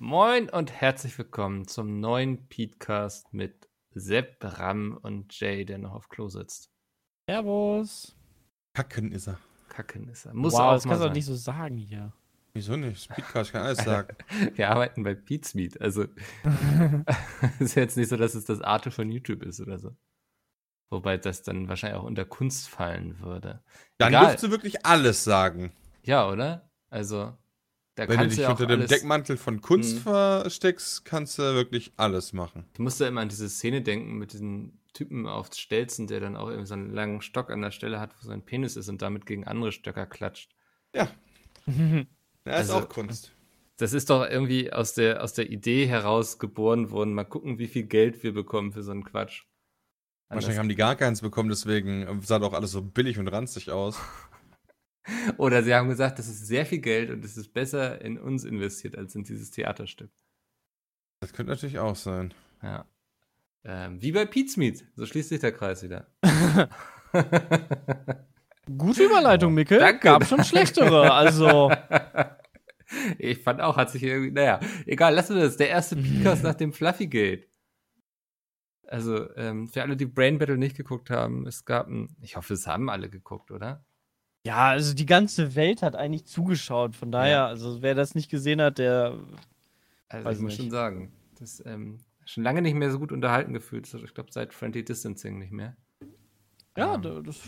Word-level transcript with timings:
Moin 0.00 0.48
und 0.48 0.70
herzlich 0.70 1.18
willkommen 1.18 1.66
zum 1.66 1.98
neuen 1.98 2.46
Petecast 2.46 3.34
mit 3.34 3.68
Sepp, 3.90 4.36
Ram 4.40 4.96
und 5.02 5.38
Jay, 5.40 5.64
der 5.64 5.78
noch 5.78 5.92
auf 5.92 6.08
Klo 6.08 6.28
sitzt. 6.28 6.70
Servus. 7.28 8.16
Kacken 8.74 9.10
ist 9.10 9.26
er. 9.26 9.40
Kacken 9.70 10.08
ist 10.08 10.24
er. 10.24 10.34
Muss 10.34 10.52
wow, 10.52 10.60
auch 10.60 10.72
das 10.74 10.84
kannst 10.84 11.02
du 11.02 11.08
doch 11.08 11.14
nicht 11.14 11.24
so 11.24 11.34
sagen 11.34 11.78
hier. 11.78 12.12
Wieso 12.52 12.76
nicht? 12.76 13.02
Speedcast 13.02 13.50
kann 13.50 13.62
alles 13.62 13.78
sagen. 13.78 14.16
Wir 14.54 14.70
arbeiten 14.70 15.02
bei 15.02 15.16
Pizmeet. 15.16 15.80
Also 15.80 16.04
ist 17.58 17.74
jetzt 17.74 17.96
nicht 17.96 18.08
so, 18.08 18.16
dass 18.16 18.36
es 18.36 18.44
das 18.44 18.60
Arte 18.60 18.92
von 18.92 19.10
YouTube 19.10 19.42
ist 19.42 19.60
oder 19.60 19.80
so. 19.80 19.96
Wobei 20.90 21.16
das 21.16 21.42
dann 21.42 21.68
wahrscheinlich 21.68 21.98
auch 21.98 22.06
unter 22.06 22.24
Kunst 22.24 22.68
fallen 22.68 23.18
würde. 23.18 23.64
Dann 23.98 24.10
Egal. 24.10 24.26
dürftest 24.26 24.44
du 24.44 24.50
wirklich 24.52 24.86
alles 24.86 25.24
sagen. 25.24 25.72
Ja, 26.04 26.28
oder? 26.28 26.70
Also, 26.88 27.36
da 27.98 28.08
Wenn 28.08 28.18
du 28.20 28.26
dich 28.28 28.36
du 28.36 28.42
ja 28.42 28.50
unter 28.50 28.66
dem 28.66 28.86
Deckmantel 28.86 29.36
von 29.36 29.60
Kunst 29.60 29.96
Mhm. 29.96 30.00
versteckst, 30.00 31.04
kannst 31.04 31.38
du 31.38 31.42
wirklich 31.42 31.92
alles 31.96 32.32
machen. 32.32 32.64
Ich 32.74 32.78
musste 32.78 33.06
immer 33.06 33.20
an 33.20 33.28
diese 33.28 33.48
Szene 33.48 33.82
denken 33.82 34.18
mit 34.18 34.32
diesem 34.32 34.78
Typen 34.94 35.26
auf 35.26 35.52
Stelzen, 35.52 36.06
der 36.06 36.20
dann 36.20 36.36
auch 36.36 36.48
irgendwie 36.48 36.66
so 36.66 36.74
einen 36.74 36.92
langen 36.94 37.20
Stock 37.20 37.50
an 37.50 37.60
der 37.62 37.70
Stelle 37.72 38.00
hat, 38.00 38.10
wo 38.20 38.26
sein 38.26 38.42
Penis 38.42 38.76
ist 38.76 38.88
und 38.88 39.02
damit 39.02 39.26
gegen 39.26 39.44
andere 39.46 39.72
Stöcker 39.72 40.06
klatscht. 40.06 40.54
Ja, 40.94 41.08
ist 41.66 42.06
Also- 42.46 42.74
auch 42.74 42.88
Kunst. 42.88 43.32
Das 43.80 43.92
ist 43.92 44.10
doch 44.10 44.28
irgendwie 44.28 44.72
aus 44.72 44.94
der, 44.94 45.22
aus 45.22 45.34
der 45.34 45.50
Idee 45.52 45.86
heraus 45.86 46.40
geboren 46.40 46.90
worden. 46.90 47.14
Mal 47.14 47.22
gucken, 47.24 47.60
wie 47.60 47.68
viel 47.68 47.84
Geld 47.84 48.24
wir 48.24 48.34
bekommen 48.34 48.72
für 48.72 48.82
so 48.82 48.90
einen 48.90 49.04
Quatsch. 49.04 49.44
Wahrscheinlich 50.28 50.58
haben 50.58 50.68
die 50.68 50.74
gar 50.74 50.96
keins 50.96 51.20
bekommen, 51.22 51.48
deswegen 51.48 52.20
sah 52.22 52.40
doch 52.40 52.52
alles 52.54 52.72
so 52.72 52.82
billig 52.82 53.18
und 53.20 53.28
ranzig 53.28 53.70
aus. 53.70 53.96
Oder 55.38 55.62
sie 55.62 55.74
haben 55.74 55.88
gesagt, 55.88 56.18
das 56.18 56.28
ist 56.28 56.46
sehr 56.46 56.66
viel 56.66 56.78
Geld 56.78 57.10
und 57.10 57.24
es 57.24 57.36
ist 57.36 57.52
besser 57.52 58.00
in 58.00 58.18
uns 58.18 58.44
investiert 58.44 58.96
als 58.96 59.14
in 59.14 59.24
dieses 59.24 59.50
Theaterstück. 59.50 60.10
Das 61.20 61.32
könnte 61.32 61.52
natürlich 61.52 61.78
auch 61.78 61.96
sein. 61.96 62.34
Ja. 62.62 62.86
Ähm, 63.64 64.00
wie 64.00 64.12
bei 64.12 64.24
Pizmeet. 64.24 64.86
So 64.94 65.04
schließt 65.06 65.30
sich 65.30 65.40
der 65.40 65.52
Kreis 65.52 65.82
wieder. 65.82 66.06
Gute 68.76 69.04
Überleitung, 69.04 69.54
Mickel. 69.54 69.78
Danke. 69.78 70.00
Gab 70.00 70.26
schon 70.26 70.44
schlechtere. 70.44 71.12
Also, 71.12 71.72
ich 73.18 73.38
fand 73.38 73.60
auch, 73.60 73.76
hat 73.76 73.90
sich 73.90 74.02
irgendwie, 74.02 74.30
naja, 74.30 74.60
egal, 74.86 75.14
lassen 75.14 75.36
wir 75.36 75.44
das. 75.44 75.56
Der 75.56 75.70
erste 75.70 75.96
Podcast 75.96 76.44
nach 76.44 76.54
dem 76.54 76.72
Fluffygate. 76.72 77.46
Also, 78.86 79.34
ähm, 79.36 79.68
für 79.68 79.82
alle, 79.82 79.96
die 79.96 80.06
Brain 80.06 80.38
Battle 80.38 80.58
nicht 80.58 80.76
geguckt 80.76 81.10
haben, 81.10 81.46
es 81.46 81.64
gab 81.64 81.88
ein, 81.88 82.16
ich 82.20 82.36
hoffe, 82.36 82.54
es 82.54 82.66
haben 82.66 82.88
alle 82.88 83.10
geguckt, 83.10 83.50
oder? 83.50 83.84
Ja, 84.46 84.68
also 84.68 84.94
die 84.94 85.06
ganze 85.06 85.54
Welt 85.54 85.82
hat 85.82 85.94
eigentlich 85.96 86.24
zugeschaut. 86.26 86.96
Von 86.96 87.10
daher, 87.12 87.30
Ja. 87.30 87.46
also 87.46 87.82
wer 87.82 87.94
das 87.94 88.14
nicht 88.14 88.30
gesehen 88.30 88.60
hat, 88.62 88.78
der. 88.78 89.18
Also 90.08 90.30
ich 90.30 90.38
muss 90.38 90.52
nicht. 90.52 90.56
schon 90.60 90.70
sagen, 90.70 91.12
das 91.38 91.62
ähm, 91.66 91.98
schon 92.24 92.44
lange 92.44 92.62
nicht 92.62 92.74
mehr 92.74 92.90
so 92.90 92.98
gut 92.98 93.12
unterhalten 93.12 93.52
gefühlt. 93.52 93.92
Also 93.92 94.04
Ich 94.04 94.14
glaube, 94.14 94.30
seit 94.32 94.54
Friendly 94.54 94.84
Distancing 94.84 95.38
nicht 95.38 95.52
mehr. 95.52 95.76
Ja, 96.76 96.94
Ähm, 96.94 97.02
da- 97.02 97.20
das 97.20 97.40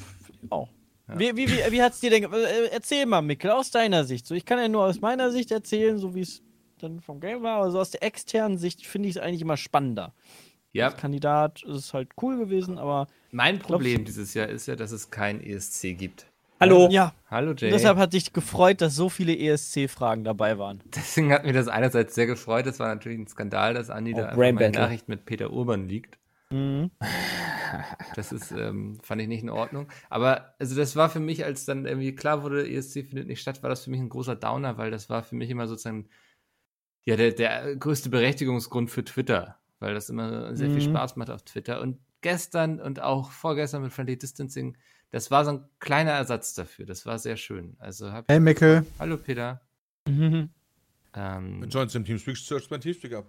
auch. 0.51 0.69
Ja. 1.09 1.19
Wie, 1.19 1.37
wie, 1.37 1.49
wie, 1.49 1.73
wie 1.73 1.83
hat's 1.83 2.01
dir 2.01 2.11
denn. 2.11 2.31
ge- 2.31 2.43
äh, 2.45 2.69
Erzähl 2.71 3.07
mal, 3.07 3.23
Mickel, 3.23 3.51
aus 3.51 3.71
deiner 3.71 4.05
Sicht. 4.05 4.27
So, 4.27 4.35
ich 4.35 4.45
kann 4.45 4.59
ja 4.59 4.69
nur 4.69 4.85
aus 4.85 5.01
meiner 5.01 5.31
Sicht 5.31 5.51
erzählen, 5.51 5.99
so 5.99 6.15
wie 6.15 6.21
es 6.21 6.43
dann 6.79 7.01
vom 7.01 7.21
Game 7.21 7.43
war, 7.43 7.57
aber 7.63 7.71
so 7.71 7.79
aus 7.81 7.91
der 7.91 8.03
externen 8.03 8.59
Sicht 8.59 8.87
finde 8.87 9.09
ich 9.09 9.17
es 9.17 9.23
eigentlich 9.23 9.43
immer 9.43 9.57
spannender. 9.57 10.15
ja, 10.73 10.87
Als 10.87 10.97
Kandidat 10.97 11.63
ist 11.65 11.77
es 11.77 11.95
halt 11.95 12.11
cool 12.23 12.39
gewesen, 12.39 12.79
aber 12.79 13.07
mein 13.33 13.59
Problem 13.59 14.05
dieses 14.05 14.35
Jahr 14.35 14.49
ist 14.49 14.67
ja, 14.67 14.77
dass 14.77 14.93
es 14.93 15.11
kein 15.11 15.43
ESC 15.43 15.95
gibt. 15.95 16.30
Hallo. 16.61 16.89
ja, 16.91 17.15
Hallo 17.31 17.55
Jay. 17.57 17.71
deshalb 17.71 17.97
hat 17.97 18.13
dich 18.13 18.33
gefreut, 18.35 18.81
dass 18.83 18.95
so 18.95 19.09
viele 19.09 19.37
ESC-Fragen 19.37 20.25
dabei 20.25 20.59
waren. 20.59 20.83
Deswegen 20.95 21.33
hat 21.33 21.45
mich 21.45 21.55
das 21.55 21.69
einerseits 21.69 22.15
sehr 22.15 22.27
gefreut. 22.27 22.67
Das 22.67 22.79
war 22.79 22.89
natürlich 22.89 23.19
ein 23.19 23.27
Skandal, 23.27 23.73
dass 23.75 23.89
Andi 23.89 24.13
Oh, 24.15 24.19
da 24.19 24.35
Battle. 24.37 24.71
Nachricht 24.71 25.09
mit 25.09 25.25
Peter 25.25 25.51
Urban 25.53 25.89
liegt. 25.89 26.19
Mhm. 26.51 26.91
Das 28.17 28.33
ist, 28.33 28.51
ähm, 28.51 28.99
fand 29.01 29.23
ich 29.23 29.29
nicht 29.29 29.45
in 29.45 29.49
Ordnung. 29.51 29.87
Aber 30.09 30.57
also 30.59 30.75
das 30.75 30.97
war 30.97 31.09
für 31.09 31.21
mich, 31.21 31.45
als 31.45 31.67
dann 31.67 31.87
irgendwie 31.87 32.17
klar 32.17 32.43
wurde, 32.43 32.69
ESC 32.69 33.05
findet 33.07 33.29
nicht 33.29 33.41
statt, 33.41 33.63
war 33.63 33.71
das 33.71 33.85
für 33.85 33.91
mich 33.91 34.01
ein 34.01 34.09
großer 34.09 34.35
Downer, 34.35 34.77
weil 34.77 34.91
das 34.91 35.09
war 35.09 35.23
für 35.23 35.37
mich 35.37 35.49
immer 35.51 35.69
sozusagen 35.69 36.09
ja 37.05 37.15
der, 37.15 37.31
der 37.31 37.77
größte 37.77 38.09
Berechtigungsgrund 38.11 38.91
für 38.91 39.05
Twitter, 39.05 39.57
weil 39.79 39.95
das 39.95 40.11
immer 40.11 40.57
sehr 40.57 40.69
viel 40.69 40.79
Mhm. 40.85 40.91
Spaß 40.97 41.15
macht 41.15 41.31
auf 41.31 41.43
Twitter. 41.45 41.81
Und 41.81 41.99
gestern 42.23 42.81
und 42.81 43.01
auch 43.01 43.31
vorgestern 43.31 43.83
mit 43.83 43.93
Friendly 43.93 44.19
Distancing, 44.19 44.77
das 45.11 45.31
war 45.31 45.45
so 45.45 45.53
ein 45.53 45.69
kleiner 45.79 46.13
Ersatz 46.13 46.55
dafür. 46.55 46.87
Das 46.87 47.07
war 47.07 47.19
sehr 47.19 47.37
schön. 47.37 47.77
Also 47.79 48.13
hab 48.13 48.31
Hey 48.31 48.41
Mickel. 48.41 48.87
Hallo 48.99 49.17
Peter. 49.17 49.61
Mhm. 50.09 50.51
Ähm, 51.13 51.65
Joins 51.69 51.93
im 51.97 52.05
Teamspeak, 52.05 52.37
search 52.37 52.71
mein 52.71 52.81
Teamspeak 52.81 53.15
ab. 53.15 53.27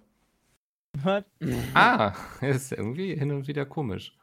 Was? 0.98 1.24
Ah, 1.74 2.12
ist 2.40 2.70
irgendwie 2.70 3.12
hin 3.16 3.32
und 3.32 3.48
wieder 3.48 3.66
komisch. 3.66 4.16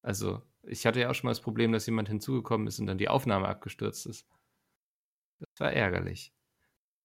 Also, 0.00 0.40
ich 0.62 0.86
hatte 0.86 1.00
ja 1.00 1.10
auch 1.10 1.14
schon 1.14 1.26
mal 1.28 1.32
das 1.32 1.42
Problem, 1.42 1.72
dass 1.72 1.84
jemand 1.84 2.08
hinzugekommen 2.08 2.66
ist 2.66 2.78
und 2.78 2.86
dann 2.86 2.96
die 2.96 3.10
Aufnahme 3.10 3.48
abgestürzt 3.48 4.06
ist. 4.06 4.26
Das 5.40 5.48
war 5.58 5.72
ärgerlich. 5.74 6.32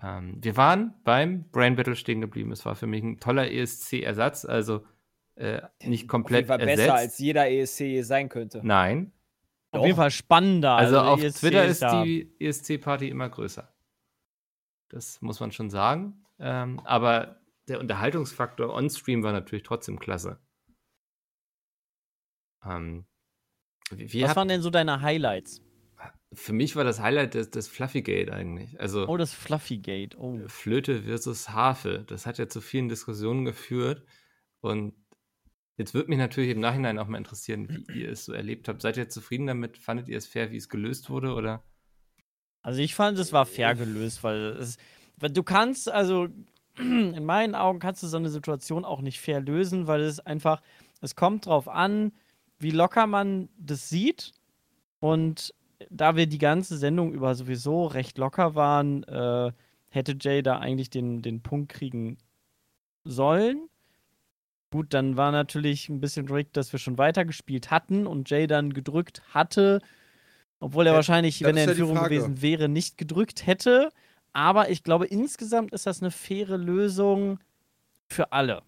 Ähm, 0.02 0.38
wir 0.42 0.56
waren 0.56 0.94
beim 1.04 1.50
Brain 1.52 1.76
Battle 1.76 1.98
stehen 1.98 2.22
geblieben. 2.22 2.54
Es 2.54 2.66
war 2.66 2.76
für 2.76 2.88
mich 2.88 3.04
ein 3.04 3.20
toller 3.20 3.52
ESC-Ersatz, 3.52 4.46
also 4.46 4.86
äh, 5.36 5.62
nicht 5.84 6.08
komplett 6.08 6.50
Auf 6.50 6.52
jeden 6.52 6.60
Fall 6.60 6.70
ersetzt. 6.70 6.88
besser 6.88 6.96
als 6.96 7.20
jeder 7.20 7.50
ESC 7.52 8.04
sein 8.06 8.30
könnte. 8.30 8.62
Nein. 8.64 9.12
Auf 9.72 9.86
jeden 9.86 9.96
Fall 9.96 10.12
spannender. 10.12 10.74
Also, 10.76 11.00
auf 11.00 11.24
ESC 11.24 11.40
Twitter 11.40 11.66
ist 11.66 11.82
da. 11.82 12.04
die 12.04 12.36
ESC-Party 12.40 13.08
immer 13.10 13.30
größer. 13.30 13.74
Das 14.90 15.22
muss 15.22 15.40
man 15.40 15.52
schon 15.52 15.70
sagen. 15.70 16.26
Ähm, 16.40 16.80
aber 16.84 17.42
der 17.68 17.80
Unterhaltungsfaktor 17.80 18.74
on-stream 18.74 19.24
war 19.24 19.32
natürlich 19.32 19.64
trotzdem 19.64 20.00
klasse. 20.00 20.40
Ähm, 22.66 23.06
wie, 23.92 24.12
wie 24.12 24.24
Was 24.24 24.36
waren 24.36 24.48
denn 24.48 24.62
so 24.62 24.70
deine 24.70 25.02
Highlights? 25.02 25.62
für 26.34 26.54
mich 26.54 26.76
war 26.76 26.84
das 26.84 27.00
Highlight 27.02 27.36
das, 27.36 27.50
das 27.50 27.68
Fluffygate 27.68 28.32
eigentlich. 28.32 28.80
Also 28.80 29.08
Oh, 29.08 29.18
das 29.18 29.34
Fluffy 29.34 29.80
Gate. 29.80 30.18
Oh. 30.18 30.40
Flöte 30.48 31.04
versus 31.04 31.50
Harfe. 31.50 32.06
Das 32.08 32.26
hat 32.26 32.38
ja 32.38 32.48
zu 32.48 32.62
vielen 32.62 32.88
Diskussionen 32.88 33.44
geführt. 33.44 34.06
Und 34.62 34.94
jetzt 35.82 35.94
würde 35.96 36.10
mich 36.10 36.20
natürlich 36.20 36.52
im 36.52 36.60
Nachhinein 36.60 37.00
auch 37.00 37.08
mal 37.08 37.18
interessieren, 37.18 37.86
wie 37.88 38.04
ihr 38.04 38.12
es 38.12 38.26
so 38.26 38.34
erlebt 38.34 38.68
habt. 38.68 38.82
Seid 38.82 38.98
ihr 38.98 39.10
zufrieden 39.10 39.48
damit? 39.48 39.78
Fandet 39.78 40.08
ihr 40.08 40.18
es 40.18 40.28
fair, 40.28 40.52
wie 40.52 40.58
es 40.58 40.70
gelöst 40.70 41.10
wurde? 41.10 41.34
Oder? 41.34 41.64
Also 42.62 42.82
ich 42.82 42.94
fand, 42.94 43.18
es 43.18 43.34
war 43.34 43.48
fair 43.48 43.74
gelöst, 43.74 44.24
weil 44.24 44.58
es, 44.60 44.78
weil 45.18 45.32
du 45.32 45.42
kannst, 45.42 45.90
also 45.90 46.28
in 46.78 47.26
meinen 47.26 47.56
Augen 47.56 47.80
kannst 47.80 48.04
du 48.04 48.08
so 48.08 48.18
eine 48.18 48.30
Situation 48.30 48.86
auch 48.86 49.02
nicht 49.02 49.20
fair 49.20 49.42
lösen, 49.42 49.88
weil 49.88 50.02
es 50.02 50.20
einfach, 50.20 50.62
es 51.02 51.16
kommt 51.16 51.48
drauf 51.48 51.68
an, 51.68 52.12
wie 52.60 52.72
locker 52.72 53.08
man 53.08 53.50
das 53.58 53.90
sieht. 53.90 54.34
Und 55.00 55.54
da 55.90 56.16
wir 56.16 56.28
die 56.28 56.38
ganze 56.38 56.78
Sendung 56.78 57.12
über 57.12 57.34
sowieso 57.34 57.88
recht 57.88 58.20
locker 58.20 58.54
waren, 58.54 59.04
äh, 59.06 59.52
hätte 59.90 60.16
Jay 60.20 60.44
da 60.44 60.60
eigentlich 60.60 60.92
den, 60.92 61.24
den 61.24 61.42
Punkt 61.42 61.72
kriegen 61.72 62.18
sollen. 63.04 63.68
Gut, 64.72 64.94
dann 64.94 65.18
war 65.18 65.32
natürlich 65.34 65.90
ein 65.90 66.00
bisschen 66.00 66.30
Rick, 66.30 66.54
dass 66.54 66.72
wir 66.72 66.80
schon 66.80 66.98
weitergespielt 66.98 67.72
hatten 67.72 68.08
und 68.08 68.30
Jay 68.30 68.48
dann 68.48 68.72
gedrückt 68.74 69.22
hatte, 69.34 69.82
obwohl 70.62 70.88
er 70.88 70.94
Ja, 70.94 70.96
wahrscheinlich, 70.96 71.44
wenn 71.44 71.58
er 71.58 71.66
ja 71.66 71.72
in 71.72 71.76
die 71.76 71.82
Führung 71.82 71.98
Frage. 71.98 72.16
gewesen 72.16 72.42
wäre, 72.42 72.70
nicht 72.70 72.98
gedrückt 72.98 73.46
hätte. 73.46 73.90
Aber 74.34 74.70
ich 74.70 74.84
glaube, 74.84 75.08
insgesamt 75.08 75.74
ist 75.74 75.86
das 75.86 76.02
eine 76.02 76.10
faire 76.10 76.58
Lösung 76.58 77.40
für 78.10 78.32
alle. 78.32 78.62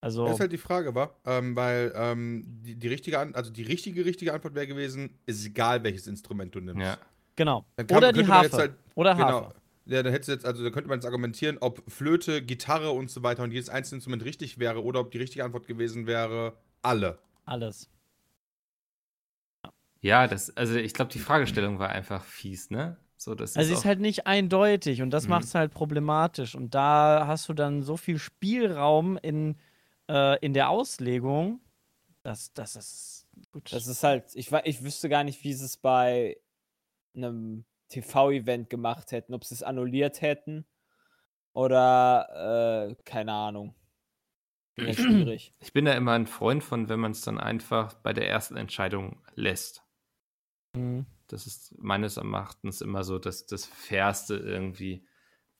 Also, 0.00 0.24
Das 0.24 0.34
ist 0.36 0.40
halt 0.40 0.52
die 0.52 0.58
Frage, 0.58 0.94
wa? 0.94 1.10
Ähm, 1.26 1.54
weil 1.54 1.92
ähm, 1.94 2.44
die, 2.62 2.76
die 2.76 2.88
richtige, 2.88 3.18
An 3.18 3.34
also 3.34 3.50
die 3.50 3.62
richtige, 3.62 4.06
richtige 4.06 4.32
Antwort 4.32 4.54
wäre 4.54 4.66
gewesen, 4.66 5.18
ist 5.26 5.44
egal, 5.44 5.82
welches 5.84 6.06
Instrument 6.06 6.54
du 6.54 6.60
nimmst. 6.60 6.80
Ja. 6.80 6.96
genau. 7.34 7.66
Kann- 7.76 7.90
Oder 7.98 8.12
die 8.12 8.26
Harfe. 8.26 8.56
halt- 8.56 8.74
Oder 8.94 9.14
Genau. 9.14 9.52
Ja, 9.86 10.02
dann 10.02 10.12
hättest 10.12 10.28
du 10.28 10.32
jetzt, 10.32 10.44
also 10.46 10.64
da 10.64 10.70
könnte 10.70 10.88
man 10.88 10.98
jetzt 10.98 11.06
argumentieren, 11.06 11.58
ob 11.60 11.82
Flöte, 11.90 12.42
Gitarre 12.42 12.90
und 12.90 13.10
so 13.10 13.22
weiter 13.22 13.42
und 13.44 13.52
jedes 13.52 13.68
einzelne 13.68 13.98
Instrument 13.98 14.24
richtig 14.24 14.58
wäre 14.58 14.82
oder 14.82 15.00
ob 15.00 15.10
die 15.12 15.18
richtige 15.18 15.44
Antwort 15.44 15.66
gewesen 15.66 16.06
wäre, 16.06 16.56
alle. 16.82 17.18
Alles. 17.46 17.88
Ja, 20.00 20.26
das, 20.28 20.56
also 20.56 20.76
ich 20.76 20.94
glaube, 20.94 21.12
die 21.12 21.18
Fragestellung 21.18 21.78
war 21.78 21.88
einfach 21.90 22.24
fies, 22.24 22.70
ne? 22.70 22.96
So, 23.16 23.34
das 23.34 23.56
Also 23.56 23.72
ist 23.72 23.78
ist 23.78 23.84
halt 23.86 24.00
nicht 24.00 24.26
eindeutig 24.26 25.00
und 25.02 25.10
das 25.10 25.24
Mhm. 25.24 25.28
macht 25.28 25.44
es 25.44 25.54
halt 25.54 25.72
problematisch. 25.72 26.54
Und 26.54 26.74
da 26.74 27.24
hast 27.26 27.48
du 27.48 27.54
dann 27.54 27.82
so 27.82 27.96
viel 27.96 28.18
Spielraum 28.18 29.16
in 29.22 29.56
äh, 30.08 30.38
in 30.44 30.52
der 30.54 30.68
Auslegung, 30.70 31.60
das, 32.22 32.52
das 32.54 32.76
ist 32.76 33.28
gut. 33.52 33.72
Das 33.72 33.86
ist 33.86 34.02
halt, 34.04 34.26
ich, 34.34 34.52
ich 34.64 34.84
wüsste 34.84 35.08
gar 35.08 35.24
nicht, 35.24 35.44
wie 35.44 35.52
es 35.52 35.76
bei 35.78 36.38
einem 37.16 37.64
TV-Event 37.88 38.70
gemacht 38.70 39.12
hätten, 39.12 39.34
ob 39.34 39.44
sie 39.44 39.54
es 39.54 39.62
annulliert 39.62 40.20
hätten 40.22 40.64
oder 41.52 42.88
äh, 42.90 42.94
keine 43.04 43.32
Ahnung. 43.32 43.74
Ich 44.76 44.98
schwierig. 44.98 45.54
Ich 45.60 45.72
bin 45.72 45.84
da 45.86 45.92
immer 45.94 46.12
ein 46.12 46.26
Freund 46.26 46.62
von, 46.62 46.88
wenn 46.88 47.00
man 47.00 47.12
es 47.12 47.22
dann 47.22 47.38
einfach 47.38 47.94
bei 47.94 48.12
der 48.12 48.28
ersten 48.28 48.56
Entscheidung 48.56 49.22
lässt. 49.34 49.82
Mhm. 50.74 51.06
Das 51.28 51.46
ist 51.46 51.74
meines 51.78 52.18
Erachtens 52.18 52.80
immer 52.82 53.02
so 53.02 53.18
das, 53.18 53.46
das 53.46 53.64
Fairste 53.66 54.36
irgendwie. 54.36 55.06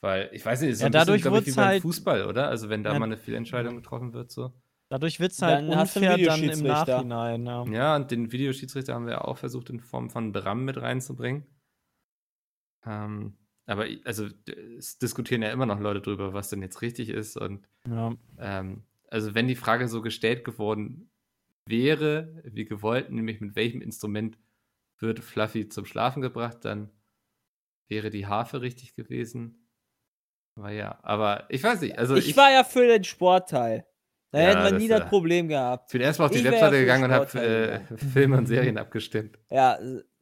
Weil, 0.03 0.29
ich 0.33 0.45
weiß 0.45 0.61
nicht, 0.61 0.71
ist 0.73 0.79
so 0.79 0.83
Ja, 0.85 0.87
ein 0.89 0.93
dadurch 0.93 1.23
bisschen, 1.23 1.35
ich, 1.35 1.41
wie 1.41 1.47
wird's 1.47 1.57
beim 1.57 1.65
halt- 1.67 1.83
Fußball, 1.83 2.27
oder? 2.27 2.49
Also 2.49 2.69
wenn 2.69 2.83
da 2.85 2.93
Ja. 2.93 2.99
mal 2.99 3.07
eine 3.07 3.17
Fehlentscheidung 3.17 3.77
getroffen 3.77 4.13
wird, 4.13 4.31
so. 4.31 4.53
Dadurch 4.89 5.19
wird 5.19 5.33
es 5.33 5.43
halt 5.43 5.69
Dann 5.69 5.81
unfair 5.81 6.17
dann 6.19 6.43
im. 6.45 6.63
Nachhinein. 6.63 7.47
Ja. 7.47 7.65
Ja, 7.65 7.97
und 7.97 8.11
den 8.13 8.31
Videoschiedsrichter 8.31 8.95
haben 8.95 9.07
wir 9.07 9.27
auch 9.27 9.39
versucht, 9.39 9.71
in 9.71 9.81
Form 9.81 10.11
von 10.11 10.31
Bram 10.33 10.65
mit 10.65 10.81
reinzubringen. 10.81 11.45
Ähm, 12.87 13.37
aber 13.67 13.87
ich- 13.89 14.07
also 14.07 14.29
es 14.79 14.99
diskutieren 14.99 15.43
ja 15.43 15.51
immer 15.51 15.67
noch 15.67 15.81
Leute 15.81 16.01
drüber, 16.01 16.33
was 16.33 16.51
denn 16.51 16.63
jetzt 16.63 16.83
richtig 16.83 17.09
ist. 17.09 17.37
Und 17.37 17.67
Ja. 17.89 18.15
ähm, 18.39 18.83
also 19.09 19.35
wenn 19.35 19.49
die 19.49 19.57
Frage 19.57 19.89
so 19.89 20.03
gestellt 20.03 20.45
geworden 20.45 21.11
wäre, 21.67 22.43
wie 22.45 22.65
gewollt, 22.65 23.11
nämlich 23.11 23.41
mit 23.41 23.57
welchem 23.57 23.81
Instrument 23.81 24.39
wird 24.99 25.21
Fluffy 25.21 25.69
zum 25.69 25.85
Schlafen 25.85 26.23
gebracht, 26.23 26.59
dann 26.65 26.91
wäre 27.89 28.11
die 28.11 28.27
Harfe 28.27 28.61
richtig 28.63 28.95
gewesen. 28.95 29.69
Aber 30.57 30.71
ja, 30.71 30.99
aber 31.03 31.45
ich 31.51 31.63
weiß 31.63 31.81
nicht. 31.83 31.99
Also 31.99 32.17
ich, 32.17 32.37
war 32.37 32.51
ja 32.51 32.65
für 32.65 32.87
den 32.87 33.05
Sportteil. 33.05 33.85
Da 34.31 34.41
Ja, 34.41 34.49
hätten 34.49 34.63
wir 34.65 34.71
das, 34.73 34.81
nie 34.81 34.87
äh, 34.87 34.99
das 35.01 35.09
Problem 35.09 35.49
gehabt. 35.49 35.89
ich 35.89 35.93
bin 35.93 36.01
erstmal 36.03 36.27
auf 36.27 36.33
die 36.33 36.39
ich 36.39 36.45
Webseite 36.45 36.77
für 36.77 36.81
gegangen 36.81 37.05
und 37.05 37.13
habe 37.13 37.41
äh, 37.41 37.81
Filme 38.13 38.39
und 38.39 38.47
Serien 38.47 38.79
abgestimmt. 38.79 39.39
Ja, 39.51 39.79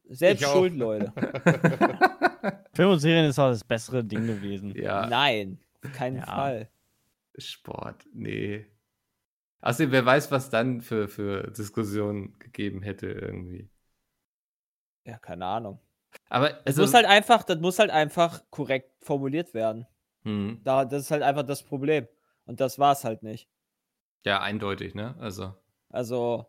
selbst 0.09 0.41
Ich 0.43 0.47
schuld, 0.47 0.73
Leute. 0.75 1.13
Film 2.75 2.89
und 2.91 2.99
Serien 2.99 3.25
ist 3.25 3.39
auch 3.39 3.49
das 3.49 3.63
bessere 3.63 4.03
Ding 4.03 4.27
gewesen. 4.27 4.75
Ja. 4.75 5.07
Nein, 5.07 5.59
auf 5.83 5.91
keinen 5.91 6.17
Ja. 6.17 6.25
Fall. 6.25 6.69
Sport, 7.37 8.05
nee. 8.13 8.65
Außerdem, 9.61 9.91
wer 9.91 10.05
weiß, 10.05 10.31
was 10.31 10.49
dann 10.49 10.81
für, 10.81 11.07
für 11.07 11.51
Diskussionen 11.51 12.37
gegeben 12.39 12.81
hätte 12.83 13.07
irgendwie. 13.07 13.69
Ja, 15.05 15.17
keine 15.19 15.45
Ahnung. 15.45 15.79
Aber 16.29 16.51
Es 16.67 16.77
also, 16.77 16.81
muss 16.81 16.93
halt 16.93 17.05
einfach, 17.05 17.43
das 17.43 17.59
muss 17.59 17.79
halt 17.79 17.91
einfach 17.91 18.43
korrekt 18.49 18.91
formuliert 19.03 19.53
werden. 19.53 19.87
hm, 20.23 20.61
Da, 20.63 20.85
das 20.85 21.03
ist 21.03 21.11
halt 21.11 21.23
einfach 21.23 21.43
das 21.43 21.63
Problem. 21.63 22.07
Und 22.45 22.59
das 22.61 22.79
war 22.79 22.93
es 22.93 23.03
halt 23.05 23.23
nicht. 23.23 23.49
ja, 24.25 24.41
eindeutig, 24.41 24.93
ne? 24.95 25.15
Also, 25.19 25.55
Also, 25.89 26.45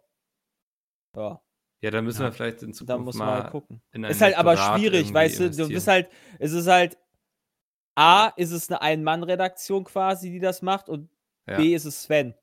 ja, 1.14 1.40
ja, 1.82 1.90
da 1.90 2.02
müssen 2.02 2.22
Ja. 2.22 2.28
wir 2.28 2.32
vielleicht 2.32 2.62
in 2.62 2.70
da 2.72 2.74
Zukunft 2.76 3.04
muss 3.04 3.14
man 3.16 3.28
mal 3.28 3.42
halt 3.42 3.50
gucken. 3.52 3.80
Ist 3.92 4.20
halt 4.22 4.36
aber 4.36 4.56
schwierig, 4.56 5.12
weißt 5.12 5.40
du, 5.40 5.50
du 5.50 5.68
bist 5.68 5.86
halt, 5.88 6.08
es 6.38 6.52
ist 6.52 6.66
halt, 6.66 6.96
A, 7.94 8.28
ist 8.36 8.50
es 8.52 8.68
eine 8.70 8.82
Ein-Mann-Redaktion 8.82 9.84
quasi, 9.84 10.30
die 10.30 10.40
das 10.40 10.62
macht, 10.62 10.88
und 10.88 11.08
Ja. 11.48 11.56
B, 11.56 11.74
ist 11.74 11.84
es 11.84 12.02
Sven. 12.02 12.34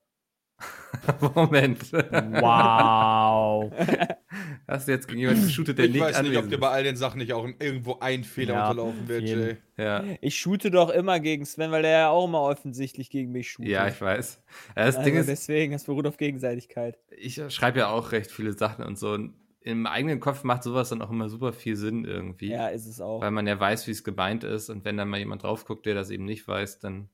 Moment. 1.35 1.91
Wow. 1.94 3.71
Hast 4.68 4.88
du 4.88 4.94
jetzt 4.94 5.07
gegen 5.07 5.19
jemanden 5.19 5.44
geshootet, 5.44 5.77
der 5.77 5.86
Ich 5.86 5.92
nicht 5.92 6.01
weiß 6.01 6.21
nicht, 6.21 6.38
ob 6.38 6.48
dir 6.50 6.57
bei 6.57 6.69
all 6.69 6.83
den 6.83 6.95
Sachen 6.95 7.18
nicht 7.18 7.33
auch 7.33 7.45
irgendwo 7.45 8.00
ein 8.00 8.24
Fehler 8.24 8.54
Ja, 8.54 8.69
unterlaufen 8.69 9.07
wird. 9.10 9.24
Jay. 9.24 9.57
Ja. 9.77 10.04
Ich 10.21 10.38
shoote 10.39 10.71
doch 10.71 10.89
immer 10.89 11.19
gegen 11.19 11.45
Sven, 11.45 11.71
weil 11.71 11.81
der 11.81 11.92
ja 11.92 12.10
auch 12.10 12.25
immer 12.27 12.42
offensichtlich 12.42 13.10
gegen 13.10 13.31
mich 13.31 13.51
shootet. 13.51 13.71
ja, 13.71 13.88
ich 13.88 14.00
weiß. 14.00 14.42
Das 14.75 14.95
also 14.95 15.01
Ding 15.04 15.15
ist, 15.18 15.27
deswegen, 15.27 15.74
das 15.74 15.83
beruht 15.83 16.07
auf 16.07 16.15
Gegenseitigkeit. 16.18 16.98
ich 17.10 17.42
schreibe 17.50 17.80
ja 17.80 17.89
auch 17.89 18.12
recht 18.13 18.31
viele 18.31 18.54
Sachen 18.54 18.86
und 18.86 18.98
so. 18.98 19.12
Und 19.12 19.33
im 19.60 19.86
eigenen 19.86 20.19
Kopf 20.19 20.44
macht 20.44 20.63
sowas 20.63 20.89
dann 20.89 21.01
auch 21.01 21.10
immer 21.10 21.30
super 21.30 21.54
viel 21.54 21.75
Sinn 21.75 22.06
irgendwie. 22.06 22.50
Ja, 22.50 22.68
ist 22.68 22.86
es 22.86 23.01
auch. 23.01 23.21
weil 23.21 23.31
man 23.31 23.48
ja 23.48 23.60
weiß, 23.60 23.88
wie 23.88 23.92
es 23.92 24.04
gemeint 24.04 24.44
ist. 24.44 24.69
Und 24.69 24.86
wenn 24.86 24.98
dann 24.98 25.10
mal 25.10 25.19
jemand 25.19 25.44
drauf 25.44 25.65
guckt, 25.65 25.86
der 25.86 25.95
das 25.95 26.10
eben 26.10 26.25
nicht 26.25 26.48
weiß, 26.48 26.80
dann 26.80 27.10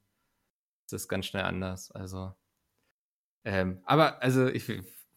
ist 0.86 0.94
das 0.94 1.08
ganz 1.08 1.26
schnell 1.28 1.44
anders. 1.44 1.92
Also, 1.92 2.34
ähm, 3.46 3.80
aber 3.86 4.22
also 4.22 4.48
ich 4.48 4.68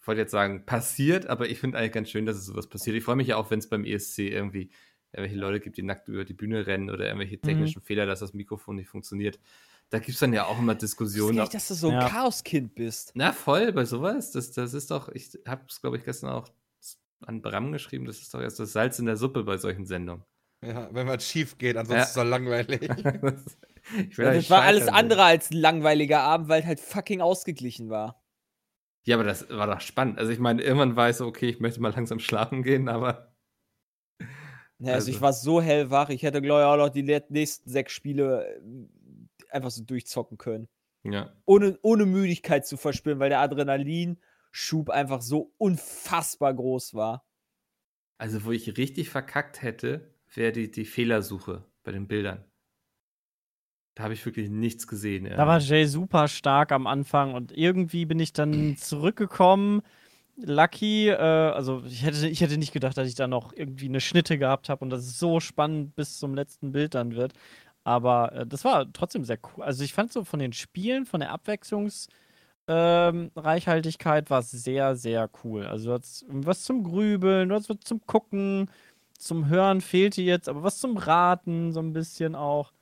wollte 0.06 0.20
jetzt 0.22 0.31
sagen, 0.32 0.64
passiert, 0.66 1.26
aber 1.26 1.49
ich 1.49 1.58
finde 1.60 1.78
eigentlich 1.78 1.93
ganz 1.93 2.10
schön, 2.10 2.26
dass 2.26 2.37
es 2.37 2.46
sowas 2.46 2.66
passiert. 2.69 2.96
Ich 2.96 3.04
freue 3.04 3.16
mich 3.16 3.28
ja 3.28 3.37
auch, 3.37 3.50
wenn 3.50 3.58
es 3.58 3.69
beim 3.69 3.84
ESC 3.84 4.19
irgendwie 4.20 4.70
irgendwelche 5.12 5.38
Leute 5.38 5.60
gibt, 5.60 5.76
die 5.76 5.82
nackt 5.82 6.08
über 6.08 6.25
die 6.25 6.32
Bühne 6.34 6.66
rennen 6.66 6.90
oder 6.90 7.04
irgendwelche 7.06 7.38
technischen 7.38 7.82
Fehler, 7.82 8.06
dass 8.06 8.20
das 8.20 8.32
Mikrofon 8.32 8.76
nicht 8.76 8.88
funktioniert. 8.88 9.38
Da 9.90 9.99
gibt 9.99 10.10
es 10.10 10.20
dann 10.20 10.32
ja 10.32 10.46
auch 10.46 10.58
immer 10.58 10.72
Ich 10.72 10.78
Diskussionen. 10.78 11.37
nicht, 11.38 11.52
dass 11.52 11.69
du 11.69 11.75
so 11.75 11.88
ein 11.88 11.94
Ja. 11.94 12.08
Chaoskind 12.08 12.75
bist. 12.75 13.12
na, 13.14 13.32
voll, 13.32 13.72
bei 13.72 13.84
sowas. 13.84 14.31
Das, 14.32 14.50
das 14.52 14.72
ist 14.72 14.90
doch, 14.90 15.10
ich 15.10 15.38
habe 15.46 15.62
es, 15.69 15.81
glaube 15.82 15.99
ich, 15.99 16.05
gestern 16.05 16.31
auch 16.31 16.48
an 17.26 17.43
Bram 17.43 17.70
geschrieben, 17.72 18.06
das 18.06 18.19
ist 18.20 18.32
doch 18.34 18.40
erst 18.40 18.58
das 18.58 18.72
Salz 18.72 18.98
in 18.98 19.06
der 19.06 19.16
Suppe 19.16 19.44
bei 19.44 19.58
solchen 19.58 19.84
Sendungen. 19.87 20.25
Ja, 20.64 20.88
wenn 20.93 21.06
was 21.08 21.26
schief 21.26 21.58
geht, 21.58 21.76
ansonsten 21.76 21.96
Ja. 21.98 22.02
ist 22.05 22.08
es 22.10 22.14
doch 22.14 22.25
langweilig. 22.25 22.81
ich 24.08 24.19
halt 24.19 24.37
das 24.38 24.50
war 24.50 24.62
alles 24.62 24.88
andere 24.88 25.25
als 25.25 25.50
ein 25.50 25.56
langweiliger 25.56 26.20
Abend, 26.20 26.48
weil 26.48 26.64
halt 26.64 26.81
fucking 26.81 27.20
ausgeglichen 27.20 27.90
war. 27.90 28.21
Ja, 29.04 29.16
aber 29.16 29.25
das 29.25 29.49
war 29.50 29.66
doch 29.66 29.81
spannend. 29.81 30.19
Also 30.19 30.32
ich 30.32 30.38
meine, 30.38 30.62
irgendwann 30.62 30.96
war 30.96 31.10
ich 31.10 31.16
so, 31.16 31.26
okay, 31.26 31.49
ich 31.49 31.60
möchte 31.60 31.81
mal 31.81 31.93
langsam 31.93 32.19
schlafen 32.20 32.62
gehen, 32.62 32.88
aber 32.88 33.34
Ja, 34.78 34.94
also, 34.94 35.06
Also- 35.06 35.10
ich 35.10 35.20
war 35.20 35.32
so 35.32 35.60
hellwach, 35.62 36.08
ich 36.10 36.22
hätte, 36.22 36.43
glaube 36.43 36.62
ich, 36.62 36.66
auch 36.66 36.76
noch 36.76 36.88
die 36.88 37.02
nächsten 37.02 37.70
sechs 37.70 37.93
Spiele 37.93 38.46
äh, 38.56 38.60
einfach 39.50 39.70
so 39.70 39.84
durchzocken 39.84 40.38
können. 40.38 40.69
ja. 41.04 41.32
Ohne, 41.46 41.78
ohne 41.82 42.06
Müdigkeit 42.06 42.66
zu 42.66 42.76
verspüren, 42.76 43.19
weil 43.19 43.28
der 43.31 43.40
Adrenalinschub 43.40 44.90
einfach 44.90 45.22
so 45.22 45.52
unfassbar 45.58 46.55
groß 46.55 46.94
war. 46.94 47.25
Also 48.19 48.44
wo 48.44 48.52
ich 48.52 48.78
richtig 48.78 49.10
verkackt 49.10 49.60
hätte, 49.62 50.14
wäre 50.34 50.52
die, 50.52 50.70
die 50.70 50.84
Fehlersuche 50.87 51.66
bei 51.82 51.93
den 51.93 52.06
Bildern. 52.08 52.50
Da 53.94 54.05
habe 54.05 54.15
ich 54.15 54.25
wirklich 54.25 54.49
nichts 54.49 54.87
gesehen. 54.87 55.27
Ja. 55.27 55.37
Da 55.37 55.47
war 55.47 55.59
Jay 55.59 55.85
super 55.85 56.29
stark 56.29 56.73
am 56.73 56.87
Anfang 56.87 57.35
und 57.35 57.55
irgendwie 57.56 58.06
bin 58.06 58.21
ich 58.21 58.33
dann 58.33 58.77
zurückgekommen. 58.79 59.83
Lucky, 60.37 61.09
äh, 61.09 61.17
also 61.17 61.83
ich 61.85 62.05
hätte, 62.05 62.27
ich 62.27 62.41
hätte 62.41 62.56
nicht 62.56 62.73
gedacht, 62.73 62.97
dass 62.97 63.06
ich 63.06 63.15
da 63.15 63.29
noch 63.29 63.53
irgendwie 63.53 63.89
eine 63.89 64.00
Schnitte 64.00 64.39
gehabt 64.39 64.71
habe 64.71 64.83
und 64.85 64.91
dass 64.91 65.03
es 65.03 65.19
so 65.19 65.41
spannend 65.41 65.94
bis 65.94 66.19
zum 66.19 66.35
letzten 66.35 66.73
Bild 66.73 66.94
dann 66.94 67.15
wird. 67.15 67.35
Aber 67.85 68.33
äh, 68.33 68.47
das 68.47 68.65
war 68.65 68.91
trotzdem 68.93 69.25
sehr 69.25 69.39
cool. 69.56 69.65
Also 69.65 69.85
ich 69.85 69.93
fand 69.93 70.12
so 70.12 70.25
von 70.25 70.41
den 70.41 70.53
Spielen, 70.53 71.06
von 71.06 71.21
der 71.21 71.31
Abwechslungsreichhaltigkeit 71.33 74.31
war 74.31 74.41
es 74.41 74.50
sehr, 74.50 74.96
sehr 74.96 75.31
cool. 75.44 75.67
Also 75.67 75.91
du 75.91 75.94
hattest 75.94 76.25
was 76.29 76.63
zum 76.63 76.82
Grübeln, 76.84 77.49
du 77.49 77.55
hattest 77.55 77.70
was 77.70 77.81
zum 77.84 78.01
Gucken, 78.06 78.70
zum 79.19 79.49
Hören 79.49 79.81
fehlte 79.81 80.22
jetzt, 80.22 80.49
aber 80.49 80.63
was 80.63 80.79
zum 80.79 80.96
Raten 80.96 81.72
so 81.72 81.81
ein 81.81 81.93
bisschen 81.93 82.34
auch. 82.34 82.72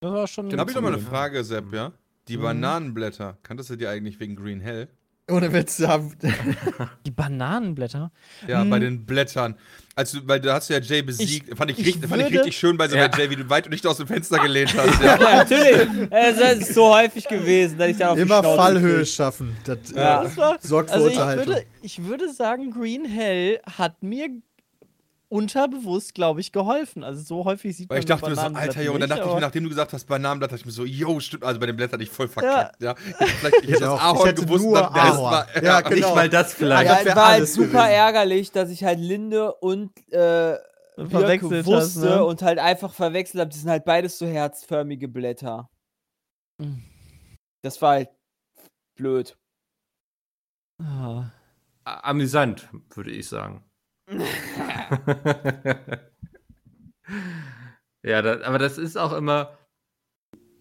Das 0.00 0.12
war 0.12 0.26
schon. 0.26 0.48
Dann 0.50 0.60
habe 0.60 0.70
ich 0.70 0.74
noch 0.76 0.82
mal 0.82 0.92
eine. 0.92 1.02
Frage, 1.02 1.42
Sepp, 1.44 1.72
ja? 1.72 1.92
Die 2.28 2.36
Mhm. 2.36 2.42
Bananenblätter, 2.42 3.38
kanntest 3.42 3.70
du 3.70 3.76
die 3.76 3.86
eigentlich 3.86 4.20
wegen 4.20 4.36
Green 4.36 4.60
Hell? 4.60 4.88
Ohne 5.30 5.52
Witz, 5.52 5.76
ja. 5.78 6.00
Die 7.04 7.10
Bananenblätter. 7.10 8.10
Ja, 8.46 8.62
Hm. 8.62 8.70
bei 8.70 8.78
den 8.78 9.04
Blättern. 9.04 9.56
Also, 9.94 10.20
weil 10.26 10.40
da 10.40 10.54
hast 10.54 10.70
du 10.70 10.74
ja 10.74 10.80
Jay 10.80 11.02
besiegt. 11.02 11.54
fand, 11.56 11.70
ich 11.70 11.78
ich 11.80 11.86
richtig, 11.86 12.08
fand 12.08 12.22
ich 12.22 12.32
richtig 12.32 12.56
schön 12.56 12.78
bei 12.78 12.88
so 12.88 12.96
Ja. 12.96 13.10
Jay, 13.14 13.28
wie 13.28 13.36
du 13.36 13.50
weit 13.50 13.66
und 13.66 13.72
nicht 13.72 13.86
aus 13.86 13.98
dem 13.98 14.06
Fenster 14.06 14.38
gelehnt 14.38 14.74
hast. 14.76 15.02
Ja. 15.02 15.20
Ja, 15.20 15.36
natürlich. 15.36 15.86
Es 16.10 16.60
ist 16.60 16.74
so 16.74 16.94
häufig 16.94 17.28
gewesen, 17.28 17.76
dass 17.76 17.88
ich 17.88 17.98
da 17.98 18.10
auf 18.12 18.18
Immer 18.18 18.42
Fallhöhe 18.42 18.98
krieg. 19.00 19.08
schaffen. 19.08 19.54
Das 19.64 19.78
Ja. 19.94 20.20
äh, 20.22 20.24
Das 20.24 20.36
war, 20.38 20.58
sorgt 20.62 20.88
für 20.90 20.94
also 20.96 21.08
ich 21.08 21.12
Unterhaltung. 21.14 21.46
würde, 21.46 21.66
ich 21.82 22.04
würde 22.04 22.32
sagen, 22.32 22.70
Green 22.70 23.04
Hell 23.04 23.60
hat 23.76 24.02
mir 24.02 24.28
unterbewusst, 25.28 26.14
glaube 26.14 26.40
ich, 26.40 26.52
geholfen. 26.52 27.04
Also 27.04 27.22
so 27.22 27.44
häufig 27.44 27.76
sieht 27.76 27.90
man 27.90 27.98
ich 27.98 28.06
dachte 28.06 28.30
mir 28.30 28.36
so, 28.36 28.40
alter 28.40 28.82
Junge, 28.82 29.00
dann 29.00 29.08
nicht, 29.08 29.18
dachte 29.18 29.28
ich 29.28 29.34
mir, 29.34 29.40
nachdem 29.40 29.64
du 29.64 29.68
gesagt 29.68 29.92
hast, 29.92 30.04
Bananenblatt, 30.06 30.50
dachte 30.50 30.60
ich 30.60 30.66
mir 30.66 30.72
so, 30.72 30.84
yo, 30.84 31.20
stimmt, 31.20 31.44
also 31.44 31.60
bei 31.60 31.66
den 31.66 31.76
Blättern 31.76 31.94
hatte 31.94 32.02
ich 32.02 32.10
voll 32.10 32.28
verkackt, 32.28 32.82
ja. 32.82 32.94
Ich 32.98 33.06
hätte 33.20 33.32
vielleicht, 33.32 33.56
ich 33.62 33.70
hätte 33.70 33.80
das 33.80 33.88
auch. 33.88 33.96
Ich 33.96 34.02
Ahorn 34.02 34.34
gewusst, 34.34 34.64
nur 34.64 34.80
dann, 34.80 34.94
war, 34.94 35.62
Ja, 35.62 35.80
Nicht 35.80 35.94
genau. 35.94 36.14
mal 36.14 36.28
das 36.28 36.54
vielleicht. 36.54 36.90
Ja, 36.90 37.04
das 37.04 37.16
war 37.16 37.28
halt 37.28 37.48
super 37.48 37.66
gewesen. 37.66 37.90
ärgerlich, 37.90 38.52
dass 38.52 38.70
ich 38.70 38.84
halt 38.84 38.98
Linde 38.98 39.54
und 39.54 39.90
äh, 40.12 40.56
verwechselt 40.96 41.66
wusste 41.66 41.76
hast, 41.76 41.96
ne? 41.96 42.24
und 42.24 42.42
halt 42.42 42.58
einfach 42.58 42.92
verwechselt 42.94 43.40
habe. 43.40 43.50
Die 43.50 43.58
sind 43.58 43.70
halt 43.70 43.84
beides 43.84 44.18
so 44.18 44.26
herzförmige 44.26 45.08
Blätter. 45.08 45.68
Das 47.62 47.80
war 47.82 47.90
halt 47.90 48.10
blöd. 48.96 49.36
Ah. 50.82 51.30
Amüsant, 51.84 52.68
würde 52.94 53.10
ich 53.10 53.28
sagen. 53.28 53.67
Ja, 58.02 58.22
da, 58.22 58.40
aber 58.46 58.58
das 58.58 58.78
ist 58.78 58.96
auch 58.96 59.12
immer. 59.12 59.56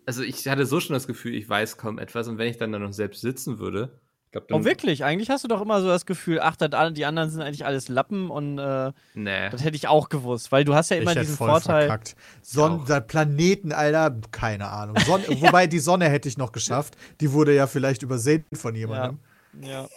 Also 0.05 0.23
ich 0.23 0.47
hatte 0.47 0.65
so 0.65 0.79
schon 0.79 0.93
das 0.93 1.07
Gefühl, 1.07 1.35
ich 1.35 1.47
weiß 1.49 1.77
kaum 1.77 1.99
etwas 1.99 2.27
und 2.27 2.37
wenn 2.37 2.47
ich 2.47 2.57
dann 2.57 2.71
da 2.71 2.79
noch 2.79 2.93
selbst 2.93 3.19
sitzen 3.21 3.59
würde, 3.59 3.99
Ich 4.27 4.31
glaub, 4.31 4.45
Oh, 4.51 4.63
wirklich? 4.63 5.03
Eigentlich 5.03 5.29
hast 5.29 5.43
du 5.43 5.49
doch 5.49 5.61
immer 5.61 5.81
so 5.81 5.87
das 5.87 6.05
Gefühl, 6.05 6.39
ach, 6.41 6.55
das, 6.55 6.69
die 6.93 7.05
anderen 7.05 7.29
sind 7.29 7.41
eigentlich 7.41 7.65
alles 7.65 7.89
Lappen 7.89 8.29
und 8.29 8.57
äh, 8.57 8.93
Nee. 9.15 9.49
das 9.49 9.63
hätte 9.65 9.75
ich 9.75 9.89
auch 9.89 10.07
gewusst, 10.07 10.51
weil 10.53 10.63
du 10.63 10.75
hast 10.75 10.89
ja 10.91 10.95
Ich 10.97 11.01
immer 11.01 11.11
hätte 11.11 11.21
diesen 11.21 11.35
voll 11.35 11.49
Vorteil. 11.49 11.87
verkackt. 11.87 12.15
Son 12.41 12.85
Planeten, 13.07 13.73
Alter, 13.73 14.17
keine 14.31 14.69
Ahnung. 14.69 14.95
Son 15.05 15.21
Wobei 15.41 15.67
die 15.67 15.79
Sonne 15.79 16.07
hätte 16.09 16.29
ich 16.29 16.37
noch 16.37 16.53
geschafft. 16.53 16.95
Die 17.19 17.33
wurde 17.33 17.53
ja 17.53 17.67
vielleicht 17.67 18.01
übersehen 18.01 18.45
von 18.53 18.75
jemandem. 18.75 19.19
Ja, 19.61 19.87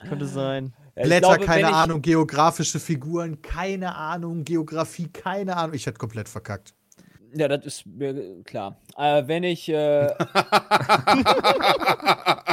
könnte 0.00 0.26
sein. 0.26 0.74
Ich 0.96 1.04
Blätter, 1.04 1.28
glaube, 1.36 1.44
keine 1.46 1.68
ich- 1.68 1.74
Ahnung. 1.74 2.02
Geografische 2.02 2.80
Figuren, 2.80 3.40
keine 3.42 3.94
Ahnung. 3.94 4.44
Geografie, 4.44 5.08
keine 5.08 5.56
Ahnung. 5.56 5.74
Ich 5.74 5.86
hätte 5.86 5.98
komplett 5.98 6.28
verkackt. 6.28 6.74
Ja, 7.34 7.46
das 7.46 7.66
ist 7.66 7.86
mir 7.86 8.42
klar. 8.44 8.80
Äh, 8.96 9.22
wenn 9.26 9.44
ich, 9.44 9.68
äh, 9.68 10.08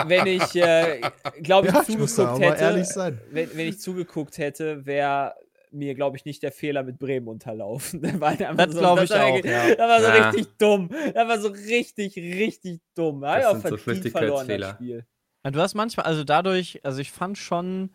wenn 0.08 0.28
ich, 0.28 0.56
äh, 0.56 1.02
glaube 1.42 1.68
ich, 1.68 1.74
Ja, 1.74 1.82
ich 1.82 1.88
zugeguckt 1.88 2.18
mal 2.40 2.52
hätte, 2.52 2.64
ehrlich 2.64 2.88
sein. 2.88 3.20
wenn, 3.32 3.50
wenn 3.56 3.68
ich 3.68 3.80
zugeguckt 3.80 4.38
hätte, 4.38 4.86
wäre 4.86 5.34
mir, 5.72 5.96
glaube 5.96 6.18
ich, 6.18 6.26
nicht 6.26 6.44
der 6.44 6.52
Fehler 6.52 6.84
mit 6.84 7.00
Bremen 7.00 7.28
unterlaufen. 7.28 8.02
Das, 8.02 8.20
Das 8.20 8.38
glaub 8.78 9.02
ich 9.02 9.10
war 9.10 9.26
auch, 9.26 9.44
ja. 9.44 9.76
Das 9.76 9.90
war 9.90 10.00
so 10.02 10.08
Ja. 10.08 10.30
richtig 10.30 10.58
dumm. 10.58 10.90
Das 11.14 11.28
war 11.28 11.40
so 11.40 11.50
richtig, 11.50 12.16
richtig 12.18 12.82
dumm. 12.96 13.24
Ich 13.24 13.30
Das 13.32 13.46
auch 13.46 13.52
sind 13.62 13.70
so 13.70 13.78
verdient 13.78 14.10
verloren, 14.12 14.48
das 14.48 14.76
Flüchtigkeitsfehler. 14.78 15.06
Ja, 15.46 15.52
du 15.52 15.62
hast 15.62 15.76
manchmal, 15.76 16.08
also 16.08 16.24
dadurch, 16.24 16.84
also 16.84 17.00
ich 17.00 17.12
fand 17.12 17.38
schon, 17.38 17.92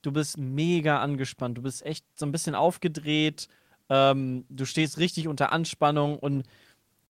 du 0.00 0.10
bist 0.10 0.38
mega 0.38 1.00
angespannt, 1.00 1.58
du 1.58 1.62
bist 1.62 1.84
echt 1.84 2.06
so 2.18 2.24
ein 2.24 2.32
bisschen 2.32 2.54
aufgedreht, 2.54 3.46
ähm, 3.90 4.46
du 4.48 4.64
stehst 4.64 4.96
richtig 4.96 5.28
unter 5.28 5.52
Anspannung 5.52 6.18
und 6.18 6.46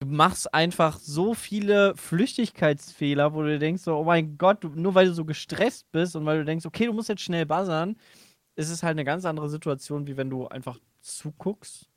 du 0.01 0.09
machst 0.09 0.53
einfach 0.53 0.99
so 0.99 1.33
viele 1.33 1.95
Flüchtigkeitsfehler, 1.97 3.35
wo 3.35 3.43
du 3.43 3.57
denkst, 3.57 3.85
so, 3.85 3.97
oh 3.97 4.03
mein 4.03 4.37
Gott, 4.37 4.65
du, 4.65 4.69
nur 4.71 4.97
weil 4.97 5.07
du 5.07 5.15
so 5.15 5.25
gestresst 5.25 5.87
bist 5.93 6.17
und 6.17 6.27
weil 6.27 6.39
du 6.39 6.45
denkst, 6.45 6.67
okay, 6.67 6.87
du 6.87 6.93
musst 6.93 7.09
jetzt 7.09 7.23
schnell 7.23 7.47
buzzern, 7.47 7.97
ist 8.57 8.71
es 8.71 8.83
halt 8.83 8.97
eine 8.97 9.05
ganz 9.05 9.25
andere 9.25 9.49
Situation, 9.49 10.09
wie 10.09 10.17
wenn 10.17 10.29
du 10.29 10.49
einfach 10.49 10.81
zuguckst, 11.03 11.89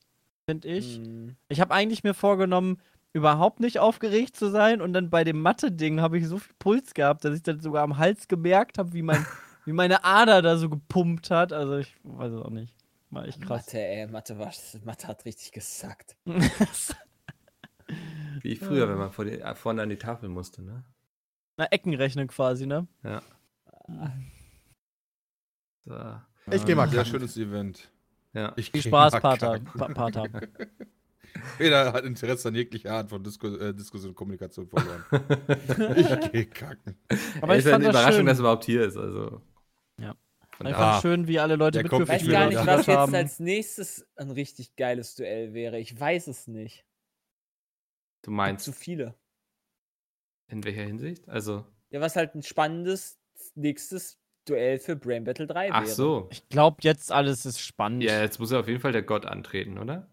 finde 0.48 0.68
ich. 0.68 1.00
Mhm. 1.00 1.36
Ich 1.50 1.60
habe 1.62 1.74
eigentlich 1.74 2.04
mir 2.04 2.13
vorgenommen, 2.13 2.80
überhaupt 3.17 3.59
nicht 3.59 3.79
aufgeregt 3.79 4.36
zu 4.36 4.50
sein 4.50 4.81
und 4.81 4.93
dann 4.93 5.09
bei 5.09 5.24
dem 5.24 5.41
Mathe-Ding 5.41 6.00
habe 6.00 6.17
ich 6.17 6.27
so 6.27 6.38
viel 6.38 6.53
Puls 6.59 6.93
gehabt, 6.93 7.25
dass 7.25 7.36
ich 7.36 7.43
dann 7.43 7.59
sogar 7.59 7.83
am 7.83 7.97
Hals 7.97 8.27
gemerkt 8.27 8.77
habe, 8.77 8.93
wie, 8.93 9.01
mein, 9.01 9.25
wie 9.65 9.74
meine 9.74 10.03
Ader 10.05 10.41
da 10.41 10.57
so 10.57 10.69
gepumpt 10.69 11.31
hat. 11.31 11.51
Also 11.51 11.77
ich 11.77 11.95
weiß 12.03 12.31
es 12.31 12.41
auch 12.41 12.51
nicht. 12.51 12.74
War 13.09 13.25
echt 13.25 13.41
krass. 13.41 13.65
Mathe, 13.65 13.79
ey, 13.79 14.07
Mathe, 14.07 14.38
war, 14.38 14.51
Mathe 14.83 15.07
hat 15.07 15.25
richtig 15.25 15.51
gesackt. 15.51 16.15
Wie 18.41 18.57
früher, 18.57 18.89
wenn 18.89 18.97
man 18.97 19.12
vor 19.12 19.24
die, 19.24 19.39
äh, 19.39 19.55
vorne 19.55 19.81
an 19.81 19.89
die 19.89 19.97
Tafel 19.97 20.27
musste, 20.27 20.62
ne? 20.62 20.83
Na, 21.55 21.65
Ecken 21.71 21.93
rechnen 21.93 22.27
quasi, 22.27 22.67
ne? 22.67 22.86
Ja. 23.03 23.21
So. 25.86 25.95
Ich 26.51 26.65
geh 26.65 26.75
mal 26.75 26.89
Sehr 26.89 27.05
schönes 27.05 27.38
Event. 27.38 27.89
Ja. 28.33 28.51
Ich 28.57 28.67
Spaß, 28.67 29.21
Pater. 29.21 29.59
Pa 29.59 29.88
Pater. 29.88 30.25
Jeder 31.59 31.93
hat 31.93 32.03
Interesse 32.05 32.47
an 32.47 32.55
jeglicher 32.55 32.91
Art 32.93 33.09
von 33.09 33.24
Disku 33.24 33.47
äh, 33.47 33.74
Diskussion 33.74 34.09
und 34.12 34.15
Kommunikation 34.15 34.67
verloren. 34.67 35.03
ich 35.95 36.31
geh 36.31 36.45
kacken. 36.45 36.97
Aber 37.41 37.53
ich 37.53 37.59
ist 37.59 37.65
ja 37.65 37.71
fand 37.71 37.83
eine 37.83 37.83
das 37.86 37.89
Überraschung, 38.01 38.13
schön. 38.19 38.25
dass 38.25 38.38
er 38.38 38.41
überhaupt 38.41 38.65
hier 38.65 38.86
ist. 38.86 38.97
Also. 38.97 39.41
Ja. 40.00 40.15
Von 40.55 40.65
daher- 40.65 40.77
fand 40.77 41.01
schön, 41.01 41.27
wie 41.27 41.39
alle 41.39 41.55
Leute 41.55 41.79
Der 41.81 41.89
kommt 41.89 42.03
Ich 42.03 42.09
weiß 42.09 42.27
gar 42.27 42.43
ja. 42.43 42.47
nicht, 42.50 42.65
was 42.65 42.86
jetzt 42.88 42.95
haben. 42.97 43.13
als 43.15 43.39
nächstes 43.39 44.07
ein 44.15 44.31
richtig 44.31 44.75
geiles 44.75 45.15
Duell 45.15 45.53
wäre. 45.53 45.79
Ich 45.79 46.00
weiß 46.00 46.27
es 46.27 46.47
nicht. 46.47 46.86
Du 48.24 48.31
meinst, 48.31 48.65
zu 48.65 48.71
viele. 48.74 49.13
in 50.47 50.63
welcher 50.63 50.83
Hinsicht? 50.83 51.27
Also, 51.29 51.65
Ja, 51.91 52.01
was 52.01 52.15
halt 52.15 52.33
ein 52.36 52.43
spannendes 52.43 53.19
nächstes 53.55 54.19
Duell 54.45 54.79
für 54.79 54.95
Brain 54.95 55.24
Battle 55.25 55.45
3 55.45 55.71
ach 55.71 55.83
wäre. 55.83 55.93
so. 55.93 56.27
Ich 56.31 56.47
glaube, 56.50 56.77
jetzt 56.81 57.12
alles 57.12 57.45
ist 57.45 57.59
spannend. 57.59 58.03
Ja, 58.03 58.21
jetzt 58.21 58.39
muss 58.39 58.51
er 58.51 58.62
auf 58.62 58.67
jeden 58.67 58.79
Fall 58.79 58.93
der 58.93 59.03
Gott 59.03 59.25
antreten, 59.25 59.77
oder? 59.77 60.09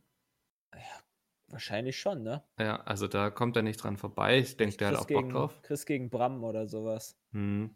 Wahrscheinlich 1.55 2.01
schon, 2.01 2.25
ne? 2.25 2.43
Ja, 2.59 2.81
also 2.83 3.07
da 3.07 3.31
kommt 3.31 3.55
er 3.55 3.63
nicht 3.63 3.77
dran 3.77 3.97
vorbei. 3.97 4.39
Ich 4.39 4.57
denke, 4.57 4.77
der 4.77 4.89
hat 4.89 4.95
auch 4.97 5.07
Bock 5.07 5.23
gegen, 5.23 5.31
drauf. 5.31 5.63
Chris 5.63 5.87
gegen 5.87 6.11
Bram 6.11 6.43
oder 6.43 6.67
sowas. 6.67 7.17
Hm. 7.31 7.73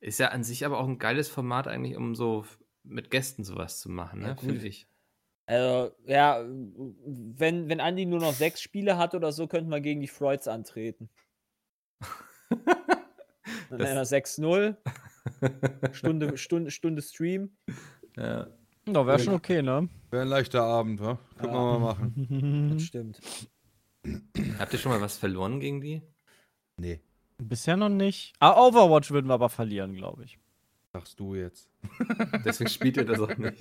Ist 0.00 0.20
ja 0.20 0.28
an 0.28 0.44
sich 0.44 0.64
aber 0.64 0.78
auch 0.78 0.86
ein 0.86 1.00
geiles 1.00 1.28
Format 1.28 1.66
eigentlich, 1.66 1.96
um 1.96 2.14
so 2.14 2.46
mit 2.84 3.10
Gästen 3.10 3.42
sowas 3.42 3.80
zu 3.80 3.90
machen, 3.90 4.22
Ja, 4.22 4.28
ne? 4.28 4.36
Finde 4.36 4.64
ich. 4.64 4.86
Also, 5.46 5.92
ja, 6.06 6.40
wenn, 6.46 7.68
wenn 7.68 7.80
Andi 7.80 8.06
nur 8.06 8.20
noch 8.20 8.32
sechs 8.32 8.60
Spiele 8.62 8.96
hat 8.96 9.16
oder 9.16 9.32
so, 9.32 9.48
könnten 9.48 9.70
wir 9.70 9.80
gegen 9.80 10.00
die 10.00 10.06
Freuds 10.06 10.46
antreten. 10.46 11.10
Dann 12.50 12.60
Das- 13.70 13.78
wären 13.80 13.96
wir 13.96 14.76
6-0. 14.76 15.92
Stunde, 15.94 16.38
Stunde, 16.38 16.70
Stunde 16.70 17.02
Stream. 17.02 17.56
Ja. 18.16 18.46
Ja, 18.94 19.06
wäre 19.06 19.18
schon 19.18 19.34
okay, 19.34 19.62
ne? 19.62 19.88
Wäre 20.10 20.22
ein 20.22 20.28
leichter 20.28 20.62
Abend, 20.62 21.00
wa? 21.00 21.18
Können 21.38 21.52
wir 21.52 21.78
mal 21.78 21.78
machen. 21.78 22.70
Das 22.74 22.82
stimmt. 22.82 23.20
Habt 24.58 24.72
ihr 24.72 24.78
schon 24.78 24.92
mal 24.92 25.00
was 25.00 25.16
verloren 25.18 25.60
gegen 25.60 25.80
die? 25.80 26.02
Nee, 26.78 27.00
Bisher 27.40 27.76
noch 27.76 27.88
nicht. 27.88 28.32
Ah, 28.40 28.60
Overwatch 28.60 29.10
würden 29.12 29.28
wir 29.28 29.34
aber 29.34 29.48
verlieren, 29.48 29.94
glaube 29.94 30.24
ich. 30.24 30.38
sagst 30.92 31.20
du 31.20 31.34
jetzt. 31.36 31.70
Deswegen 32.44 32.68
spielt 32.70 32.96
ihr 32.96 33.04
das 33.04 33.20
auch 33.20 33.36
nicht. 33.36 33.60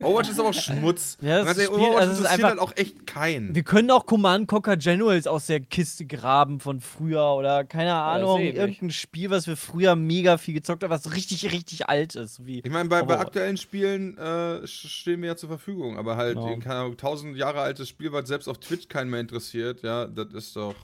Overwatch 0.00 0.30
ist 0.30 0.38
aber 0.38 0.50
auch 0.50 0.54
Schmutz. 0.54 1.16
Ja, 1.22 1.42
das 1.42 1.54
Spiel- 1.56 1.68
Overwatch 1.68 1.96
also 1.98 2.12
interessiert 2.12 2.30
einfach- 2.32 2.48
halt 2.50 2.58
auch 2.60 2.72
echt 2.76 3.06
keinen. 3.06 3.54
Wir 3.54 3.64
können 3.64 3.90
auch 3.90 4.06
Command 4.06 4.46
Conquer 4.46 4.76
Generals 4.76 5.26
aus 5.26 5.46
der 5.46 5.58
Kiste 5.60 6.06
graben 6.06 6.60
von 6.60 6.80
früher 6.80 7.34
oder 7.34 7.64
keine 7.64 7.94
Ahnung, 7.94 8.40
ich. 8.40 8.54
irgendein 8.54 8.90
Spiel, 8.92 9.30
was 9.30 9.48
wir 9.48 9.56
früher 9.56 9.96
mega 9.96 10.38
viel 10.38 10.54
gezockt 10.54 10.84
haben, 10.84 10.90
was 10.90 11.14
richtig, 11.14 11.50
richtig 11.52 11.88
alt 11.88 12.14
ist. 12.14 12.46
Wie 12.46 12.60
Ich 12.60 12.70
meine, 12.70 12.88
bei, 12.88 13.02
bei 13.02 13.18
aktuellen 13.18 13.56
Spielen 13.56 14.16
äh, 14.18 14.64
stehen 14.68 15.20
wir 15.22 15.30
ja 15.30 15.36
zur 15.36 15.48
Verfügung, 15.48 15.98
aber 15.98 16.16
halt 16.16 16.34
Genau. 16.36 16.52
ein 16.52 16.64
Ahnung, 16.66 16.96
tausend 16.96 17.36
Jahre 17.36 17.60
altes 17.60 17.88
Spiel, 17.88 18.12
was 18.12 18.28
selbst 18.28 18.46
auf 18.48 18.58
Twitch 18.58 18.86
keinen 18.88 19.10
mehr 19.10 19.20
interessiert, 19.20 19.82
ja, 19.82 20.06
das 20.06 20.32
ist 20.32 20.54
doch. 20.54 20.76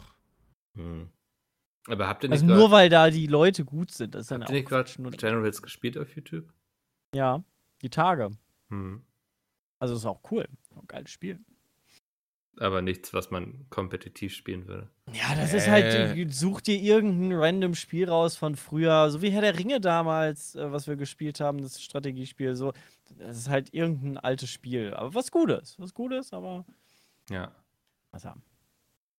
Hm. 0.76 1.09
Aber 1.87 2.09
habt 2.09 2.25
ihr 2.25 2.30
nicht 2.30 2.42
also 2.42 2.52
nur 2.52 2.71
weil 2.73 2.88
da 2.88 3.11
die 3.11 3.26
Leute 3.26 3.64
gut 3.64 3.90
sind, 3.92 4.14
das 4.14 4.23
ist 4.23 4.30
dann 4.33 4.40
habt 4.40 4.50
auch 4.50 4.54
ihr 4.54 4.61
nicht 4.61 4.68
gerade 4.68 5.16
Generals 5.16 5.62
gespielt 5.62 5.99
auf 5.99 6.16
YouTube? 6.16 6.47
Ja, 7.14 7.44
die 7.83 7.90
Tage. 7.90 8.30
Hm. 8.75 9.02
Also 9.78 9.95
ist 9.95 10.07
auch 10.07 10.21
cool. 10.31 10.49
Ein 10.75 10.87
geiles 10.88 11.11
Spiel. 11.11 11.38
Aber 12.61 12.83
nichts, 12.83 13.12
was 13.12 13.31
man 13.33 13.66
kompetitiv 13.69 14.33
spielen 14.33 14.69
würde. 14.69 14.88
Ja, 15.12 15.35
das 15.35 15.52
ist 15.54 15.66
halt, 15.69 16.16
Äh. 16.16 16.28
such 16.31 16.61
dir 16.61 16.78
irgendein 16.81 17.33
random 17.37 17.75
Spiel 17.75 18.09
raus 18.09 18.37
von 18.37 18.54
früher, 18.54 19.11
so 19.11 19.23
wie 19.23 19.31
Herr 19.31 19.40
der 19.40 19.59
Ringe 19.59 19.81
damals, 19.81 20.54
äh, 20.54 20.71
was 20.71 20.87
wir 20.87 20.95
gespielt 20.95 21.40
haben, 21.40 21.61
das 21.61 21.83
Strategiespiel, 21.83 22.54
so. 22.54 22.73
Das 23.19 23.37
ist 23.37 23.49
halt 23.49 23.75
irgendein 23.75 24.19
altes 24.19 24.50
Spiel. 24.50 24.95
Aber 24.95 25.14
was 25.14 25.31
Gutes. 25.33 25.78
Was 25.81 25.93
Gutes, 25.95 26.33
aber 26.33 26.64
Ja. 27.28 27.52
was 28.12 28.25
haben. 28.25 28.43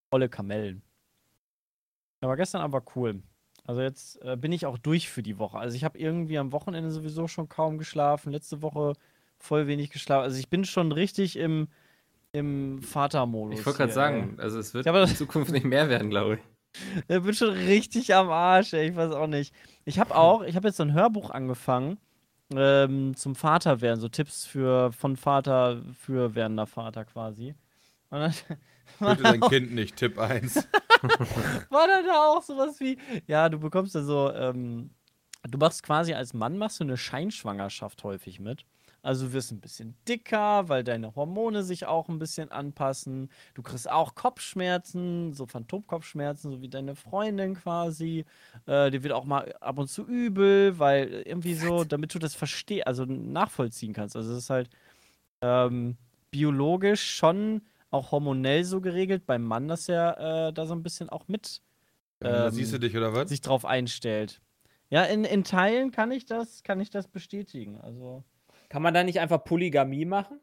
Volle 0.10 0.30
Kamellen. 0.30 0.82
Aber 2.22 2.38
gestern 2.38 2.62
aber 2.62 2.84
cool. 2.96 3.22
Also 3.66 3.82
jetzt 3.82 4.22
äh, 4.22 4.38
bin 4.38 4.52
ich 4.54 4.66
auch 4.66 4.78
durch 4.78 5.10
für 5.10 5.24
die 5.24 5.38
Woche. 5.40 5.58
Also 5.58 5.76
ich 5.76 5.84
habe 5.84 5.98
irgendwie 6.00 6.38
am 6.38 6.52
Wochenende 6.54 6.90
sowieso 6.92 7.28
schon 7.28 7.50
kaum 7.50 7.78
geschlafen. 7.78 8.32
Letzte 8.32 8.62
Woche 8.62 8.94
voll 9.46 9.68
wenig 9.68 9.92
geschlafen. 9.92 10.24
Also 10.24 10.38
ich 10.40 10.50
bin 10.50 10.66
schon 10.66 10.92
richtig 10.92 11.38
im, 11.38 11.68
im 12.32 12.82
Vatermodus. 12.82 13.60
Ich 13.60 13.66
wollte 13.66 13.78
gerade 13.78 13.94
sagen, 13.94 14.36
also 14.40 14.60
es 14.60 14.74
wird 14.74 14.86
Ja, 14.86 14.92
aber- 14.92 15.04
in 15.04 15.16
Zukunft 15.16 15.52
nicht 15.52 15.66
mehr 15.66 15.90
werden, 15.90 16.10
glaube 16.10 16.36
ich. 16.36 16.40
Ich 17.08 17.24
bin 17.24 17.34
schon 17.34 17.52
richtig 17.54 18.14
am 18.14 18.30
Arsch, 18.30 18.74
ey. 18.74 18.90
Ich 18.90 18.96
weiß 18.98 19.12
auch 19.14 19.28
nicht. 19.28 19.54
Ich 19.86 19.98
habe 19.98 20.14
auch, 20.14 20.42
ich 20.44 20.58
habe 20.58 20.68
jetzt 20.68 20.75
so 20.75 20.84
ein 20.84 20.92
Hörbuch 20.94 21.30
angefangen 21.30 21.98
ähm, 22.54 23.16
zum 23.16 23.34
Vater 23.36 23.80
werden, 23.80 24.02
so 24.02 24.10
Tipps 24.10 24.46
für 24.46 24.92
von 24.92 25.16
Vater 25.16 25.82
für 25.98 26.36
werdender 26.36 26.68
Vater 26.68 27.06
quasi. 27.06 27.56
Und 28.10 28.20
dann 28.20 28.34
Bitte 29.00 29.24
dein 29.24 29.40
Kind 29.42 29.74
nicht, 29.74 29.96
Tipp 29.96 30.20
1. 30.20 30.56
war 31.70 31.88
dann 31.88 32.06
da 32.06 32.25
auch 32.28 32.44
sowas 32.44 32.80
wie, 32.82 32.98
ja, 33.25 33.48
du 33.50 33.58
bekommst 33.60 33.96
da 33.96 34.04
so, 34.04 34.32
ähm, 34.34 34.90
du 35.50 35.58
machst 35.58 35.82
quasi 35.82 36.14
als 36.14 36.34
Mann 36.34 36.58
machst 36.58 36.80
du 36.82 36.84
eine 36.84 36.98
Scheinschwangerschaft 36.98 38.04
häufig 38.04 38.40
mit. 38.42 38.66
Also 39.06 39.28
du 39.28 39.34
wirst 39.34 39.52
ein 39.52 39.62
bisschen 39.62 39.96
dicker, 40.08 40.68
weil 40.68 40.84
deine 40.84 41.14
Hormone 41.16 41.62
sich 41.62 41.86
auch 41.86 42.10
ein 42.10 42.18
bisschen 42.18 42.52
anpassen. 42.52 43.30
Du 43.54 43.62
kriegst 43.62 43.88
auch 43.88 44.16
Kopfschmerzen, 44.16 45.32
so 45.32 45.46
Phantomkopfschmerzen, 45.46 46.50
so 46.52 46.62
wie 46.64 46.70
deine 46.70 46.96
Freundin 46.96 47.54
quasi. 47.54 48.26
Äh, 48.66 48.90
dir 48.90 49.04
wird 49.04 49.14
auch 49.14 49.26
mal 49.26 49.54
ab 49.62 49.78
und 49.78 49.90
zu 49.90 50.08
übel, 50.08 50.80
weil 50.80 51.22
irgendwie 51.24 51.54
so, 51.54 51.84
damit 51.84 52.16
du 52.16 52.20
das 52.20 52.34
verstehst, 52.34 52.88
also 52.88 53.06
nachvollziehen 53.06 53.94
kannst. 53.94 54.16
Also 54.16 54.32
es 54.32 54.40
ist 54.40 54.50
halt 54.50 54.72
ähm, 55.42 55.98
biologisch 56.32 57.16
schon 57.16 57.62
auch 57.92 58.12
hormonell 58.12 58.64
so 58.64 58.82
geregelt, 58.82 59.28
beim 59.28 59.44
Mann, 59.44 59.68
dass 59.68 59.88
er 59.88 60.48
äh, 60.48 60.52
da 60.54 60.66
so 60.66 60.74
ein 60.74 60.82
bisschen 60.82 61.10
auch 61.10 61.28
mit 61.28 61.62
Ähm, 62.22 62.50
siehst 62.50 62.74
du 62.74 62.80
dich, 62.80 62.98
oder 62.98 63.14
was? 63.14 63.30
sich 63.30 63.42
drauf 63.42 63.66
einstellt. 63.66 64.42
Ja, 64.90 65.04
in, 65.04 65.26
in 65.26 65.44
Teilen 65.44 65.92
kann 65.92 66.12
ich 66.12 66.26
das, 66.26 66.64
kann 66.64 66.80
ich 66.80 66.90
das 66.90 67.08
bestätigen. 67.08 67.80
Also. 67.80 68.24
Kann 68.75 68.82
man 68.82 68.94
da 68.94 69.05
nicht 69.05 69.22
einfach 69.22 69.41
Polygamie 69.41 70.03
machen? 70.03 70.41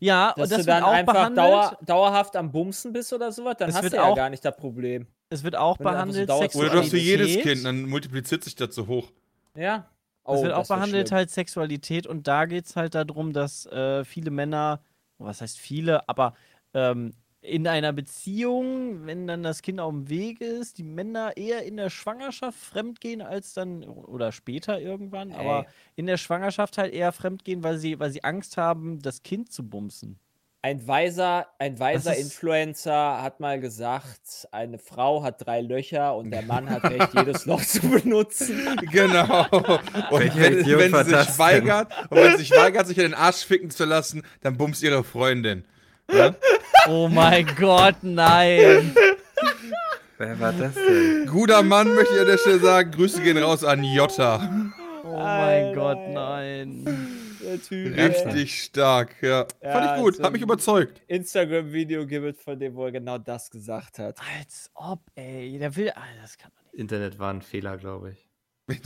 Ja, 0.00 0.34
Dass 0.36 0.44
und 0.44 0.52
das 0.52 0.60
du 0.60 0.66
dann 0.66 0.82
wird 0.82 0.84
auch 0.84 0.92
einfach 0.92 1.12
behandelt. 1.14 1.38
dauer, 1.48 1.78
dauerhaft 1.80 2.36
am 2.36 2.52
Bumsen 2.52 2.92
bist 2.92 3.10
oder 3.14 3.32
sowas? 3.32 3.56
Dann 3.58 3.70
Es 3.70 3.76
hast 3.76 3.84
wird 3.84 3.94
du 3.94 3.96
ja 3.96 4.02
auch- 4.04 4.14
gar 4.14 4.28
nicht 4.28 4.44
das 4.44 4.54
Problem. 4.54 5.06
es 5.30 5.42
wird 5.42 5.56
auch 5.56 5.78
Wenn 5.78 5.84
du 5.84 5.88
einfach 5.92 6.00
so 6.00 6.12
behandelt 6.12 6.28
dauerst- 6.28 6.56
Oder 6.56 6.68
du 6.68 6.78
hast 6.80 6.90
für 6.90 6.98
jedes 6.98 7.28
Sexualität. 7.28 7.52
Kind, 7.54 7.64
dann 7.64 7.88
multipliziert 7.88 8.44
sich 8.44 8.54
das 8.54 8.74
so 8.74 8.86
hoch. 8.86 9.10
Ja. 9.56 9.88
Es 10.26 10.42
wird 10.42 10.52
auch 10.52 10.68
behandelt 10.68 11.08
schlimm. 11.08 11.16
halt 11.16 11.30
Sexualität 11.30 12.06
und 12.06 12.28
da 12.28 12.44
geht 12.44 12.66
es 12.66 12.76
halt 12.76 12.94
darum, 12.94 13.32
dass 13.32 13.64
äh, 13.64 14.04
viele 14.04 14.30
Männer, 14.30 14.82
was 15.16 15.40
heißt 15.40 15.58
viele, 15.58 16.06
aber 16.06 16.34
ähm, 16.74 17.14
in 17.44 17.68
einer 17.68 17.92
Beziehung, 17.92 19.06
wenn 19.06 19.26
dann 19.26 19.42
das 19.42 19.60
Kind 19.60 19.78
auf 19.78 19.92
dem 19.92 20.08
Weg 20.08 20.40
ist, 20.40 20.78
die 20.78 20.82
Männer 20.82 21.36
eher 21.36 21.62
in 21.62 21.76
der 21.76 21.90
Schwangerschaft 21.90 22.58
fremdgehen 22.58 23.20
als 23.20 23.52
dann 23.52 23.84
oder 23.84 24.32
später 24.32 24.80
irgendwann, 24.80 25.30
Ey. 25.30 25.36
aber 25.36 25.66
in 25.94 26.06
der 26.06 26.16
Schwangerschaft 26.16 26.78
halt 26.78 26.94
eher 26.94 27.12
fremdgehen, 27.12 27.62
weil 27.62 27.76
sie, 27.76 27.98
weil 28.00 28.10
sie 28.10 28.24
Angst 28.24 28.56
haben, 28.56 29.00
das 29.02 29.22
Kind 29.22 29.52
zu 29.52 29.62
bumsen. 29.62 30.18
Ein 30.62 30.88
weiser, 30.88 31.46
ein 31.58 31.78
weiser 31.78 32.16
Influencer 32.16 33.20
hat 33.20 33.38
mal 33.38 33.60
gesagt, 33.60 34.48
eine 34.50 34.78
Frau 34.78 35.22
hat 35.22 35.44
drei 35.44 35.60
Löcher 35.60 36.16
und 36.16 36.30
der 36.30 36.40
Mann 36.40 36.70
hat 36.70 36.84
recht, 36.84 37.12
jedes 37.14 37.44
Loch 37.44 37.62
zu 37.62 37.82
benutzen. 37.82 38.78
Genau. 38.90 39.46
Und 40.10 40.38
wenn, 40.38 40.66
wenn 40.66 40.92
war 40.92 41.04
sie 41.04 41.14
sich 41.14 41.38
weigert, 41.38 41.92
und 42.08 42.16
wenn 42.16 42.30
sie 42.32 42.44
sich 42.44 42.50
weigert, 42.52 42.86
sich 42.86 42.96
in 42.96 43.04
den 43.04 43.14
Arsch 43.14 43.44
ficken 43.44 43.68
zu 43.68 43.84
lassen, 43.84 44.22
dann 44.40 44.56
bumst 44.56 44.82
ihre 44.82 45.04
Freundin. 45.04 45.66
Ja? 46.10 46.34
Oh 46.88 47.08
mein 47.08 47.46
Gott, 47.56 47.96
nein! 48.02 48.94
Wer 50.18 50.38
war 50.40 50.52
das 50.52 50.74
denn? 50.74 51.26
Guter 51.26 51.62
Mann, 51.62 51.94
möchte 51.94 52.14
ich 52.14 52.20
an 52.20 52.26
der 52.26 52.38
Stelle 52.38 52.58
sagen. 52.60 52.90
Grüße 52.90 53.22
gehen 53.22 53.38
raus 53.38 53.64
an 53.64 53.82
Jota. 53.82 54.36
Oh 55.04 55.08
mein 55.08 55.16
Alter, 55.16 55.74
Gott, 55.74 55.98
ey. 55.98 56.12
nein. 56.12 56.84
Der 57.42 57.60
Typ. 57.60 57.96
ey. 57.96 58.06
Richtig 58.06 58.62
stark, 58.64 59.16
ja. 59.22 59.46
Ja, 59.62 59.72
Fand 59.72 59.86
ich 59.96 60.02
gut, 60.02 60.16
so 60.16 60.22
hat 60.22 60.32
mich 60.32 60.42
überzeugt. 60.42 61.02
Instagram-Video 61.08 62.06
gibt, 62.06 62.40
von 62.40 62.58
dem 62.58 62.74
wo 62.74 62.84
er 62.86 62.92
genau 62.92 63.18
das 63.18 63.50
gesagt 63.50 63.98
hat. 63.98 64.18
Als 64.38 64.70
ob, 64.74 65.00
ey. 65.14 65.58
Der 65.58 65.74
will. 65.76 65.90
Ah, 65.94 66.02
das 66.20 66.38
kann 66.38 66.50
man 66.54 66.64
nicht. 66.64 66.80
Internet 66.80 67.18
war 67.18 67.32
ein 67.32 67.42
Fehler, 67.42 67.76
glaube 67.76 68.12
ich. 68.12 68.28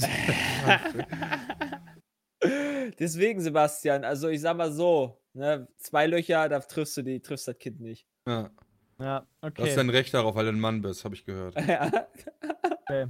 Deswegen, 2.99 3.41
Sebastian, 3.41 4.05
also 4.05 4.29
ich 4.29 4.41
sag 4.41 4.57
mal 4.57 4.73
so, 4.73 5.19
ne, 5.39 5.69
zwei 5.77 6.07
Löcher, 6.07 6.49
da 6.49 6.61
triffst 6.61 6.97
du 6.97 7.03
die, 7.03 7.21
triffst 7.21 7.49
das 7.49 7.59
Kind 7.59 7.81
nicht. 7.81 8.07
Ja. 8.27 8.51
Ja, 9.01 9.21
Du 9.41 9.47
hast 9.47 9.59
okay. 9.61 9.77
dein 9.77 9.91
Recht 9.91 10.13
darauf, 10.13 10.35
weil 10.35 10.47
du 10.47 10.51
ein 10.51 10.59
Mann 10.59 10.83
bist, 10.83 11.05
habe 11.05 11.15
ich 11.15 11.25
gehört. 11.25 11.57
okay. 12.87 13.07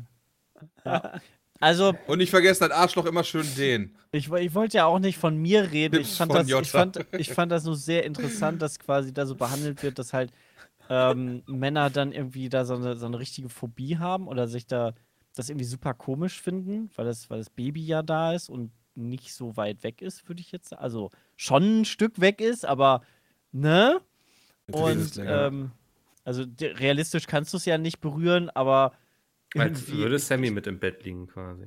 Ja. 0.84 1.20
Also, 1.60 1.92
Und 2.06 2.18
nicht 2.18 2.30
vergessen, 2.30 2.68
das 2.68 2.78
Arschloch 2.78 3.04
immer 3.04 3.24
schön 3.24 3.44
den. 3.56 3.96
ich, 4.12 4.30
ich 4.30 4.54
wollte 4.54 4.76
ja 4.76 4.84
auch 4.84 5.00
nicht 5.00 5.18
von 5.18 5.36
mir 5.36 5.72
reden. 5.72 6.00
Ich 6.00 6.12
fand, 6.16 6.32
das, 6.32 6.48
ich, 6.48 6.70
fand, 6.70 7.04
ich 7.18 7.32
fand 7.32 7.50
das 7.50 7.64
nur 7.64 7.74
sehr 7.74 8.04
interessant, 8.04 8.62
dass 8.62 8.78
quasi 8.78 9.12
da 9.12 9.26
so 9.26 9.34
behandelt 9.34 9.82
wird, 9.82 9.98
dass 9.98 10.12
halt 10.12 10.30
ähm, 10.88 11.42
Männer 11.46 11.90
dann 11.90 12.12
irgendwie 12.12 12.48
da 12.48 12.64
so 12.64 12.76
eine, 12.76 12.96
so 12.96 13.06
eine 13.06 13.18
richtige 13.18 13.48
Phobie 13.48 13.98
haben 13.98 14.28
oder 14.28 14.46
sich 14.46 14.68
da 14.68 14.94
das 15.34 15.48
irgendwie 15.48 15.64
super 15.64 15.94
komisch 15.94 16.40
finden, 16.40 16.92
weil 16.94 17.06
das, 17.06 17.28
weil 17.28 17.38
das 17.38 17.50
Baby 17.50 17.84
ja 17.84 18.02
da 18.02 18.34
ist 18.34 18.48
und 18.48 18.70
nicht 18.98 19.32
so 19.32 19.56
weit 19.56 19.82
weg 19.82 20.02
ist, 20.02 20.28
würde 20.28 20.40
ich 20.40 20.52
jetzt 20.52 20.70
sagen. 20.70 20.82
Also 20.82 21.10
schon 21.36 21.80
ein 21.80 21.84
Stück 21.84 22.20
weg 22.20 22.40
ist, 22.40 22.64
aber 22.66 23.02
ne? 23.52 24.00
Und 24.70 25.18
ähm, 25.24 25.70
also 26.24 26.44
realistisch 26.60 27.26
kannst 27.26 27.52
du 27.52 27.56
es 27.56 27.64
ja 27.64 27.78
nicht 27.78 28.00
berühren, 28.00 28.50
aber 28.50 28.92
Als 29.56 29.88
würde 29.88 30.18
Sammy 30.18 30.50
mit 30.50 30.66
im 30.66 30.78
Bett 30.78 31.04
liegen 31.04 31.26
quasi. 31.26 31.66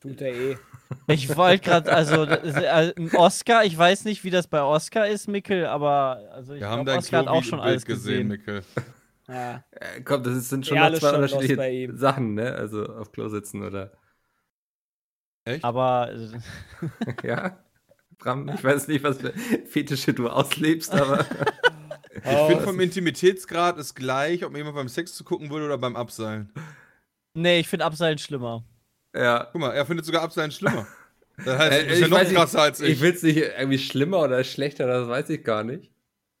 Tut 0.00 0.20
er 0.22 0.34
eh. 0.34 0.56
Ich 1.08 1.36
wollte 1.36 1.62
gerade, 1.62 1.92
also 1.92 2.24
äh, 2.24 2.92
ein 2.96 3.14
Oscar, 3.14 3.64
ich 3.64 3.76
weiß 3.76 4.06
nicht, 4.06 4.24
wie 4.24 4.30
das 4.30 4.48
bei 4.48 4.62
Oscar 4.62 5.06
ist, 5.06 5.28
Mickel, 5.28 5.66
aber 5.66 6.22
also 6.32 6.54
ich 6.54 6.60
Wir 6.60 6.68
haben 6.70 6.84
glaube, 6.84 6.98
Oscar 6.98 7.18
hat 7.20 7.28
auch 7.28 7.44
schon 7.44 7.60
alles 7.60 7.84
gesehen, 7.84 8.28
gesehen. 8.28 8.28
Mikkel. 8.28 8.62
Ja. 9.28 9.62
Äh, 9.70 10.00
komm, 10.02 10.22
das 10.22 10.48
sind 10.48 10.66
schon 10.66 10.76
Ja, 10.78 10.90
zwei 10.92 11.00
schon 11.00 11.14
unterschiedliche. 11.22 11.96
Sachen, 11.96 12.34
ne? 12.34 12.52
Also 12.54 12.86
auf 12.86 13.12
Klo 13.12 13.28
sitzen 13.28 13.62
oder. 13.62 13.92
Echt? 15.44 15.64
Aber 15.64 16.10
ja? 17.22 17.58
Bram, 18.18 18.48
ich 18.50 18.62
weiß 18.62 18.88
nicht, 18.88 19.02
was 19.02 19.18
für 19.18 19.32
Fetische 19.66 20.12
du 20.14 20.28
auslebst, 20.28 20.92
aber. 20.94 21.26
Ich 22.12 22.26
Oh, 22.26 22.48
finde, 22.48 22.64
vom 22.64 22.78
Intimitätsgrad 22.80 23.78
ist 23.78 23.94
gleich, 23.94 24.44
ob 24.44 24.52
mir 24.52 24.58
jemand 24.58 24.76
beim 24.76 24.88
Sex 24.88 25.14
zugucken 25.14 25.48
würde 25.48 25.64
oder 25.66 25.78
beim 25.78 25.96
Abseilen. 25.96 26.52
nee, 27.34 27.60
ich 27.60 27.68
finde 27.68 27.86
Abseilen 27.86 28.18
schlimmer. 28.18 28.64
ja. 29.16 29.48
Guck 29.52 29.60
mal, 29.60 29.70
er 29.70 29.86
findet 29.86 30.04
sogar 30.04 30.20
Abseilen 30.22 30.50
schlimmer. 30.50 30.86
Das 31.42 31.58
heißt, 31.58 31.72
Äh, 31.72 31.82
du 31.84 31.88
bist 31.88 32.00
ja 32.02 32.08
noch 32.08 32.16
weiß 32.18 32.28
nicht, 32.28 32.36
krasser 32.36 32.62
als 32.62 32.80
Ich 32.80 32.90
ich. 32.94 33.00
will 33.00 33.12
es 33.14 33.22
nicht 33.22 33.36
irgendwie 33.38 33.78
schlimmer 33.78 34.18
oder 34.20 34.44
schlechter, 34.44 34.86
das 34.86 35.08
weiß 35.08 35.30
ich 35.30 35.42
gar 35.44 35.64
nicht. 35.64 35.90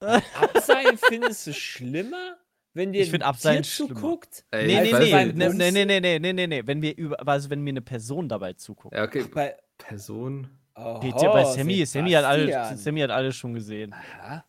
Abseilen 0.00 0.98
findest 0.98 1.46
du 1.46 1.54
schlimmer? 1.54 2.36
Wenn 2.72 2.92
dir 2.92 3.02
Ich 3.02 3.10
find 3.10 3.24
schlimmer. 3.24 3.62
zuguckt? 3.62 4.44
Ey, 4.52 4.66
Nee, 4.66 4.84
ich 4.84 4.92
nee, 4.92 5.32
nee, 5.32 5.32
nee, 5.32 5.48
nee, 5.48 5.72
nee, 5.72 5.84
nee, 5.84 6.00
nee, 6.00 6.18
nee, 6.18 6.32
nee, 6.32 6.46
nee, 6.46 6.62
wenn 6.66 6.78
mir 6.78 6.96
über, 6.96 7.26
also 7.26 7.50
wenn 7.50 7.62
mir 7.62 7.70
eine 7.70 7.82
Person 7.82 8.28
dabei 8.28 8.52
zuguckt. 8.52 8.94
Ja, 8.94 9.04
okay. 9.04 9.24
Bei, 9.24 9.56
Person. 9.78 10.48
oh, 10.76 11.00
Geht 11.00 11.20
ja 11.20 11.32
bei 11.32 11.44
Sammy, 11.44 11.84
Sammy 11.84 12.12
hat, 12.12 12.24
alles, 12.24 12.46
Sebastian. 12.46 12.78
Sammy 12.78 13.00
hat 13.00 13.10
alles 13.10 13.34
schon 13.36 13.54
gesehen. 13.54 13.92
Aha. 13.92 14.44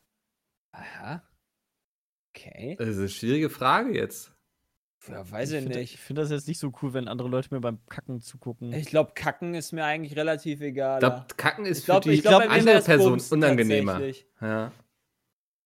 Aha. 0.73 1.23
Okay. 2.35 2.75
Das 2.77 2.87
ist 2.89 2.97
eine 2.99 3.09
schwierige 3.09 3.49
Frage 3.49 3.93
jetzt. 3.95 4.31
Ja, 5.07 5.29
weiß 5.29 5.49
ich 5.51 5.57
ich 5.57 5.63
finde 5.63 5.79
nicht. 5.79 5.97
find 5.99 6.19
das 6.19 6.29
jetzt 6.29 6.47
nicht 6.47 6.59
so 6.59 6.71
cool, 6.81 6.93
wenn 6.93 7.07
andere 7.07 7.27
Leute 7.27 7.51
mir 7.51 7.59
beim 7.59 7.83
Kacken 7.87 8.21
zugucken. 8.21 8.71
Ich 8.71 8.85
glaube, 8.85 9.13
Kacken 9.15 9.55
ist 9.55 9.71
mir 9.71 9.83
eigentlich 9.83 10.15
relativ 10.15 10.61
egal. 10.61 10.97
Ich 10.97 10.99
glaube, 10.99 11.25
Kacken 11.37 11.65
ist 11.65 11.79
Ich 11.79 11.85
glaube, 11.85 12.03
für 12.03 12.09
die 12.09 12.15
ich 12.17 12.21
glaub, 12.21 12.43
andere 12.43 12.81
Person 12.81 13.19
unangenehmer. 13.31 13.99
Ja. 14.41 14.71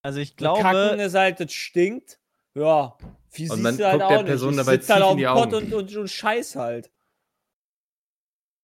also 0.01 0.19
ich 0.19 0.37
Kacken 0.37 0.61
glaube, 0.61 1.03
ist 1.03 1.15
halt, 1.15 1.41
das 1.41 1.51
stinkt. 1.51 2.17
Ja. 2.55 2.97
Wie 3.33 3.49
Und 3.49 3.57
siehst 3.57 3.79
du 3.79 3.85
halt 3.85 3.99
guckt 3.99 4.11
der 4.11 4.23
Person 4.23 4.55
nicht. 4.55 4.59
Ich 4.59 4.65
dabei 4.65 4.77
halt 4.77 4.81
tief 4.81 5.05
auf 5.05 5.11
in 5.11 5.17
die 5.17 5.23
dem 5.23 5.33
Pott 5.33 5.53
Augen. 5.53 5.65
und, 5.65 5.73
und, 5.73 5.97
und 5.97 6.09
scheiß 6.09 6.55
halt. 6.55 6.89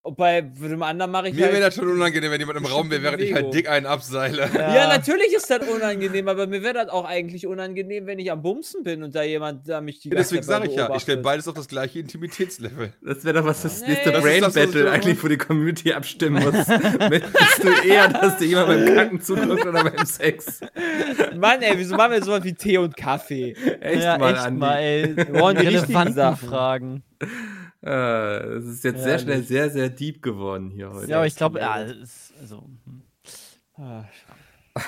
Und 0.04 0.18
bei 0.18 0.42
dem 0.42 0.82
anderen 0.82 1.12
mache 1.12 1.28
ich 1.28 1.36
Mir 1.36 1.42
wäre 1.42 1.54
halt. 1.54 1.64
das 1.66 1.76
schon 1.76 1.88
unangenehm, 1.88 2.32
wenn 2.32 2.40
jemand 2.40 2.58
im 2.58 2.66
Raum 2.66 2.90
wäre, 2.90 3.04
während 3.04 3.22
ich 3.22 3.36
halt 3.36 3.54
dick 3.54 3.70
einen 3.70 3.86
abseile. 3.86 4.50
Ja, 4.56 4.88
natürlich 4.88 5.32
ist 5.32 5.48
das 5.48 5.60
unangenehm, 5.68 6.28
aber 6.28 6.48
mir 6.48 6.64
wäre 6.64 6.74
das 6.74 6.90
auch 6.90 7.06
eigentlich 7.06 7.46
unangenehm, 7.46 8.08
wenn 8.08 8.18
ich 8.18 8.32
am 8.32 8.42
Bumsen 8.42 8.82
bin 8.84 9.04
und 9.04 9.14
da 9.14 9.22
jemand 9.22 9.70
da 9.70 9.80
mich 9.80 10.00
die 10.00 10.10
Ja, 10.10 10.16
ganze 10.16 10.30
deswegen 10.34 10.44
sage 10.44 10.68
ich 10.70 10.76
ja, 10.76 10.92
ich 10.96 11.04
stelle 11.04 11.22
beides 11.22 11.48
auf 11.48 11.54
das 11.54 11.68
gleiche 11.68 12.00
Intimitätslevel. 12.00 12.94
Das 13.04 13.24
wäre 13.24 13.36
doch 13.42 13.46
was 13.46 13.62
das 13.62 13.82
Nee. 13.82 13.90
nächste 13.90 14.12
Das 14.12 14.24
Brain 14.24 14.42
das, 14.42 14.54
Battle 14.56 14.90
eigentlich, 14.90 15.24
wo 15.24 15.28
die 15.28 15.38
Community 15.38 15.94
abstimmen 15.94 16.44
muss. 16.52 16.68
Möchtest 16.68 17.64
du 17.64 17.70
eher, 17.88 18.08
dass 18.08 18.38
dir 18.38 18.48
jemand 18.48 18.68
beim 18.70 18.96
Kacken 18.96 19.22
zuguckt 19.22 19.66
oder 19.68 19.84
beim 19.84 20.06
Sex? 20.08 20.62
Mann, 21.36 21.62
ey, 21.62 21.78
wieso 21.78 21.96
machen 21.96 22.14
wir 22.14 22.24
sowas 22.24 22.44
wie 22.44 22.54
Tee 22.54 22.80
und 22.80 22.98
Kaffee? 22.98 23.54
Echt 23.80 24.02
ja, 24.04 24.18
mal, 24.18 24.34
echt 24.34 24.42
Andi. 24.46 24.60
mal, 24.60 24.78
ey. 24.80 25.16
Wir 25.16 25.34
wollen 25.40 25.58
die 25.58 25.68
richtigen. 25.68 26.36
Fragen. 26.38 27.04
Äh, 27.82 27.88
Das 27.89 28.65
ist 28.65 28.84
jetzt 28.84 28.98
sehr 29.00 29.06
Herrlich. 29.13 29.22
schnell 29.24 29.44
sehr, 29.44 29.70
sehr 29.70 29.89
deep 29.89 30.22
geworden 30.22 30.70
hier 30.70 30.91
heute. 30.91 31.10
Ja, 31.10 31.17
aber 31.17 31.28
ich 31.28 31.36
glaube, 31.36 31.60
ja, 31.60 31.82
es 31.82 31.91
ist, 31.98 32.34
also, 32.39 32.63
hm. 32.86 33.02
Ah, 33.78 34.04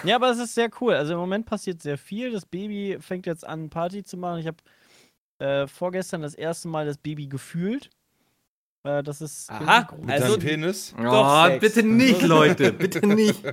Ja, 0.03 0.15
aber 0.17 0.29
es 0.32 0.38
ist 0.38 0.53
sehr 0.56 0.69
cool. 0.79 0.93
Also 0.93 1.13
im 1.13 1.19
Moment 1.19 1.45
passiert 1.45 1.82
sehr 1.82 1.97
viel. 1.97 2.32
Das 2.32 2.45
Baby 2.45 2.97
fängt 3.01 3.25
jetzt 3.25 3.45
an, 3.45 3.69
Party 3.69 4.03
zu 4.03 4.15
machen. 4.17 4.39
Ich 4.39 4.47
habe 4.47 4.58
äh, 5.39 5.67
vorgestern 5.67 6.21
das 6.21 6.36
erste 6.36 6.67
Mal 6.67 6.86
das 6.86 6.97
Baby 6.97 7.27
gefühlt. 7.27 7.89
Äh, 8.84 9.01
das 9.03 9.21
ist. 9.21 9.49
Aha, 9.49 9.89
Mit 9.99 10.10
Also- 10.12 10.38
deinem 10.38 10.39
Penis. 10.47 10.93
Oh, 10.99 11.03
Doch, 11.03 11.45
Sex. 11.47 11.60
bitte 11.62 11.84
nicht, 11.88 12.21
Leute, 12.27 12.71
bitte 12.73 13.06
nicht. 13.08 13.43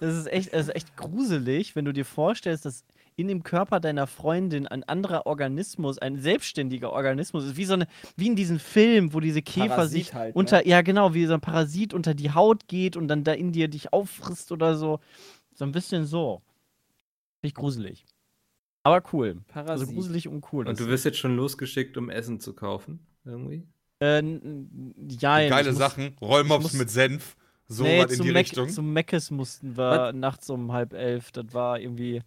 Das 0.00 0.16
ist 0.16 0.26
echt, 0.26 0.52
das 0.52 0.68
ist 0.68 0.74
echt 0.74 0.96
gruselig, 0.96 1.76
wenn 1.76 1.84
du 1.84 1.92
dir 1.92 2.04
vorstellst, 2.04 2.64
dass 2.64 2.84
in 3.18 3.26
dem 3.28 3.42
Körper 3.42 3.80
deiner 3.80 4.06
Freundin 4.06 4.66
ein 4.68 4.84
anderer 4.84 5.26
Organismus, 5.26 5.98
ein 5.98 6.18
selbstständiger 6.18 6.92
Organismus 6.92 7.44
ist, 7.44 7.56
wie 7.56 7.64
so 7.64 7.74
eine, 7.74 7.88
wie 8.16 8.28
in 8.28 8.36
diesem 8.36 8.60
Film, 8.60 9.12
wo 9.12 9.18
diese 9.18 9.42
Käfer 9.42 9.68
Parasit 9.68 9.90
sich 9.92 10.14
halt, 10.14 10.34
ne? 10.36 10.38
unter, 10.38 10.66
ja 10.68 10.82
genau, 10.82 11.14
wie 11.14 11.26
so 11.26 11.34
ein 11.34 11.40
Parasit 11.40 11.92
unter 11.94 12.14
die 12.14 12.30
Haut 12.30 12.68
geht 12.68 12.96
und 12.96 13.08
dann 13.08 13.24
da 13.24 13.32
in 13.32 13.50
dir 13.50 13.66
dich 13.66 13.92
auffrisst 13.92 14.52
oder 14.52 14.76
so. 14.76 15.00
So 15.52 15.64
ein 15.64 15.72
bisschen 15.72 16.06
so. 16.06 16.42
Finde 17.40 17.48
ich 17.48 17.54
gruselig. 17.54 18.06
Aber 18.84 19.02
cool. 19.12 19.38
Also 19.52 19.52
Parasit. 19.52 19.94
gruselig 19.94 20.28
und 20.28 20.44
cool. 20.52 20.68
Und 20.68 20.78
du 20.78 20.86
wirst 20.86 21.04
jetzt 21.04 21.18
schon 21.18 21.34
losgeschickt, 21.36 21.96
um 21.96 22.10
Essen 22.10 22.38
zu 22.38 22.52
kaufen, 22.54 23.00
irgendwie? 23.24 23.64
äh, 23.98 24.22
ja, 25.20 25.48
Geile 25.48 25.70
muss- 25.70 25.78
Sachen. 25.78 26.16
Rollmops 26.20 26.72
mit 26.74 26.88
Senf. 26.88 27.36
So 27.66 27.82
nee, 27.82 28.00
was 28.02 28.12
in 28.12 28.16
zum 28.18 28.26
die 28.26 28.32
Mac- 28.32 28.42
Richtung. 28.44 28.68
Zum 28.68 28.92
Meckes 28.92 29.30
mussten 29.32 29.76
wir 29.76 30.12
nachts 30.12 30.48
um 30.48 30.72
halb 30.72 30.92
elf. 30.94 31.32
Das 31.32 31.52
war 31.52 31.80
irgendwie. 31.80 32.22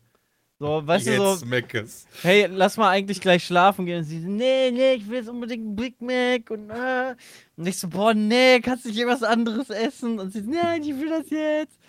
So, 0.62 0.86
weißt 0.86 1.08
du, 1.08 1.17
so, 1.17 1.32
Jetzt 1.32 1.45
Meckes. 1.47 2.06
hey, 2.21 2.47
lass 2.47 2.78
mal 2.78 2.89
eigentlich 2.89 3.19
gleich 3.19 3.43
schlafen 3.43 3.88
gehen. 3.88 3.97
Und 3.97 4.04
sie 4.04 4.21
so, 4.21 4.30
nee, 4.30 4.69
nee, 4.69 4.93
ich 4.93 5.10
will 5.10 5.15
jetzt 5.15 5.28
unbedingt 5.28 5.65
einen 5.65 5.76
Big 5.76 6.00
Mac. 6.00 6.52
Und, 6.52 6.69
äh. 6.69 7.15
und 7.58 7.65
ich 7.65 7.80
so, 7.80 7.88
boah, 7.88 8.13
nee, 8.13 8.60
kannst 8.60 8.86
du 8.86 8.89
nicht 8.89 9.04
was 9.08 9.24
anderes 9.24 9.71
essen? 9.71 10.19
Und 10.19 10.32
sie 10.32 10.41
so, 10.41 10.52
nein, 10.52 10.84
ich 10.84 10.89
will 10.89 11.10
das 11.10 11.32
jetzt. 11.32 11.80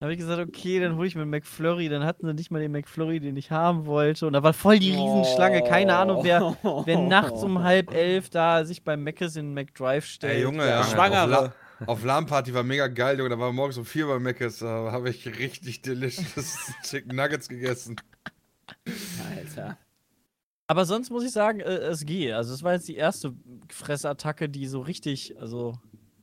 Dann 0.00 0.06
habe 0.06 0.14
ich 0.14 0.18
gesagt, 0.18 0.40
okay, 0.40 0.80
dann 0.80 0.96
hole 0.96 1.06
ich 1.06 1.14
mir 1.14 1.20
einen 1.20 1.32
McFlurry. 1.32 1.90
Dann 1.90 2.02
hatten 2.02 2.26
sie 2.26 2.32
nicht 2.32 2.50
mal 2.50 2.62
den 2.62 2.72
McFlurry, 2.72 3.20
den 3.20 3.36
ich 3.36 3.50
haben 3.50 3.84
wollte. 3.84 4.26
Und 4.26 4.32
da 4.32 4.42
war 4.42 4.54
voll 4.54 4.78
die 4.78 4.92
Riesenschlange. 4.92 5.62
Keine 5.62 5.94
Ahnung, 5.94 6.24
wer, 6.24 6.56
wer 6.86 6.98
nachts 7.06 7.42
um 7.42 7.62
halb 7.62 7.92
elf 7.92 8.30
da 8.30 8.64
sich 8.64 8.84
beim 8.84 9.04
Mc's 9.04 9.36
in 9.36 9.48
den 9.48 9.54
McDrive 9.54 10.06
stellt. 10.06 10.36
Ey, 10.36 10.42
Junge, 10.44 10.66
ja. 10.66 10.82
Schwangere. 10.82 11.24
Auf, 11.24 11.52
La 11.78 11.86
auf 11.86 12.04
LAN-Party 12.04 12.54
war 12.54 12.62
mega 12.62 12.86
geil, 12.86 13.18
Junge. 13.18 13.28
Da 13.28 13.38
war 13.38 13.52
morgens 13.52 13.76
um 13.76 13.84
vier 13.84 14.06
bei 14.06 14.18
Meckes. 14.18 14.60
Da 14.60 14.90
habe 14.92 15.10
ich 15.10 15.26
richtig 15.26 15.82
delicious 15.82 16.72
Chicken 16.84 17.14
Nuggets 17.14 17.50
gegessen. 17.50 17.96
Tja. 19.52 19.78
Aber 20.66 20.84
sonst 20.86 21.10
muss 21.10 21.24
ich 21.24 21.32
sagen, 21.32 21.60
äh, 21.60 21.76
es 21.76 22.04
geht. 22.06 22.32
Also 22.32 22.54
es 22.54 22.62
war 22.62 22.72
jetzt 22.72 22.88
die 22.88 22.96
erste 22.96 23.34
Fressattacke, 23.70 24.48
die 24.48 24.66
so 24.66 24.80
richtig, 24.80 25.38
also 25.38 25.78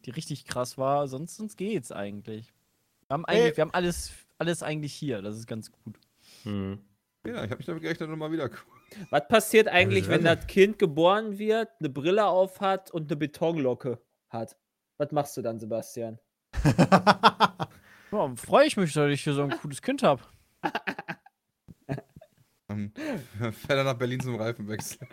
die 0.05 0.11
richtig 0.11 0.45
krass 0.45 0.77
war. 0.77 1.07
Sonst, 1.07 1.37
sonst 1.37 1.57
geht's 1.57 1.91
eigentlich. 1.91 2.53
Wir 3.07 3.13
haben 3.13 3.25
eigentlich, 3.25 3.57
wir 3.57 3.61
haben 3.61 3.73
alles, 3.73 4.11
alles 4.37 4.63
eigentlich 4.63 4.93
hier. 4.93 5.21
Das 5.21 5.37
ist 5.37 5.47
ganz 5.47 5.71
gut. 5.71 5.99
Hm. 6.43 6.79
Ja, 7.25 7.43
ich 7.43 7.51
habe 7.51 7.57
mich 7.57 7.67
damit 7.67 7.83
gerechnet, 7.83 8.09
nochmal 8.09 8.31
wieder. 8.31 8.49
Was 9.11 9.27
passiert 9.27 9.67
eigentlich, 9.67 10.07
wenn 10.07 10.23
weiß 10.23 10.39
das 10.39 10.47
Kind 10.47 10.79
geboren 10.79 11.37
wird, 11.37 11.69
eine 11.79 11.89
Brille 11.89 12.25
auf 12.25 12.59
hat 12.61 12.89
und 12.89 13.11
eine 13.11 13.17
Betonlocke 13.17 14.01
hat? 14.29 14.57
Was 14.97 15.11
machst 15.11 15.37
du 15.37 15.41
dann, 15.41 15.59
Sebastian? 15.59 16.19
Ja, 18.11 18.29
freue 18.35 18.67
ich 18.67 18.75
mich, 18.75 18.91
dass 18.91 19.09
ich 19.09 19.23
hier 19.23 19.33
so 19.33 19.43
ein 19.43 19.51
cooles 19.51 19.81
Kind 19.81 20.03
habe. 20.03 20.21
Dann 22.71 22.93
fährt 23.53 23.79
er 23.79 23.83
nach 23.83 23.95
Berlin 23.95 24.21
zum 24.21 24.35
Reifenwechsel. 24.35 25.05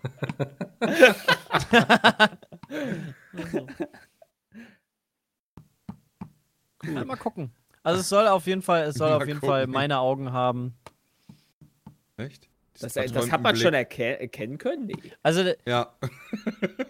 Ja, 6.84 7.04
mal 7.04 7.16
gucken. 7.16 7.52
Also 7.82 8.00
es 8.00 8.08
soll 8.08 8.28
auf 8.28 8.46
jeden 8.46 8.62
Fall, 8.62 8.84
es 8.84 8.94
soll 8.94 9.10
Mal 9.10 9.16
auf 9.16 9.26
jeden 9.26 9.40
Fall 9.40 9.62
gucken. 9.62 9.74
meine 9.74 9.98
Augen 9.98 10.32
haben. 10.32 10.78
Echt? 12.16 12.48
Das, 12.80 12.92
das 12.92 13.06
hat 13.06 13.12
man 13.12 13.28
verträumten 13.28 13.56
schon 13.62 13.74
erke 13.74 14.20
erkennen 14.20 14.58
können? 14.58 14.86
Nee. 14.86 15.12
Also 15.24 15.42
Blick. 15.42 15.58
Ja. 15.66 15.98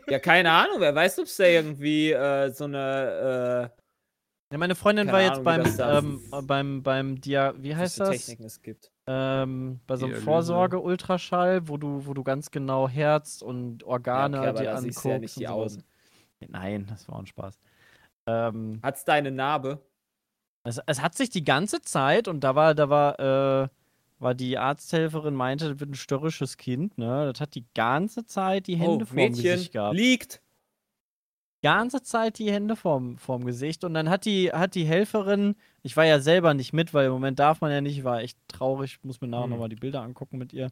Ja, 0.08 0.18
keine 0.18 0.50
Ahnung. 0.50 0.80
Wer 0.80 0.94
weiß, 0.94 1.18
ob 1.20 1.24
es 1.24 1.36
da 1.36 1.44
irgendwie 1.44 2.12
äh, 2.12 2.50
so 2.50 2.64
eine, 2.64 3.72
ja, 4.50 4.58
meine 4.58 4.74
Freundin 4.74 5.08
Keine 5.08 5.16
war 5.16 5.22
jetzt 5.22 5.46
Ahnung, 5.46 6.20
beim, 6.24 6.30
ähm, 6.32 6.46
beim, 6.46 6.82
beim 6.82 7.20
Dia, 7.20 7.54
wie 7.58 7.74
heißt 7.74 8.00
das? 8.00 8.10
Techniken 8.10 8.44
es 8.44 8.62
gibt. 8.62 8.90
Ähm, 9.06 9.80
bei 9.86 9.96
so 9.96 10.06
einem. 10.06 10.16
Vorsorge-Ultraschall, 10.16 11.68
wo 11.68 11.76
du, 11.76 12.06
wo 12.06 12.14
du 12.14 12.22
ganz 12.22 12.50
genau 12.50 12.88
Herz 12.88 13.42
und 13.42 13.84
Organe 13.84 14.36
Ja, 14.36 14.50
okay, 14.50 14.62
dir 14.62 14.76
anguckst. 14.76 15.04
ja 15.04 15.18
nicht 15.18 15.38
die. 15.38 15.48
Augen. 15.48 15.82
Nein, 16.46 16.86
das 16.88 17.08
war 17.08 17.18
ein 17.18 17.26
Spaß. 17.26 17.58
Ähm, 18.26 18.80
Hat's 18.82 19.04
da 19.04 19.14
eine 19.14 19.30
Narbe? 19.30 19.80
es, 20.68 20.80
es 20.86 21.02
hat 21.02 21.16
sich 21.16 21.30
die 21.30 21.44
ganze 21.44 21.80
Zeit 21.80 22.28
und 22.28 22.40
da 22.40 22.54
war, 22.54 22.74
da 22.74 22.88
war, 22.88 23.18
äh, 23.18 23.68
war 24.18 24.34
die 24.34 24.58
Arzthelferin 24.58 25.34
meinte, 25.34 25.68
das 25.70 25.80
wird 25.80 25.90
ein 25.90 25.94
störrisches 25.94 26.56
Kind, 26.56 26.98
ne? 26.98 27.30
Das 27.32 27.40
hat 27.40 27.54
die 27.54 27.64
ganze 27.74 28.24
Zeit 28.24 28.66
die 28.66 28.76
Hände 28.76 29.04
oh, 29.04 29.06
vorm 29.06 29.16
Mädchen 29.16 29.42
Gesicht 29.42 29.72
gehabt. 29.72 29.96
liegt. 29.96 30.42
Ganze 31.62 32.02
Zeit 32.02 32.38
die 32.38 32.50
Hände 32.52 32.76
vorm, 32.76 33.16
vorm 33.18 33.44
Gesicht 33.44 33.84
und 33.84 33.94
dann 33.94 34.08
hat 34.08 34.24
die, 34.24 34.52
hat 34.52 34.74
die 34.74 34.84
Helferin, 34.84 35.56
ich 35.82 35.96
war 35.96 36.04
ja 36.04 36.20
selber 36.20 36.54
nicht 36.54 36.72
mit, 36.72 36.94
weil 36.94 37.06
im 37.06 37.12
Moment 37.12 37.38
darf 37.38 37.60
man 37.60 37.70
ja 37.72 37.80
nicht, 37.80 37.98
ich 37.98 38.04
war 38.04 38.20
echt 38.20 38.38
traurig, 38.48 38.98
muss 39.02 39.20
mir 39.20 39.28
nachher 39.28 39.44
Hm. 39.44 39.50
nochmal 39.50 39.68
die 39.68 39.76
Bilder 39.76 40.02
angucken 40.02 40.38
mit 40.38 40.52
ihr. 40.52 40.68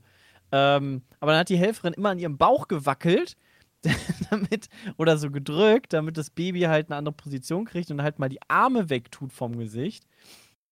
Ähm, 0.53 1.03
aber 1.21 1.33
dann 1.33 1.41
hat 1.41 1.49
die 1.49 1.57
Helferin 1.57 1.93
immer 1.95 2.11
an 2.11 2.19
ihrem 2.19 2.39
Bauch 2.39 2.69
gewackelt, 2.69 3.37
damit, 4.31 4.69
oder 4.97 5.17
so 5.17 5.31
gedrückt, 5.31 5.93
damit 5.93 6.17
das 6.17 6.31
Baby 6.31 6.63
halt 6.63 6.89
eine 6.89 6.97
andere 6.97 7.15
Position 7.15 7.65
kriegt 7.65 7.91
und 7.91 8.03
halt 8.03 8.19
mal 8.19 8.29
die 8.29 8.41
Arme 8.49 8.89
wegtut 8.91 9.33
vom 9.33 9.57
Gesicht, 9.59 10.05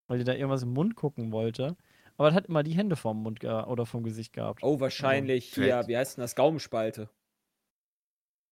weil 0.09 0.18
die 0.18 0.24
da 0.24 0.33
irgendwas 0.33 0.62
im 0.62 0.72
Mund 0.72 0.94
gucken 0.96 1.31
wollte. 1.33 1.77
Aber 2.16 2.29
das 2.29 2.37
hat 2.37 2.46
immer 2.46 2.62
die 2.62 2.72
Hände 2.77 2.94
vom 2.96 3.22
Mund 3.22 3.42
oder 3.44 3.87
vom 3.87 4.05
Gesicht 4.05 4.33
gehabt. 4.33 4.62
Oh, 4.62 4.79
wahrscheinlich 4.81 5.46
hier, 5.46 5.64
Vielleicht- 5.64 5.88
wie 5.88 5.96
heißt 5.96 6.16
denn 6.16 6.22
das? 6.22 6.35
Gaumenspalte. 6.37 7.09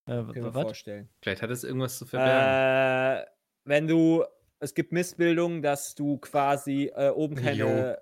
Äh, 0.07 0.11
Können 0.11 0.45
wir 0.45 0.53
vorstellen. 0.53 1.09
Vielleicht 1.21 1.43
hat 1.43 1.51
es 1.51 1.65
irgendwas 1.65 1.99
zu 1.99 2.07
verbergen. 2.07 3.23
Äh, 3.23 3.27
wenn 3.65 3.87
du, 3.87 4.25
es 4.59 4.75
gibt 4.75 4.93
Missbildungen, 4.93 5.63
dass 5.63 5.95
du 5.95 6.19
quasi 6.19 6.91
äh, 6.95 7.11
oben 7.11 7.37
keine 7.37 7.99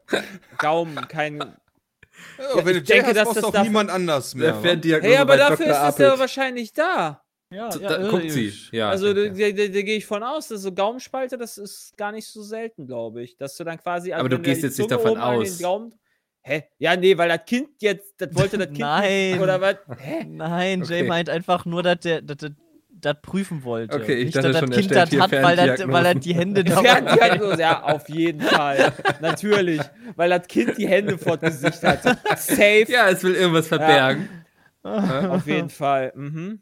Gaumen, 0.59 0.97
kein. 1.09 1.39
Ja, 1.39 2.65
wenn 2.65 2.77
ich 2.77 2.83
du 2.85 2.93
denke, 2.93 3.09
hast, 3.09 3.17
dass 3.17 3.35
das 3.35 3.45
auch 3.45 3.63
niemand 3.63 3.91
anders 3.91 4.35
mehr. 4.35 4.61
Hey, 4.63 5.17
aber 5.17 5.37
dafür 5.37 5.67
Dr. 5.67 5.89
ist 5.89 5.95
es 5.95 5.99
ja 5.99 6.19
wahrscheinlich 6.19 6.73
da. 6.73 7.23
Ja, 7.53 7.71
So, 7.73 7.81
ja, 7.81 7.89
da, 7.89 8.09
guckt 8.09 8.31
sie. 8.31 8.53
Ja, 8.71 8.91
also 8.91 9.09
ja, 9.09 9.15
da, 9.15 9.21
ja. 9.23 9.53
da, 9.53 9.67
da, 9.67 9.83
gehe 9.83 9.97
ich 9.97 10.07
von 10.07 10.23
aus, 10.23 10.49
dass 10.49 10.63
so 10.63 10.73
Gaumenspalte, 10.73 11.37
das 11.37 11.59
ist 11.59 11.97
gar 11.97 12.13
nicht 12.13 12.27
so 12.27 12.43
selten, 12.43 12.87
glaube 12.87 13.23
ich. 13.23 13.37
Dass 13.37 13.57
du 13.57 13.65
dann 13.65 13.79
quasi. 13.79 14.13
also 14.13 14.21
Aber 14.21 14.29
du 14.29 14.39
gehst 14.39 14.63
jetzt 14.63 14.79
nicht 14.79 14.91
davon 14.91 15.19
aus. 15.19 15.59
Gaumen, 15.59 15.93
Hä? 16.43 16.65
Ja, 16.79 16.97
nee, 16.97 17.17
weil 17.19 17.29
das 17.29 17.45
Kind 17.47 17.69
jetzt, 17.81 18.15
das 18.21 18.35
wollte 18.35 18.57
das 18.59 18.69
Kind 18.69 18.79
Nein. 18.81 19.33
nicht, 19.33 19.41
oder 19.41 19.61
was? 19.61 19.77
Hä? 19.99 20.25
Nein, 20.25 20.83
Jay 20.85 21.01
Okay. 21.01 21.09
meint 21.09 21.29
einfach 21.31 21.65
nur, 21.67 21.83
dass 21.83 22.01
der 22.01 22.23
dass 22.23 22.39
der- 22.39 22.55
das 23.03 23.17
prüfen 23.23 23.65
wollte. 23.65 23.97
Okay, 23.97 24.15
ich 24.17 24.25
Nicht, 24.27 24.37
dachte 24.37 24.49
dass 24.53 24.61
schon, 24.61 24.69
das 24.71 24.77
er 24.77 24.83
Kind 24.83 24.95
das 24.95 25.21
hat, 25.21 25.33
weil 25.43 25.57
das, 25.57 25.89
weil 25.89 26.05
das 26.15 26.23
die 26.23 26.35
Hände 26.35 26.65
Ferndiagnose, 26.71 27.61
ja, 27.61 27.83
auf 27.83 28.07
jeden 28.11 28.43
Fall. 28.43 28.93
Natürlich. 29.23 29.81
Weil 30.17 30.29
das 30.29 30.47
Kind 30.49 30.77
die 30.77 30.87
Hände 30.87 31.17
vor 31.17 31.39
das 31.39 31.63
Gesicht 31.63 31.83
hat. 31.83 32.03
Safe. 32.39 32.85
ja, 32.89 33.09
es 33.09 33.23
will 33.25 33.35
irgendwas 33.37 33.69
verbergen. 33.69 34.29
Auf 34.83 35.47
jeden 35.47 35.71
Fall. 35.71 36.13
Mhm. 36.15 36.61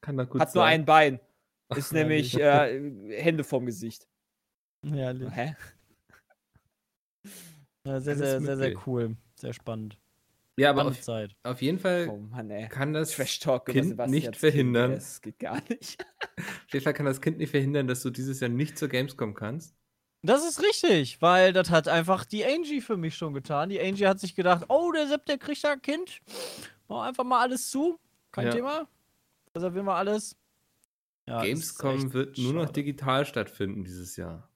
Kann 0.00 0.16
doch 0.16 0.28
gut 0.28 0.40
Hat 0.40 0.52
sein. 0.52 0.60
nur 0.60 0.64
ein 0.66 0.84
Bein. 0.84 1.20
Ist 1.74 1.90
Ja, 1.92 1.98
nämlich 1.98 2.38
äh, 2.38 2.80
Hände 3.20 3.42
vorm 3.42 3.66
Gesicht. 3.66 4.06
Herrlich. 4.88 5.28
Hä? 5.32 5.56
Ja, 7.86 8.00
sehr, 8.00 8.16
sehr, 8.16 8.40
sehr, 8.40 8.56
sehr 8.56 8.74
cool. 8.86 9.16
Sehr 9.34 9.52
spannend. 9.52 9.98
Ja, 10.56 10.70
aber 10.70 10.86
auf, 10.86 11.00
Zeit. 11.00 11.34
auf 11.42 11.60
jeden 11.62 11.78
Fall 11.80 12.08
Oh 12.08 12.16
Mann, 12.16 12.48
kann 12.68 12.92
das 12.92 13.10
Trash 13.10 13.40
Talk 13.40 13.68
über 13.68 13.80
Kind 13.80 14.10
nicht 14.10 14.36
verhindern. 14.36 14.92
Das 14.92 15.20
geht 15.20 15.40
gar 15.40 15.60
nicht. 15.68 16.00
Auf 16.38 16.72
jeden 16.72 16.84
Fall 16.84 16.94
kann 16.94 17.06
das 17.06 17.20
Kind 17.20 17.38
nicht 17.38 17.50
verhindern, 17.50 17.86
dass 17.88 18.02
du 18.02 18.10
dieses 18.10 18.40
Jahr 18.40 18.50
nicht 18.50 18.78
zur 18.78 18.88
Gamescom 18.88 19.34
kannst. 19.34 19.74
Das 20.22 20.48
ist 20.48 20.62
richtig, 20.62 21.20
weil 21.20 21.52
das 21.52 21.70
hat 21.70 21.88
einfach 21.88 22.24
die 22.24 22.44
Angie 22.44 22.80
für 22.80 22.96
mich 22.96 23.16
schon 23.16 23.34
getan. 23.34 23.68
Die 23.68 23.80
Angie 23.80 24.06
hat 24.06 24.20
sich 24.20 24.34
gedacht, 24.34 24.64
oh, 24.68 24.90
der 24.92 25.06
Sepp, 25.08 25.26
der 25.26 25.38
kriegt 25.38 25.62
da 25.64 25.72
ein 25.72 25.82
Kind. 25.82 26.20
Mach 26.88 27.02
einfach 27.06 27.24
mal 27.24 27.40
alles 27.40 27.68
zu. 27.70 27.98
Kein 28.32 28.46
Ja. 28.46 28.52
Thema. 28.52 28.88
Reservieren 29.54 29.86
wir 29.86 29.94
alles. 29.96 30.36
Ja, 31.28 31.42
Gamescom 31.42 32.12
wird 32.12 32.38
nur 32.38 32.52
noch 32.54 32.62
schade. 32.62 32.72
digital 32.74 33.26
stattfinden 33.26 33.84
dieses 33.84 34.16
Jahr. 34.16 34.48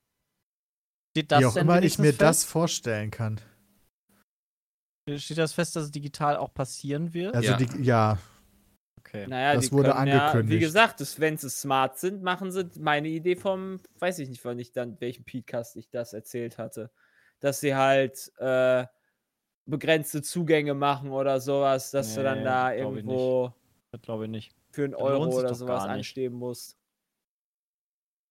Steht 1.19 1.33
das 1.33 1.41
Wie 1.41 1.47
auch 1.47 1.57
denn 1.57 1.65
immer 1.65 1.83
ich 1.83 1.99
mir 1.99 2.13
wenigstens 2.13 2.19
das 2.19 2.45
vorstellen 2.45 3.11
kann. 3.11 3.41
fest? 5.09 5.25
Steht 5.25 5.39
das 5.39 5.53
fest, 5.53 5.75
dass 5.75 5.85
es 5.85 5.91
digital 5.91 6.37
auch 6.37 6.55
passieren 6.55 7.13
wird? 7.13 7.35
Also 7.35 7.55
Ja. 7.55 7.59
die, 7.59 7.83
ja, 7.83 8.19
Okay. 9.01 9.27
Naja, 9.27 9.57
Das 9.57 9.65
die 9.65 9.71
wurde 9.73 9.95
können 9.95 10.07
Ja, 10.07 10.33
wie 10.49 10.59
angekündigt. 10.59 10.61
gesagt, 10.61 11.01
das, 11.01 11.19
wenn 11.19 11.37
sie 11.37 11.51
smart 11.51 11.99
sind, 11.99 12.23
machen 12.23 12.53
sie 12.53 12.69
meine 12.79 13.09
Idee 13.09 13.35
vom, 13.35 13.81
weiß 13.99 14.21
ich 14.21 14.29
nicht, 14.29 14.45
wann 14.45 14.61
ich 14.61 14.71
dann, 14.71 15.01
welchen 15.01 15.25
Podcast 15.25 15.77
ich 15.77 15.91
das 15.91 16.13
erzählt 16.13 16.57
hatte. 16.59 16.91
Dass 17.41 17.59
sie 17.61 17.75
halt 17.75 18.31
äh, 18.39 18.87
begrenzte 19.67 20.23
Zugänge 20.23 20.75
machen 20.75 21.11
oder 21.11 21.41
sowas, 21.41 21.91
dass 21.91 22.15
du 22.15 22.23
dann 22.23 22.39
Nee, 22.39 22.45
da 22.45 22.73
glaub 22.77 22.97
ich 22.97 23.05
irgendwo 23.05 23.55
Das 23.91 24.03
glaube 24.03 24.27
ich 24.27 24.31
nicht. 24.31 24.55
für 24.71 24.85
einen 24.85 24.95
Euro 24.95 25.39
oder 25.39 25.55
sowas 25.55 25.85
anstehen 25.85 26.35
musst. 26.35 26.78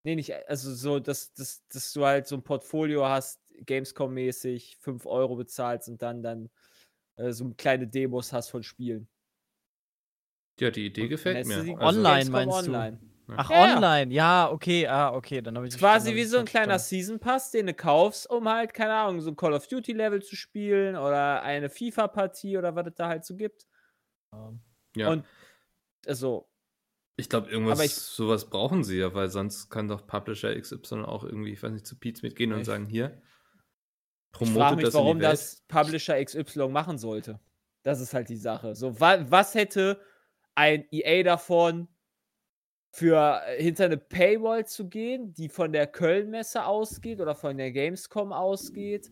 Nee, 0.07 0.15
nicht, 0.15 0.33
also 0.47 0.73
so, 0.73 0.99
dass, 1.01 1.33
dass, 1.33 1.67
dass 1.67 1.91
du 1.91 2.05
halt 2.05 2.27
so 2.27 2.37
ein 2.37 2.41
Portfolio 2.41 3.05
hast, 3.05 3.41
Gamescom-mäßig, 3.65 4.77
5 4.79 5.05
Euro 5.05 5.35
bezahlst 5.35 5.89
und 5.89 6.01
dann 6.01 6.23
dann 6.23 6.49
äh, 7.17 7.33
so 7.33 7.49
kleine 7.57 7.87
Demos 7.89 8.31
hast 8.31 8.47
von 8.49 8.63
Spielen. 8.63 9.09
Ja, 10.61 10.71
die 10.71 10.85
Idee 10.85 11.09
gefällt 11.09 11.43
du 11.43 11.49
mir. 11.49 11.61
sie- 11.61 11.71
Also, 11.75 11.99
Online 11.99 12.13
Gamescom 12.19 12.31
meinst 12.31 12.67
du? 12.67 12.71
online. 12.71 12.99
Ach, 13.35 13.49
Ja, 13.49 13.63
online. 13.75 14.13
Ja, 14.13 14.49
okay. 14.49 14.87
Ah, 14.87 15.13
okay. 15.13 15.41
Dann 15.41 15.57
habe 15.57 15.67
ich 15.67 15.73
Ist 15.73 15.79
quasi 15.81 16.15
wie 16.15 16.23
so 16.23 16.37
ein 16.37 16.45
kleiner. 16.45 16.79
Season 16.79 17.19
Pass, 17.19 17.51
den 17.51 17.65
du 17.67 17.73
kaufst, 17.73 18.29
um 18.29 18.47
halt, 18.47 18.73
keine 18.73 18.93
Ahnung, 18.93 19.19
so 19.19 19.29
ein 19.29 19.35
Call 19.35 19.51
of 19.51 19.67
Duty 19.67 19.91
Level 19.91 20.21
zu 20.23 20.37
spielen 20.37 20.95
oder 20.95 21.41
eine 21.41 21.69
FIFA-Partie 21.69 22.57
oder 22.57 22.73
was 22.75 22.87
es 22.87 22.95
da 22.95 23.09
halt 23.09 23.25
so 23.25 23.35
gibt. 23.35 23.67
ja. 24.95 25.09
Und 25.11 25.25
also, 26.05 26.47
ich 27.17 27.29
glaube, 27.29 27.49
irgendwas, 27.49 27.83
ich- 27.83 27.93
sowas 27.93 28.49
brauchen 28.49 28.83
sie 28.83 28.97
ja, 28.99 29.13
weil 29.13 29.29
sonst 29.29 29.69
kann 29.69 29.87
doch 29.87 30.07
Publisher 30.07 30.55
XY 30.55 31.03
auch 31.03 31.23
irgendwie, 31.23 31.51
ich 31.51 31.61
weiß 31.61 31.71
nicht, 31.71 31.85
zu 31.87 31.97
Pete's 31.99 32.21
mitgehen 32.21 32.53
und 32.53 32.63
sagen, 32.63 32.85
hier, 32.85 33.21
ich 34.31 34.37
frage 34.37 34.53
promotet 34.53 34.75
mich, 34.77 34.85
das 34.85 34.93
warum 34.93 35.19
das 35.19 35.63
Publisher 35.67 36.23
XY 36.23 36.69
machen 36.69 36.97
sollte. 36.97 37.39
Das 37.83 38.01
ist 38.01 38.13
halt 38.13 38.29
die 38.29 38.37
Sache. 38.37 38.75
So, 38.75 38.99
wa 38.99 39.25
was 39.29 39.55
hätte 39.55 39.99
ein 40.55 40.85
EA 40.91 41.23
davon, 41.23 41.87
für 42.91 43.41
äh, 43.45 43.61
hinter 43.61 43.85
eine 43.85 43.97
Paywall 43.97 44.65
zu 44.65 44.87
gehen, 44.89 45.33
die 45.33 45.49
von 45.49 45.71
der 45.71 45.87
Köln-Messe 45.87 46.65
ausgeht 46.65 47.19
oder 47.21 47.35
von 47.35 47.57
der 47.57 47.71
Gamescom 47.71 48.31
ausgeht, 48.33 49.11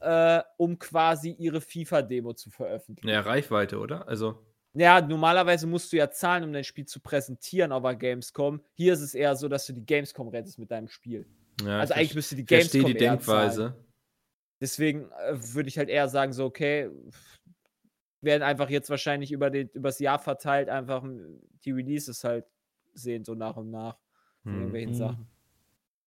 äh, 0.00 0.42
um 0.56 0.78
quasi 0.78 1.30
ihre 1.30 1.60
FIFA-Demo 1.60 2.34
zu 2.34 2.50
veröffentlichen? 2.50 3.08
Ja, 3.08 3.20
Reichweite, 3.20 3.78
oder? 3.78 4.06
Also, 4.06 4.46
Ja, 4.76 5.00
normalerweise 5.00 5.66
musst 5.66 5.92
du 5.92 5.96
ja 5.96 6.10
zahlen, 6.10 6.42
um 6.44 6.52
dein 6.52 6.64
Spiel 6.64 6.84
zu 6.84 7.00
präsentieren 7.00 7.70
auf 7.70 7.82
der 7.84 7.94
Gamescom. 7.94 8.60
Hier 8.74 8.92
ist 8.94 9.00
es 9.02 9.14
eher 9.14 9.36
so, 9.36 9.48
dass 9.48 9.66
du 9.66 9.72
die 9.72 9.86
Gamescom 9.86 10.28
rettest 10.28 10.58
mit 10.58 10.70
deinem 10.70 10.88
Spiel. 10.88 11.26
ja, 11.64 11.80
also 11.80 11.94
ich 11.94 11.94
eigentlich 11.94 12.14
müsste 12.14 12.34
die 12.34 12.44
ich 12.44 12.48
verstehe 12.48 12.84
Gamescom 12.84 12.84
die 12.84 12.96
eher 12.96 13.20
zahlen. 13.20 13.60
Denkweise. 13.60 13.84
Deswegen 14.60 15.10
äh, 15.12 15.36
würde 15.54 15.68
ich 15.68 15.78
halt 15.78 15.88
eher 15.88 16.08
sagen, 16.08 16.32
so, 16.32 16.44
okay, 16.46 16.90
werden 18.20 18.42
einfach 18.42 18.70
jetzt 18.70 18.90
wahrscheinlich 18.90 19.32
über 19.32 19.50
den, 19.50 19.68
übers 19.68 19.98
Jahr 19.98 20.18
verteilt 20.18 20.68
einfach 20.68 21.04
die 21.64 21.72
Releases 21.72 22.24
halt 22.24 22.46
sehen, 22.94 23.24
so 23.24 23.34
nach 23.34 23.56
und 23.56 23.70
nach 23.70 23.98
von 24.46 24.56
Hm. 24.56 24.58
irgendwelchen 24.58 24.92
Mhm. 24.92 24.94
Sachen. 24.94 25.28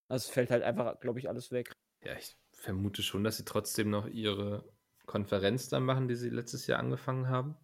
Also 0.10 0.26
es 0.28 0.30
fällt 0.34 0.52
halt 0.52 0.64
einfach, 0.64 1.00
glaube 1.00 1.20
ich, 1.20 1.30
alles 1.30 1.52
weg. 1.52 1.74
Ja, 2.04 2.16
ich 2.18 2.36
vermute 2.54 3.04
schon, 3.04 3.24
dass 3.24 3.38
sie 3.38 3.46
trotzdem 3.46 3.90
noch 3.92 4.08
ihre 4.08 4.68
Konferenz 5.06 5.70
dann 5.70 5.84
machen, 5.86 6.08
die 6.08 6.16
sie 6.16 6.30
letztes 6.30 6.66
Jahr 6.68 6.80
angefangen 6.80 7.30
haben. 7.30 7.56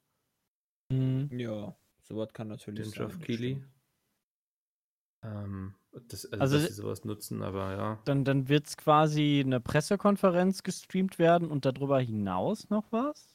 Mhm. 1.29 1.39
Ja, 1.39 1.75
sowas 2.01 2.33
kann 2.33 2.47
natürlich 2.47 2.81
Den 2.83 2.89
sein. 2.91 3.07
Geoff 3.07 3.19
Keighley. 3.21 3.63
Ähm, 5.23 5.73
das, 6.09 6.25
also, 6.25 6.41
Also- 6.41 6.57
dass 6.57 6.67
sie 6.67 6.73
sowas 6.73 7.05
nutzen, 7.05 7.41
aber 7.43 7.71
ja. 7.71 7.99
Dann, 8.05 8.23
dann 8.25 8.49
wird 8.49 8.67
es 8.67 8.77
quasi 8.77 9.41
eine 9.45 9.59
Pressekonferenz 9.59 10.63
gestreamt 10.63 11.19
werden 11.19 11.49
und 11.49 11.65
darüber 11.65 11.99
hinaus 11.99 12.69
noch 12.69 12.85
was? 12.91 13.29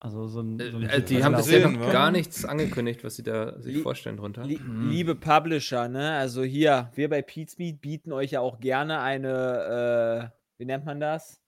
Also 0.00 0.26
so 0.26 0.40
ein. 0.40 0.58
So 0.58 0.78
ein 0.78 0.82
Äh, 0.88 1.02
die 1.02 1.22
haben 1.22 1.36
bisher 1.36 1.68
noch 1.68 1.92
gar 1.92 2.10
nichts 2.10 2.44
angekündigt, 2.44 3.04
was 3.04 3.16
sie 3.16 3.22
da 3.22 3.60
sich 3.60 3.76
Lie- 3.76 3.82
vorstellen 3.82 4.16
drunter. 4.16 4.44
Lie 4.44 4.58
Mhm. 4.58 4.90
Liebe 4.90 5.14
Publisher, 5.14 5.88
ne? 5.88 6.12
Also 6.14 6.42
hier, 6.42 6.90
wir 6.94 7.08
bei 7.08 7.22
Pete's 7.22 7.58
Meet 7.58 7.80
bieten 7.80 8.10
euch 8.12 8.32
ja 8.32 8.40
auch 8.40 8.58
gerne 8.58 9.00
eine, 9.00 10.32
äh, 10.32 10.38
wie 10.58 10.64
nennt 10.64 10.84
man 10.86 10.98
das? 10.98 11.41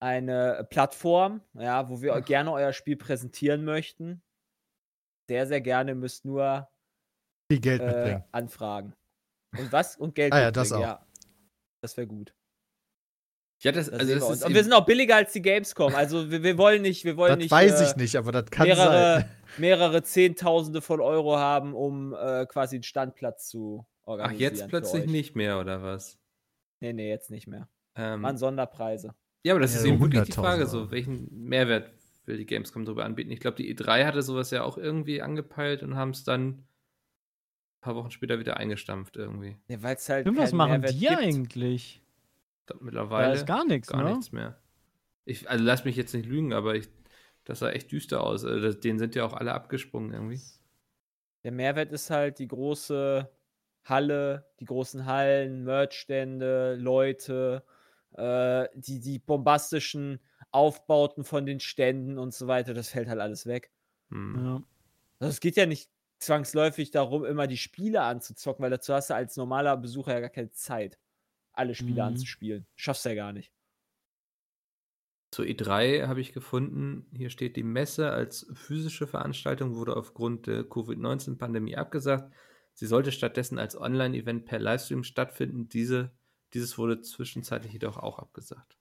Eine 0.00 0.66
Plattform, 0.70 1.40
ja, 1.54 1.88
wo 1.88 2.02
wir 2.02 2.20
gerne 2.20 2.52
euer 2.52 2.72
Spiel 2.72 2.96
präsentieren 2.96 3.64
möchten. 3.64 4.22
Sehr, 5.28 5.46
sehr 5.46 5.60
gerne, 5.62 5.94
müsst 5.94 6.24
nur 6.24 6.68
Viel 7.50 7.60
Geld 7.60 7.80
äh, 7.80 7.86
mitbringen. 7.86 8.24
anfragen. 8.32 8.94
Und 9.56 9.72
was? 9.72 9.96
Und 9.96 10.14
Geld 10.14 10.32
Ah 10.32 10.40
ja, 10.40 10.50
das 10.50 10.72
auch. 10.72 10.80
ja. 10.80 11.06
Das 11.80 11.96
wäre 11.96 12.06
gut. 12.06 12.34
Ja, 13.62 13.72
das, 13.72 13.86
Das 13.88 13.98
also 14.00 14.00
das 14.00 14.08
wir 14.08 14.16
ist 14.16 14.22
uns. 14.30 14.44
Und 14.44 14.54
wir 14.54 14.62
sind 14.62 14.72
auch 14.74 14.84
billiger 14.84 15.16
als 15.16 15.32
die 15.32 15.40
Gamescom. 15.40 15.94
Also 15.94 16.30
wir, 16.30 16.42
wir 16.42 16.58
wollen 16.58 16.82
nicht, 16.82 17.04
wir 17.04 17.16
wollen 17.16 17.30
Das 17.30 17.38
nicht 17.38 17.50
weiß 17.50 17.80
äh, 17.80 17.84
ich 17.84 17.96
nicht, 17.96 18.16
aber 18.16 18.32
das 18.32 18.46
kann 18.50 18.66
mehrere, 18.66 19.20
sein. 19.20 19.30
mehrere 19.58 20.02
Zehntausende 20.02 20.82
von 20.82 21.00
Euro 21.00 21.36
haben, 21.38 21.74
um 21.74 22.14
äh, 22.14 22.44
quasi 22.46 22.76
einen 22.76 22.82
Standplatz 22.82 23.48
zu 23.48 23.86
Ach, 24.02 24.08
organisieren. 24.08 24.40
jetzt 24.52 24.62
für 24.62 24.68
plötzlich 24.68 25.06
nicht 25.06 25.34
mehr, 25.36 25.58
oder 25.60 25.82
was? 25.82 26.18
Nee, 26.80 26.92
nee, 26.92 27.08
jetzt 27.08 27.30
nicht 27.30 27.46
mehr. 27.46 27.68
Ähm, 27.96 28.22
Waren 28.22 28.36
Sonderpreise. 28.36 29.14
Ja, 29.44 29.52
aber 29.52 29.60
das 29.60 29.74
Ja, 29.74 29.76
ist 29.76 29.84
eben 29.84 30.00
wirklich 30.00 30.24
die 30.24 30.32
100.000 30.32 30.34
Frage, 30.34 30.66
so, 30.66 30.90
welchen 30.90 31.28
Mehrwert 31.48 31.92
will 32.26 32.38
die 32.38 32.46
Gamescom 32.46 32.84
darüber 32.84 33.04
anbieten? 33.04 33.30
Ich 33.30 33.40
glaube, 33.40 33.56
die 33.58 33.68
E3 33.68 34.04
hatte 34.06 34.22
sowas 34.22 34.50
ja 34.50 34.62
auch 34.64 34.78
irgendwie 34.78 35.22
angepeilt 35.22 35.82
und 35.82 35.96
haben 35.96 36.10
es 36.10 36.24
dann 36.24 36.48
ein 36.48 36.68
paar 37.80 37.94
Wochen 37.94 38.10
später 38.10 38.38
wieder 38.40 38.56
eingestampft 38.56 39.16
irgendwie. 39.16 39.56
Ja, 39.68 39.82
Weil 39.82 39.96
es 39.96 40.08
halt 40.08 40.26
Stimmt, 40.26 40.38
was 40.38 40.52
machen 40.52 40.80
Mehrwert 40.80 40.94
die 41.00 41.06
gibt. 41.06 41.18
eigentlich? 41.18 42.02
Da 42.66 42.74
mittlerweile 42.80 43.32
ist 43.32 43.46
gar 43.46 43.64
nichts, 43.64 43.92
gar 43.92 44.02
ne? 44.02 44.04
nichts 44.04 44.32
mehr. 44.32 44.58
Ich, 45.26 45.50
also 45.50 45.64
lass 45.64 45.84
mich 45.84 45.96
jetzt 45.96 46.14
nicht 46.14 46.26
lügen, 46.28 46.52
aber 46.54 46.76
ich, 46.76 46.88
das 47.44 47.60
sah 47.60 47.70
echt 47.70 47.92
düster 47.92 48.22
aus. 48.22 48.44
Also, 48.44 48.60
das- 48.60 48.80
denen 48.80 48.98
sind 49.00 49.14
ja 49.16 49.24
auch 49.26 49.34
alle 49.34 49.54
abgesprungen 49.54 50.12
irgendwie. 50.12 50.40
Der 51.44 51.52
Mehrwert 51.52 51.92
ist 51.92 52.10
halt 52.10 52.38
die 52.40 52.48
große 52.48 53.28
Halle, 53.84 54.46
die 54.60 54.64
großen 54.64 55.06
Hallen, 55.06 55.62
Merchstände, 55.64 56.74
Leute, 56.76 57.62
äh, 58.14 58.68
die, 58.74 59.00
die 59.00 59.18
bombastischen 59.18 60.20
Aufbauten 60.50 61.24
von 61.24 61.46
den 61.46 61.60
Ständen 61.60 62.18
und 62.18 62.34
so 62.34 62.46
weiter. 62.46 62.74
Das 62.74 62.90
fällt 62.90 63.08
halt 63.08 63.20
alles 63.20 63.46
weg. 63.46 63.72
Hm. 64.10 64.34
Ja. 64.34 64.62
Also 65.20 65.30
es 65.32 65.40
geht 65.40 65.56
ja 65.56 65.66
nicht 65.66 65.90
zwangsläufig 66.20 66.90
darum, 66.90 67.24
immer 67.24 67.46
die 67.46 67.56
Spiele 67.58 68.02
anzuzocken, 68.02 68.62
weil 68.62 68.70
dazu 68.70 68.94
hast 68.94 69.10
du 69.10 69.14
als 69.14 69.36
normaler 69.36 69.76
Besucher 69.76 70.14
ja 70.14 70.20
gar 70.20 70.30
keine 70.30 70.50
Zeit, 70.52 70.98
alle 71.52 71.74
Spiele 71.74 72.02
Mhm. 72.02 72.08
anzuspielen. 72.08 72.66
Schaffst 72.76 73.04
du 73.04 73.10
ja 73.10 73.14
gar 73.16 73.32
nicht. 73.32 73.52
Zur 75.32 75.46
E3 75.46 76.06
habe 76.06 76.20
ich 76.20 76.32
gefunden, 76.32 77.06
hier 77.16 77.28
steht, 77.30 77.56
die 77.56 77.64
Messe 77.64 78.10
als 78.12 78.46
physische 78.54 79.06
Veranstaltung 79.08 79.74
wurde 79.74 79.96
aufgrund 79.96 80.46
der 80.46 80.62
Covid-19-Pandemie 80.64 81.76
abgesagt. 81.76 82.32
Sie 82.72 82.86
sollte 82.86 83.10
stattdessen 83.12 83.58
als 83.58 83.76
Online-Event 83.76 84.44
per 84.46 84.60
Livestream 84.60 85.02
stattfinden. 85.04 85.68
Diese, 85.68 86.12
dieses 86.54 86.78
wurde 86.78 87.00
zwischenzeitlich 87.00 87.72
jedoch 87.72 87.98
auch 87.98 88.18
abgesagt. 88.18 88.78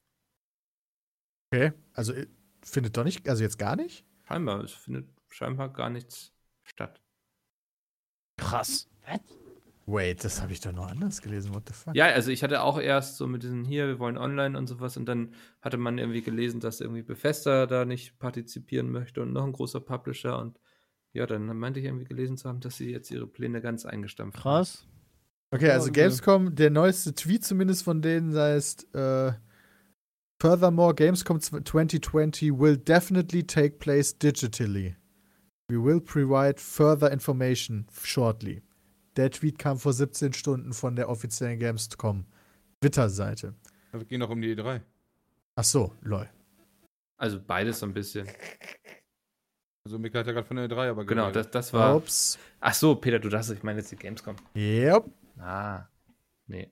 Okay, 1.52 1.74
also 1.94 2.14
äh, 2.14 2.28
findet 2.64 2.96
doch 2.98 3.04
nicht, 3.04 3.28
also 3.28 3.44
jetzt 3.44 3.58
gar 3.58 3.76
nicht? 3.76 4.06
Scheinbar, 4.24 4.64
es 4.64 4.72
findet 4.72 5.10
scheinbar 5.30 5.70
gar 5.70 5.90
nichts 5.90 6.34
statt. 6.64 7.02
Krass. 8.38 8.90
Wait, 9.86 10.24
das 10.24 10.42
habe 10.42 10.54
ich 10.54 10.62
doch 10.62 10.72
noch 10.72 10.88
anders 10.88 11.22
gelesen. 11.22 11.54
What 11.54 11.68
the 11.68 11.74
fuck? 11.74 11.96
Ja, 11.96 12.06
also 12.06 12.32
ich 12.32 12.42
hatte 12.42 12.62
auch 12.62 12.80
erst 12.80 13.18
so 13.18 13.28
mit 13.28 13.44
diesen 13.44 13.66
hier, 13.66 13.88
wir 13.88 14.00
wollen 14.00 14.18
online 14.18 14.58
und 14.58 14.68
sowas 14.68 14.96
und 14.96 15.06
dann 15.06 15.34
hatte 15.62 15.78
man 15.78 15.98
irgendwie 15.98 16.22
gelesen, 16.22 16.62
dass 16.62 16.80
irgendwie 16.80 17.02
Bethesda 17.04 17.66
da 17.66 17.84
nicht 17.84 18.18
partizipieren 18.18 18.90
möchte 18.90 19.22
und 19.22 19.34
noch 19.34 19.44
ein 19.44 19.52
großer 19.52 19.82
Publisher 19.82 20.40
und 20.40 20.58
ja, 21.12 21.26
dann 21.26 21.46
meinte 21.58 21.80
ich 21.80 21.86
irgendwie 21.86 22.06
gelesen 22.06 22.38
zu 22.38 22.48
haben, 22.48 22.62
dass 22.62 22.78
sie 22.78 22.92
jetzt 22.92 23.12
ihre 23.12 23.28
Pläne 23.28 23.62
ganz 23.62 23.86
eingestampft 23.86 24.38
haben. 24.38 24.44
Krass. 24.44 24.88
Okay, 25.54 25.70
also 25.70 25.88
Ja, 25.88 25.94
Gamescom, 25.94 26.56
der 26.56 26.72
neueste 26.72 27.14
Tweet 27.14 27.46
zumindest 27.46 27.84
von 27.84 28.02
denen 28.02 28.36
heißt, 28.36 28.94
äh, 28.96 29.34
Furthermore, 30.42 30.96
Gamescom 30.96 31.40
2020 31.40 32.52
will 32.52 32.76
definitely 32.76 33.44
take 33.44 33.78
place 33.78 34.18
digitally. 34.18 34.96
We 35.70 35.82
will 35.82 36.02
provide 36.02 36.60
further 36.60 37.12
information 37.12 37.86
shortly. 38.04 38.62
Der 39.16 39.30
Tweet 39.30 39.60
kam 39.60 39.78
vor 39.78 39.94
17 39.94 40.34
Stunden 40.34 40.74
von 40.74 40.96
der 40.96 41.08
offiziellen 41.08 41.60
Gamescom 41.60 42.26
Twitter-Seite. 42.82 43.54
Es 43.92 44.08
ging 44.08 44.20
noch 44.20 44.32
um 44.32 44.42
die 44.42 44.56
E3. 44.56 44.82
Ach 45.56 45.64
so, 45.64 45.94
lol. 46.02 46.28
Also 47.18 47.40
beides 47.40 47.80
so 47.80 47.86
ein 47.86 47.94
bisschen. 47.94 48.28
Also 49.86 50.00
Mika 50.00 50.20
hat 50.20 50.28
ja 50.28 50.34
gerade 50.34 50.48
von 50.48 50.58
der 50.58 50.68
E3 50.68 50.90
aber 50.90 51.06
Genau, 51.06 51.30
das, 51.30 51.52
das 51.52 51.72
war. 51.74 51.96
Ups. 51.96 52.40
Ach 52.60 52.74
so, 52.74 52.96
Peter, 52.96 53.20
du 53.20 53.30
dachtest, 53.30 53.52
ich 53.52 53.64
meine 53.64 53.80
jetzt 53.80 53.92
die 53.92 53.98
Gamescom. 53.98 54.36
Yep. 54.56 55.06
Ah, 55.40 55.88
nee. 56.48 56.72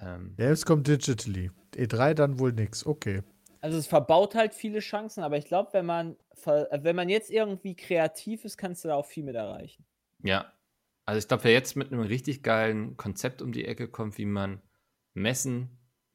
Ähm, 0.00 0.34
Gamescom 0.36 0.82
digitally. 0.82 1.50
E3 1.74 2.14
dann 2.14 2.38
wohl 2.38 2.52
nix. 2.52 2.84
Okay. 2.86 3.22
Also 3.60 3.78
es 3.78 3.86
verbaut 3.86 4.34
halt 4.34 4.54
viele 4.54 4.80
Chancen, 4.80 5.22
aber 5.22 5.38
ich 5.38 5.46
glaube, 5.46 5.72
wenn 5.72 5.86
man 5.86 6.16
äh, 6.46 6.82
wenn 6.82 6.96
man 6.96 7.08
jetzt 7.08 7.30
irgendwie 7.30 7.74
kreativ 7.74 8.44
ist, 8.44 8.58
kannst 8.58 8.84
du 8.84 8.88
da 8.88 8.94
auch 8.94 9.06
viel 9.06 9.24
mit 9.24 9.34
erreichen. 9.36 9.84
ja. 10.22 10.50
Also 11.06 11.18
ich 11.18 11.28
glaube, 11.28 11.44
wer 11.44 11.52
jetzt 11.52 11.76
mit 11.76 11.92
einem 11.92 12.00
richtig 12.00 12.42
geilen 12.42 12.96
Konzept 12.96 13.42
um 13.42 13.52
die 13.52 13.66
Ecke 13.66 13.88
kommt, 13.88 14.16
wie 14.16 14.24
man 14.24 14.62
Messen 15.12 15.68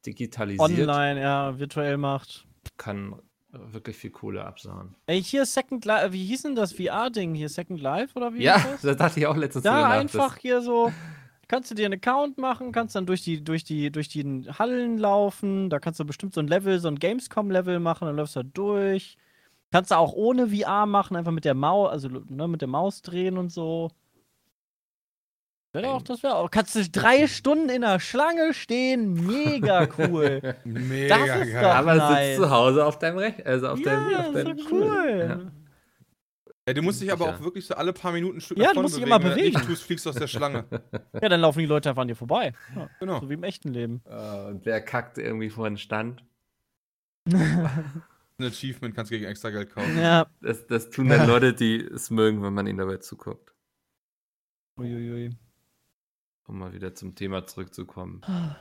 digitalisiert, 0.04 0.68
Online, 0.68 1.22
ja, 1.22 1.60
virtuell 1.60 1.98
macht. 1.98 2.48
kann 2.78 3.22
wirklich 3.52 3.98
viel 3.98 4.10
Kohle 4.10 4.44
absauen. 4.44 4.96
Ey, 5.06 5.22
hier 5.22 5.46
Second 5.46 5.86
Life, 5.86 6.12
wie 6.12 6.26
hieß 6.26 6.42
denn 6.42 6.56
das 6.56 6.74
VR-Ding 6.74 7.36
hier? 7.36 7.50
Second 7.50 7.80
Life 7.80 8.16
oder 8.16 8.34
wie? 8.34 8.42
Ja, 8.42 8.58
das? 8.58 8.82
da 8.82 8.96
dachte 8.96 9.20
ich 9.20 9.28
auch 9.28 9.38
letztens 9.38 9.66
nach, 9.66 9.92
einfach 9.92 10.38
hier 10.38 10.60
so, 10.62 10.92
kannst 11.50 11.70
du 11.70 11.76
dir 11.76 11.86
einen 11.86 11.96
Account 11.96 12.38
machen, 12.38 12.72
kannst 12.72 12.96
dann 12.96 13.06
durch 13.06 13.22
die, 13.24 13.44
durch 13.44 13.66
die, 13.66 13.92
durch 13.92 14.08
die 14.08 14.24
Hallen 14.58 14.98
laufen, 14.98 15.70
da 15.70 15.80
kannst 15.80 16.00
du 16.00 16.06
bestimmt 16.06 16.34
so 16.34 16.40
ein 16.40 16.48
Level, 16.48 16.80
so 16.80 16.88
ein 16.88 16.98
Gamescom-Level 17.00 17.80
machen, 17.82 18.06
dann 18.06 18.16
läufst 18.16 18.38
du 18.38 18.44
da 18.44 18.50
durch. 18.54 19.18
Kannst 19.72 19.92
du 19.92 19.96
auch 19.98 20.14
ohne 20.14 20.48
VR 20.48 20.86
machen, 20.86 21.18
einfach 21.18 21.32
mit 21.34 21.44
der 21.46 21.54
Maus, 21.56 21.90
also 21.92 22.08
ne, 22.08 22.48
mit 22.48 22.62
der 22.62 22.68
Maus 22.70 23.02
drehen 23.02 23.38
und 23.38 23.52
so. 23.52 23.90
Wäre 25.72 25.90
auch, 25.90 26.02
das 26.02 26.24
wäre 26.24 26.34
auch. 26.36 26.50
Kannst 26.50 26.74
du 26.74 26.82
drei 26.90 27.28
Stunden 27.28 27.70
in 27.70 27.82
der 27.82 28.00
Schlange 28.00 28.56
stehen, 28.56 29.14
mega 29.14 29.88
cool. 30.00 30.42
Mega 30.64 31.16
Das 31.18 31.28
ist 31.48 31.54
geil. 31.54 31.62
doch- 31.64 31.76
Aber 31.76 31.94
nice. 31.96 32.26
sitzt 32.38 32.42
zu 32.42 32.50
Hause 32.50 32.86
auf 32.86 32.98
deinem 32.98 33.20
Recht, 33.20 33.46
also 33.46 33.68
auf 33.68 33.82
deinem, 33.84 34.10
ja, 34.10 34.20
auf 34.22 34.28
ist 34.28 34.36
deinem 34.48 34.58
doch 34.58 34.64
Stuhl. 34.66 34.82
cool. 34.82 35.26
Ja, 35.30 35.52
du 36.74 36.82
musst 36.82 37.02
dich 37.02 37.12
aber 37.12 37.26
auch 37.30 37.40
wirklich 37.42 37.66
so 37.66 37.74
alle 37.76 37.94
paar 37.94 38.12
Minuten 38.12 38.38
ein 38.38 38.42
Stück 38.42 38.58
Ja, 38.58 38.74
du 38.74 38.82
musst 38.82 38.96
dich 38.98 39.04
immer 39.04 39.22
Wenn 39.22 39.30
du 39.30 39.36
bewegen. 39.36 39.62
tust, 39.62 39.84
fliegst 39.84 40.06
du 40.06 40.10
aus 40.10 40.16
der 40.16 40.28
Schlange. 40.28 40.66
Ja, 41.22 41.28
dann 41.30 41.42
laufen 41.42 41.60
die 41.60 41.66
Leute 41.66 41.90
einfach 41.90 42.02
an 42.04 42.08
dir 42.08 42.16
vorbei. 42.16 42.54
Ja, 42.76 42.90
genau. 43.00 43.20
so 43.20 43.30
wie 43.30 43.34
im 43.34 43.44
echten 43.44 43.70
Leben. 43.70 44.02
Äh, 44.06 44.48
und 44.50 44.66
wer 44.66 44.82
kackt 44.82 45.18
irgendwie 45.18 45.50
vor 45.50 45.68
den 45.70 45.78
Stand? 45.78 46.24
Ein 47.32 48.46
Achievement 48.46 48.96
kannst 48.96 49.12
du 49.12 49.16
gegen 49.16 49.26
extra 49.30 49.50
Geld 49.50 49.70
kaufen. 49.74 49.98
Ja. 49.98 50.28
Das, 50.42 50.66
das 50.68 50.90
tun 50.90 51.10
dann 51.10 51.28
Leute, 51.28 51.54
die 51.54 51.82
es 51.82 52.10
mögen, 52.10 52.42
wenn 52.42 52.54
man 52.54 52.68
ihnen 52.68 52.78
dabei 52.78 52.98
zuguckt. 52.98 53.54
Uiuiui. 54.78 55.32
Um 56.48 56.60
mal 56.60 56.74
wieder 56.74 56.96
zum 56.96 57.16
Thema 57.16 57.46
zurückzukommen. 57.46 58.22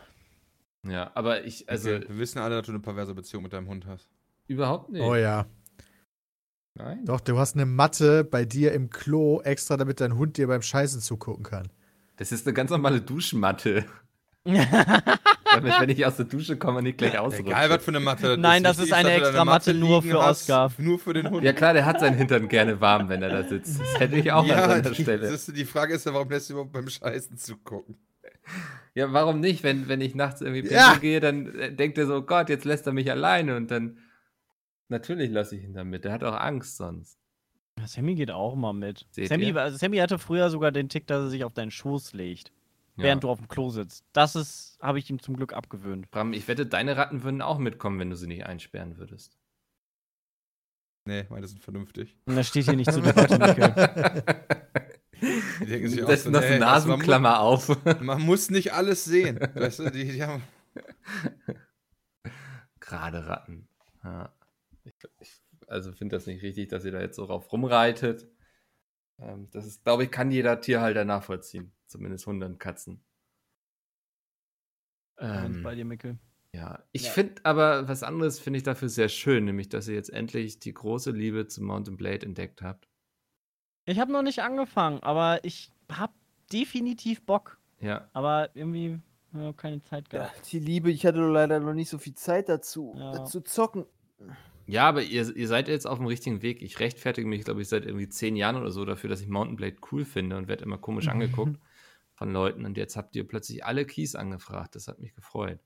Ja, 0.87 1.11
aber 1.15 1.45
ich, 1.45 1.69
also 1.69 1.91
Okay, 1.91 2.09
wir 2.09 2.19
wissen 2.19 2.39
alle, 2.39 2.55
dass 2.57 2.67
du 2.67 2.73
eine 2.73 2.81
perverse 2.81 3.13
Beziehung 3.13 3.43
mit 3.43 3.53
deinem 3.53 3.67
Hund 3.67 3.85
hast. 3.87 4.09
überhaupt 4.47 4.91
nicht. 4.91 5.03
Oh 5.03 5.17
ja. 5.17 5.45
Nein. 6.79 7.05
Doch, 7.05 7.21
du 7.21 7.39
hast 7.39 7.55
eine 7.55 7.67
Matte 7.67 8.25
bei 8.25 8.45
dir 8.45 8.73
im 8.73 8.89
Klo 8.91 9.41
extra, 9.43 9.77
damit 9.77 10.01
dein 10.01 10.17
Hund 10.17 10.37
dir 10.37 10.47
beim 10.47 10.63
Scheißen 10.63 11.01
zugucken 11.01 11.45
kann. 11.45 11.69
Das 12.17 12.33
ist 12.33 12.47
eine 12.47 12.55
ganz 12.55 12.71
normale 12.71 13.01
Duschmatte. 13.01 13.85
Damit, 14.45 15.81
wenn 15.81 15.89
ich 15.91 16.07
aus 16.07 16.17
der 16.17 16.25
Dusche 16.27 16.57
komme, 16.57 16.83
nicht 16.83 16.99
gleich 16.99 17.19
ausrutsche. 17.19 17.43
Egal, 17.51 17.71
was 17.71 17.83
für 17.85 17.91
eine 17.91 18.01
Matte 18.01 18.37
Nein, 18.39 18.63
das 18.63 18.79
Wichtig 18.79 18.93
ist 18.93 18.97
eine 18.97 19.09
dass 19.09 19.17
du 19.17 19.23
extra 19.25 19.39
deine 19.39 19.51
Matte 19.51 19.75
nur 19.75 20.03
für 20.03 20.23
hast, 20.23 20.43
Oscar. 20.43 20.73
Nur 20.79 20.99
für 20.99 21.13
den 21.13 21.29
Hund. 21.31 21.45
Ja 21.45 21.53
klar, 21.53 21.73
der 21.75 21.85
hat 21.85 22.01
seinen 22.01 22.17
Hintern 22.17 22.49
gerne 22.49 22.81
warm, 22.81 23.09
wenn 23.09 23.23
er 23.23 23.31
da 23.31 23.43
sitzt. 23.49 23.81
Das 23.81 24.01
hätte 24.01 24.17
ich 24.17 24.31
auch 24.33 24.43
an 24.43 24.49
Ja, 24.49 24.69
seiner 24.69 24.91
die, 24.91 25.03
Stelle. 25.03 25.23
das 25.31 25.49
ist, 25.49 25.57
die 25.57 25.65
Frage 25.65 25.95
ist 25.95 26.07
ja, 26.07 26.15
warum 26.15 26.31
lässt 26.31 26.49
du 26.49 26.55
überhaupt 26.55 26.73
beim 26.73 26.89
Scheißen 26.89 27.37
zugucken? 27.37 27.97
Ja, 28.95 29.13
warum 29.13 29.41
nicht? 29.41 29.63
Wenn, 29.63 29.89
wenn 29.89 30.01
ich 30.01 30.15
nachts 30.15 30.41
irgendwie 30.41 30.67
Ja. 30.73 30.95
gehe, 30.97 31.21
dann 31.21 31.55
äh, 31.59 31.73
denkt 31.73 31.99
er 31.99 32.07
so, 32.07 32.23
Gott, 32.23 32.49
jetzt 32.49 32.65
lässt 32.65 32.87
er 32.87 32.93
mich 32.93 33.11
alleine 33.11 33.57
und 33.57 33.71
dann 33.71 33.99
natürlich 34.89 35.31
lasse 35.31 35.57
ich 35.57 35.65
ihn 35.65 35.75
dann 35.75 35.89
mit. 35.89 36.05
Der 36.05 36.13
hat 36.13 36.25
auch 36.25 36.35
Angst 36.39 36.77
sonst. 36.77 37.19
Sammy 37.87 38.15
geht 38.17 38.31
auch 38.31 38.55
immer 38.55 38.73
mit. 38.73 39.07
Seht 39.11 39.29
Sammy, 39.29 39.53
also 39.53 39.77
Sammy 39.79 39.99
hatte 39.99 40.19
früher 40.19 40.51
sogar 40.51 40.73
den 40.73 40.89
Tick, 40.89 41.07
dass 41.07 41.23
er 41.25 41.29
sich 41.31 41.45
auf 41.45 41.53
deinen 41.55 41.71
Schoß 41.71 42.13
legt. 42.13 42.53
Ja. 42.97 43.05
während 43.05 43.23
du 43.23 43.31
auf 43.31 43.39
dem 43.39 43.47
Klo 43.47 43.71
sitzt. 43.71 44.05
Das 44.13 44.35
ist, 44.35 44.77
habe 44.83 44.99
ich 44.99 45.09
ihm 45.09 45.23
zum 45.23 45.37
Glück 45.37 45.53
abgewöhnt. 45.53 46.11
Bram, 46.11 46.33
ich 46.33 46.49
wette, 46.49 46.67
deine 46.67 46.97
Ratten 46.97 47.23
würden 47.23 47.43
auch 47.43 47.59
mitkommen, 47.59 48.01
wenn 48.01 48.11
du 48.11 48.17
sie 48.17 48.27
nicht 48.27 48.45
einsperren 48.45 48.99
würdest. 48.99 49.39
Nee, 51.05 51.25
meine 51.31 51.47
sind 51.47 51.63
vernünftig. 51.63 52.17
Und 52.27 52.35
das 52.35 52.49
steht 52.49 52.65
hier 52.65 52.75
nicht 52.75 52.93
zur 52.93 53.03
Debatte, 53.03 53.39
Mikkel. 53.39 54.25
Die 55.61 55.67
denken 55.67 55.89
sich 55.89 56.03
auch 56.03 56.09
Das 56.09 56.25
so, 56.25 56.31
ist 56.31 56.33
noch 56.33 56.43
eine 56.43 56.67
also 56.67 56.89
man, 56.89 56.99
Nasenklammer 56.99 57.39
auf. 57.41 57.85
man 58.01 58.21
muss 58.21 58.51
nicht 58.51 58.73
alles 58.73 59.05
sehen. 59.05 59.39
Weißt 59.55 59.79
du, 59.79 59.91
die, 59.91 60.05
die 60.05 60.23
haben. 60.25 60.43
Gerade 62.81 63.27
Ratten. 63.29 63.69
Ja. 64.03 64.33
Ich, 64.89 64.95
ich, 65.21 65.43
also 65.67 65.93
finde 65.93 66.17
das 66.17 66.27
nicht 66.27 66.43
richtig, 66.43 66.69
dass 66.69 66.85
ihr 66.85 66.93
da 66.93 67.01
jetzt 67.01 67.17
so 67.17 67.27
drauf 67.27 67.53
rumreitet. 67.53 68.29
Ähm, 69.19 69.49
das 69.51 69.67
ist, 69.67 69.85
glaube 69.85 70.05
ich, 70.05 70.11
kann 70.11 70.31
jeder 70.31 70.61
Tierhalter 70.61 71.05
nachvollziehen. 71.05 71.73
Zumindest 71.87 72.27
Hunde 72.27 72.47
und 72.47 72.59
Katzen. 72.59 73.05
Ähm, 75.19 75.63
bei 75.63 75.75
dir, 75.75 75.85
Mikkel. 75.85 76.19
ja, 76.55 76.85
ich 76.93 77.05
Ja. 77.05 77.11
finde 77.11 77.41
aber 77.45 77.89
was 77.89 78.03
anderes 78.03 78.39
finde 78.39 78.59
ich 78.59 78.63
dafür 78.63 78.89
sehr 78.89 79.09
schön, 79.09 79.45
nämlich 79.45 79.69
dass 79.69 79.89
ihr 79.89 79.95
jetzt 79.95 80.11
endlich 80.11 80.61
die 80.61 80.73
große 80.73 81.11
Liebe 81.11 81.47
zu 81.49 81.63
Mountain 81.63 81.97
Blade 81.97 82.25
entdeckt 82.25 82.63
habt. 82.63 82.89
Ich 83.85 83.99
habe 83.99 84.13
noch 84.13 84.23
nicht 84.23 84.41
angefangen, 84.43 85.03
aber 85.03 85.45
ich 85.45 85.73
habe 85.91 86.13
definitiv 86.53 87.23
Bock. 87.25 87.59
Ja, 87.81 88.09
Aber 88.13 88.51
irgendwie 88.55 89.01
ja, 89.33 89.53
keine 89.53 89.83
Zeit 89.83 90.13
Ja, 90.13 90.21
gehabt. 90.21 90.53
die 90.53 90.59
Liebe, 90.59 90.91
ich 90.91 91.05
hatte 91.07 91.21
leider 91.21 91.59
noch 91.61 91.75
nicht 91.75 91.89
so 91.89 91.99
viel 91.99 92.15
Zeit 92.15 92.49
dazu, 92.49 92.95
Ja. 92.97 93.23
äh, 93.23 93.25
zu 93.25 93.41
zocken. 93.41 93.87
Ja, 94.69 94.87
aber 94.87 95.03
ihr, 95.03 95.35
ihr 95.35 95.49
seid 95.49 95.67
jetzt 95.69 95.87
auf 95.87 95.97
dem 95.97 96.07
richtigen 96.07 96.43
Weg. 96.43 96.61
Ich 96.61 96.79
rechtfertige 96.79 97.27
mich, 97.27 97.43
glaube 97.43 97.63
ich, 97.63 97.69
seit 97.69 97.87
irgendwie 97.87 98.09
zehn 98.11 98.37
Jahren 98.37 98.57
oder 98.57 98.71
so 98.71 98.85
dafür, 98.85 99.09
dass 99.09 99.23
ich 99.23 99.29
Mountain 99.29 99.57
Blade 99.57 99.77
cool 99.91 100.05
finde 100.05 100.37
und 100.37 100.47
werde 100.47 100.63
immer 100.63 100.77
komisch 100.77 101.09
angeguckt 101.09 101.59
von 102.13 102.31
Leuten. 102.33 102.67
Und 102.67 102.77
jetzt 102.77 102.95
habt 102.95 103.17
ihr 103.17 103.27
plötzlich 103.27 103.65
alle 103.65 103.87
Keys 103.87 104.15
angefragt. 104.15 104.75
Das 104.75 104.87
hat 104.87 104.99
mich 104.99 105.15
gefreut. 105.15 105.59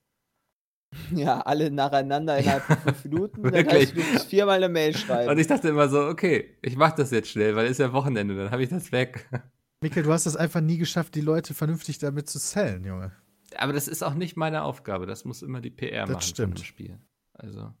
Ja, 1.11 1.41
alle 1.41 1.71
nacheinander 1.71 2.37
innerhalb 2.37 2.63
von 2.63 2.77
fünf 2.77 3.05
Minuten. 3.05 3.41
Dann 3.41 3.53
Wirklich? 3.53 3.95
heißt, 3.95 4.25
du 4.25 4.29
viermal 4.29 4.57
eine 4.57 4.69
Mail 4.69 4.95
schreiben. 4.95 5.27
Und 5.31 5.39
ich 5.39 5.47
dachte 5.47 5.69
immer 5.69 5.89
so, 5.89 6.05
okay, 6.05 6.55
ich 6.61 6.75
mache 6.75 6.93
das 6.97 7.09
jetzt 7.09 7.29
schnell, 7.29 7.55
weil 7.55 7.65
es 7.65 7.71
ist 7.71 7.77
ja 7.79 7.93
Wochenende, 7.93 8.35
dann 8.35 8.51
habe 8.51 8.61
ich 8.61 8.69
das 8.69 8.91
weg. 8.91 9.27
Mikkel, 9.81 10.03
du 10.03 10.13
hast 10.13 10.27
es 10.27 10.35
einfach 10.35 10.61
nie 10.61 10.77
geschafft, 10.77 11.15
die 11.15 11.21
Leute 11.21 11.55
vernünftig 11.55 11.97
damit 11.97 12.29
zu 12.29 12.37
sellen, 12.37 12.83
Junge. 12.83 13.11
Aber 13.57 13.73
das 13.73 13.87
ist 13.87 14.03
auch 14.03 14.13
nicht 14.13 14.37
meine 14.37 14.61
Aufgabe. 14.61 15.07
Das 15.07 15.25
muss 15.25 15.41
immer 15.41 15.61
die 15.61 15.71
PR 15.71 16.05
Das 16.05 16.13
machen 16.13 16.21
stimmt. 16.21 16.59
Spiel. 16.59 16.99
Also, 17.33 17.73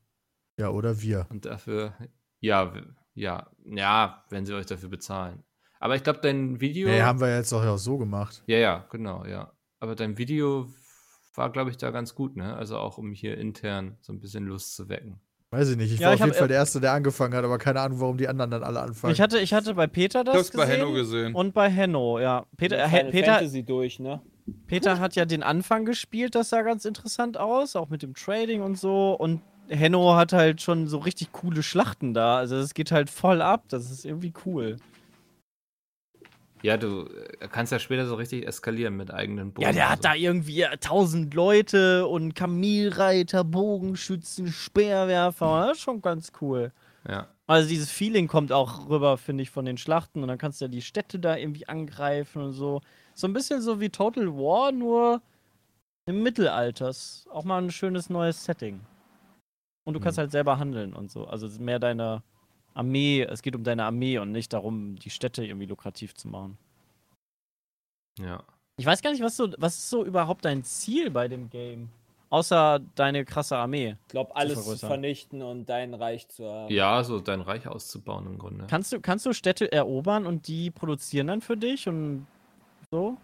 Ja, 0.57 0.69
oder 0.69 1.01
wir. 1.01 1.25
und 1.29 1.45
dafür, 1.45 1.93
ja, 2.39 2.73
ja, 3.15 3.47
ja, 3.65 4.23
wenn 4.29 4.45
sie 4.45 4.53
euch 4.53 4.65
dafür 4.65 4.89
bezahlen. 4.89 5.43
Aber 5.79 5.95
ich 5.95 6.03
glaube, 6.03 6.19
dein 6.21 6.61
Video. 6.61 6.87
Nee, 6.87 7.01
haben 7.01 7.19
wir 7.19 7.35
jetzt 7.35 7.51
auch 7.53 7.63
ja 7.63 7.77
so 7.77 7.97
gemacht. 7.97 8.43
Ja, 8.47 8.57
ja, 8.57 8.87
genau, 8.89 9.25
ja. 9.25 9.51
Aber 9.79 9.95
dein 9.95 10.17
Video 10.17 10.67
war, 11.35 11.51
glaube 11.51 11.71
ich, 11.71 11.77
da 11.77 11.91
ganz 11.91 12.15
gut, 12.15 12.37
ne? 12.37 12.55
Also 12.55 12.77
auch 12.77 12.97
um 12.97 13.11
hier 13.11 13.37
intern 13.37 13.97
so 13.99 14.13
ein 14.13 14.19
bisschen 14.19 14.45
Lust 14.45 14.75
zu 14.75 14.87
wecken. 14.87 15.19
Weiß 15.51 15.69
ich 15.69 15.77
nicht. 15.77 15.93
Ich 15.93 15.99
Ja, 15.99 16.07
war 16.07 16.15
ich 16.15 16.21
auf 16.21 16.27
jeden 16.27 16.37
Fall 16.37 16.47
der 16.47 16.57
Erste, 16.57 16.79
der 16.79 16.93
angefangen 16.93 17.35
hat, 17.35 17.43
aber 17.43 17.57
keine 17.57 17.81
Ahnung, 17.81 17.99
warum 17.99 18.17
die 18.17 18.27
anderen 18.27 18.49
dann 18.49 18.63
alle 18.63 18.79
anfangen. 18.79 19.13
Ich 19.13 19.21
hatte, 19.21 19.39
ich 19.39 19.53
hatte 19.53 19.75
bei 19.75 19.85
Peter 19.87 20.23
das 20.23 20.49
bei 20.51 20.65
gesehen 20.65 20.79
Henno 20.79 20.93
gesehen. 20.93 21.35
und 21.35 21.53
bei 21.53 21.69
Henno, 21.69 22.19
ja. 22.19 22.45
Peter, 22.57 22.77
Ja, 22.77 22.85
äh, 22.85 22.89
Final 22.89 23.11
Peter, 23.11 23.33
Fantasy 23.33 23.63
durch, 23.63 23.99
ne? 23.99 24.21
Peter 24.67 24.99
hat 24.99 25.15
ja 25.15 25.25
den 25.25 25.43
Anfang 25.43 25.85
gespielt, 25.85 26.33
das 26.35 26.49
sah 26.49 26.63
ganz 26.63 26.85
interessant 26.85 27.37
aus, 27.37 27.75
auch 27.75 27.89
mit 27.89 28.01
dem 28.01 28.13
Trading 28.13 28.61
und 28.61 28.79
so. 28.79 29.13
Und 29.13 29.41
Henno 29.75 30.15
hat 30.15 30.33
halt 30.33 30.61
schon 30.61 30.87
so 30.87 30.97
richtig 30.99 31.31
coole 31.31 31.63
Schlachten 31.63 32.13
da. 32.13 32.37
Also 32.37 32.57
es 32.57 32.73
geht 32.73 32.91
halt 32.91 33.09
voll 33.09 33.41
ab. 33.41 33.65
Das 33.69 33.91
ist 33.91 34.05
irgendwie 34.05 34.33
cool. 34.45 34.77
Ja, 36.63 36.77
du 36.77 37.09
äh, 37.41 37.47
kannst 37.49 37.73
ja 37.73 37.79
später 37.79 38.07
so 38.07 38.15
richtig 38.15 38.47
eskalieren 38.47 38.95
mit 38.95 39.13
eigenen 39.13 39.51
Bogen. 39.51 39.67
Ja, 39.67 39.73
der 39.73 39.89
hat 39.89 40.03
so. 40.03 40.09
da 40.09 40.15
irgendwie 40.15 40.65
tausend 40.79 41.33
Leute 41.33 42.07
und 42.07 42.35
Kamelreiter, 42.35 43.43
Bogenschützen, 43.43 44.47
Speerwerfer. 44.47 45.65
Das 45.67 45.77
ist 45.77 45.83
schon 45.83 46.01
ganz 46.01 46.31
cool. 46.39 46.71
Ja. 47.07 47.27
Also 47.47 47.67
dieses 47.67 47.91
Feeling 47.91 48.29
kommt 48.29 48.53
auch 48.53 48.89
rüber, 48.89 49.17
finde 49.17 49.43
ich, 49.43 49.49
von 49.49 49.65
den 49.65 49.77
Schlachten. 49.77 50.21
Und 50.21 50.29
dann 50.29 50.37
kannst 50.37 50.61
du 50.61 50.65
ja 50.65 50.69
die 50.69 50.81
Städte 50.81 51.19
da 51.19 51.35
irgendwie 51.35 51.67
angreifen 51.67 52.41
und 52.41 52.53
so. 52.53 52.81
So 53.13 53.27
ein 53.27 53.33
bisschen 53.33 53.61
so 53.61 53.81
wie 53.81 53.89
Total 53.89 54.27
War, 54.27 54.71
nur 54.71 55.21
im 56.05 56.23
Mittelalter. 56.23 56.87
Ist 56.87 57.27
Auch 57.29 57.43
mal 57.43 57.61
ein 57.61 57.71
schönes 57.71 58.09
neues 58.09 58.45
Setting. 58.45 58.79
Und 59.85 59.93
du 59.95 59.99
kannst 59.99 60.17
Mhm. 60.17 60.21
halt 60.21 60.31
selber 60.31 60.59
handeln 60.59 60.93
und 60.93 61.11
so. 61.11 61.25
Also 61.27 61.45
es 61.47 61.53
ist 61.53 61.59
mehr 61.59 61.79
deine 61.79 62.23
Armee, 62.73 63.21
es 63.23 63.41
geht 63.41 63.55
um 63.55 63.63
deine 63.63 63.83
Armee 63.85 64.17
und 64.17 64.31
nicht 64.31 64.53
darum, 64.53 64.95
die 64.95 65.09
Städte 65.09 65.45
irgendwie 65.45 65.65
lukrativ 65.67 66.13
zu 66.15 66.27
machen. 66.27 66.57
Ja. 68.19 68.43
Ich 68.77 68.85
weiß 68.85 69.01
gar 69.01 69.11
nicht, 69.11 69.21
was 69.21 69.37
so, 69.37 69.51
was 69.57 69.77
ist 69.77 69.89
so 69.89 70.03
überhaupt 70.03 70.45
dein 70.45 70.63
Ziel 70.63 71.11
bei 71.11 71.27
dem 71.27 71.49
Game? 71.49 71.89
Außer 72.29 72.79
deine 72.95 73.25
krasse 73.25 73.57
Armee. 73.57 73.95
Ich 74.07 74.07
glaube, 74.07 74.35
alles 74.35 74.55
zu 74.57 74.63
vergrößern. 74.63 74.87
vernichten 74.89 75.41
und 75.43 75.67
dein 75.67 75.93
Reich 75.93 76.27
zu 76.29 76.49
haben. 76.49 76.73
Ja, 76.73 77.03
so 77.03 77.19
dein 77.19 77.41
Reich 77.41 77.67
auszubauen 77.67 78.25
im 78.25 78.39
Grunde. 78.39 78.65
Kannst 78.67 78.91
du, 78.91 78.99
kannst 78.99 79.27
du 79.27 79.33
Städte 79.33 79.71
erobern 79.71 80.25
und 80.25 80.47
die 80.47 80.71
produzieren 80.71 81.27
dann 81.27 81.41
für 81.41 81.55
dich 81.57 81.87
und 81.87 82.25
so? 82.89 83.17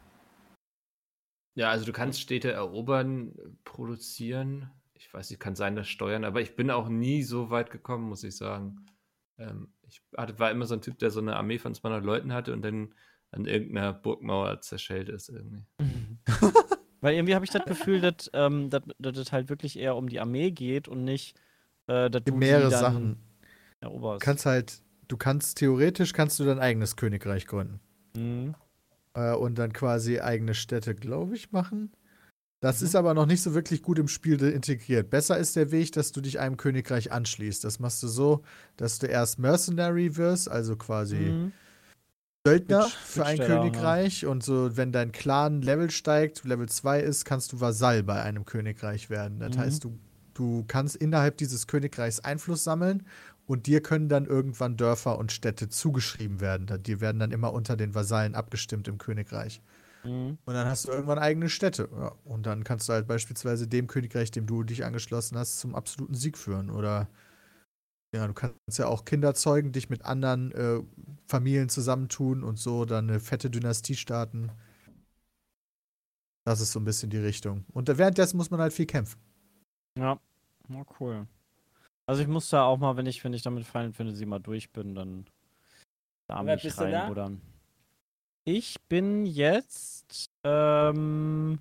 Ja, 1.56 1.72
also 1.72 1.86
du 1.86 1.92
kannst 1.92 2.22
Städte 2.22 2.52
erobern, 2.52 3.34
produzieren. 3.66 4.70
Ich 5.00 5.14
weiß 5.14 5.30
nicht, 5.30 5.40
kann 5.40 5.56
sein, 5.56 5.76
das 5.76 5.88
steuern, 5.88 6.24
aber 6.26 6.42
ich 6.42 6.56
bin 6.56 6.70
auch 6.70 6.90
nie 6.90 7.24
so 7.24 7.50
weit 7.50 7.72
gekommen, 7.72 8.08
muss 8.10 8.24
ich 8.24 8.36
sagen. 8.36 8.86
Ähm, 9.38 9.70
ich 9.88 10.02
hatte, 10.18 10.38
war 10.40 10.52
immer 10.52 10.66
so 10.66 10.76
ein 10.76 10.82
Typ, 10.82 11.00
der 11.00 11.10
so 11.10 11.22
eine 11.22 11.36
Armee 11.38 11.58
von 11.58 11.74
200 11.74 12.04
Leuten 12.04 12.34
hatte 12.34 12.52
und 12.54 12.62
dann 12.62 12.94
an 13.32 13.46
irgendeiner 13.46 13.94
Burgmauer 13.94 14.60
zerschellt 14.62 15.08
ist 15.10 15.30
irgendwie. 15.30 15.66
Weil 17.02 17.14
irgendwie 17.16 17.34
habe 17.34 17.46
ich 17.46 17.52
das 17.52 17.64
Gefühl, 17.64 18.02
dass 18.02 18.30
ähm, 18.34 18.70
dass- 18.70 18.84
dass 19.00 19.18
es 19.18 19.32
halt 19.32 19.48
wirklich 19.50 19.80
eher 19.80 19.96
um 19.96 20.10
die 20.10 20.20
Armee 20.20 20.52
geht 20.52 20.90
und 20.90 21.06
nicht, 21.06 21.40
äh, 21.88 22.10
dass 22.10 22.24
du 22.26 22.36
mehrere 22.36 22.66
die 22.66 22.72
dann 22.72 22.80
Sachen. 22.82 23.18
eroberst. 23.80 24.22
Du 24.22 24.26
kannst 24.26 24.46
halt, 24.46 24.82
du 25.08 25.16
kannst 25.16 25.58
theoretisch 25.60 26.12
kannst 26.12 26.38
du 26.40 26.44
dein 26.44 26.60
eigenes 26.60 26.98
Königreich 26.98 27.48
gründen. 27.48 27.80
Mhm. 28.18 28.54
Äh, 29.14 29.34
und 29.34 29.58
dann 29.58 29.72
quasi 29.72 30.20
eigene 30.20 30.54
Städte, 30.54 30.94
glaube 30.94 31.36
ich, 31.36 31.52
machen. 31.54 31.94
Das 32.62 32.82
Mhm. 32.82 32.88
ist 32.88 32.96
aber 32.96 33.14
noch 33.14 33.26
nicht 33.26 33.42
so 33.42 33.54
wirklich 33.54 33.82
gut 33.82 34.00
im 34.00 34.08
Spiel 34.08 34.42
integriert. 34.44 35.10
Besser 35.10 35.38
ist 35.38 35.56
der 35.56 35.72
Weg, 35.72 35.94
dass 35.94 36.12
du 36.12 36.20
dich 36.22 36.40
einem 36.40 36.58
Königreich 36.58 37.12
anschließt. 37.12 37.64
Das 37.64 37.80
machst 37.80 38.04
du 38.04 38.08
so, 38.08 38.44
dass 38.78 39.00
du 39.00 39.08
erst 39.08 39.40
Mercenary 39.40 40.18
wirst, 40.18 40.50
also 40.50 40.76
quasi 40.76 41.16
Mhm. 41.16 41.52
Söldner 42.46 42.84
Bitt- 42.84 42.92
für 42.92 43.26
ein 43.26 43.38
ja. 43.38 43.46
Königreich. 43.46 44.26
Und 44.26 44.44
so, 44.44 44.76
wenn 44.76 44.92
dein 44.92 45.12
Clan 45.12 45.62
Level 45.62 45.90
steigt, 45.92 46.44
Level 46.46 46.68
2 46.70 47.00
ist, 47.02 47.26
kannst 47.26 47.52
du 47.54 47.60
Vasall 47.60 48.04
bei 48.04 48.22
einem 48.22 48.46
Königreich 48.46 49.10
werden. 49.10 49.40
Das 49.40 49.56
Mhm. 49.56 49.60
heißt, 49.60 49.84
du, 49.84 49.98
du 50.34 50.64
kannst 50.68 50.96
innerhalb 50.96 51.38
dieses 51.38 51.68
Königreichs 51.68 52.20
Einfluss 52.22 52.64
sammeln 52.64 53.06
und 53.46 53.68
dir 53.68 53.82
können 53.82 54.10
dann 54.10 54.26
irgendwann 54.26 54.78
Dörfer 54.78 55.18
und 55.18 55.32
Städte 55.32 55.70
zugeschrieben 55.70 56.40
werden. 56.40 56.68
Die 56.84 57.02
werden 57.02 57.20
dann 57.20 57.32
immer 57.32 57.54
unter 57.54 57.76
den 57.78 57.94
Vasallen 57.96 58.36
abgestimmt 58.36 58.88
im 58.88 58.98
Königreich. 58.98 59.62
Mhm. 60.04 60.38
Und 60.46 60.54
dann 60.54 60.68
hast 60.68 60.88
du 60.88 60.92
irgendwann 60.92 61.20
eigene 61.20 61.50
Städte. 61.50 61.90
Ja. 61.92 62.16
Und 62.24 62.46
dann 62.46 62.64
kannst 62.64 62.88
du 62.88 62.94
halt 62.94 63.08
beispielsweise 63.08 63.68
dem 63.68 63.88
Königreich, 63.88 64.32
dem 64.32 64.46
du 64.46 64.64
dich 64.64 64.86
angeschlossen 64.86 65.38
hast, 65.38 65.60
zum 65.60 65.76
absoluten 65.76 66.16
Sieg 66.16 66.38
führen. 66.38 66.70
Oder 66.70 67.10
ja, 68.14 68.26
du 68.26 68.34
kannst 68.34 68.58
ja 68.78 68.88
auch 68.88 69.06
Kinder 69.06 69.36
zeugen, 69.36 69.72
dich 69.72 69.90
mit 69.90 70.04
anderen 70.04 70.52
äh, 70.52 70.82
Familien 71.28 71.70
zusammentun 71.70 72.44
und 72.44 72.58
so 72.58 72.86
dann 72.86 73.10
eine 73.10 73.20
fette 73.20 73.50
Dynastie 73.50 73.96
starten. 73.96 74.52
Das 76.46 76.62
ist 76.62 76.72
so 76.72 76.80
ein 76.80 76.86
bisschen 76.86 77.10
die 77.10 77.18
Richtung. 77.18 77.66
Und 77.74 77.88
währenddessen 77.96 78.38
muss 78.38 78.50
man 78.50 78.60
halt 78.60 78.74
viel 78.74 78.88
kämpfen. 78.88 79.20
Ja. 79.98 80.20
ja, 80.70 80.86
cool. 81.00 81.28
Also 82.08 82.24
ich 82.24 82.28
muss 82.28 82.50
da 82.50 82.64
auch 82.64 82.78
mal, 82.80 82.98
wenn 82.98 83.06
ich, 83.06 83.24
wenn 83.24 83.34
ich 83.34 83.44
damit 83.44 83.66
Final 83.66 83.94
Fantasy 83.94 84.26
mal 84.26 84.40
durch 84.40 84.72
bin, 84.72 84.96
dann 84.96 85.28
da 86.28 86.42
mich 86.42 86.62
du 86.64 86.70
da? 86.70 86.84
reinbuddern. 86.84 87.42
Ich 88.46 88.80
bin 88.88 89.26
jetzt 89.26 90.32
ähm, 90.44 91.60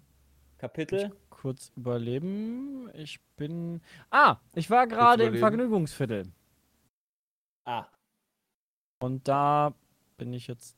Kapitel? 0.59 1.15
kurz 1.29 1.71
überleben. 1.77 2.91
Ich 2.95 3.21
bin. 3.37 3.81
Ah, 4.11 4.37
ich 4.55 4.71
war 4.71 4.87
gerade 4.87 5.25
im. 5.25 5.39
Vergnügungsviertel. 5.39 6.33
Ah, 7.65 7.87
Und 9.01 9.29
da 9.29 9.75
bin 10.17 10.33
ich 10.33 10.47
jetzt 10.47 10.77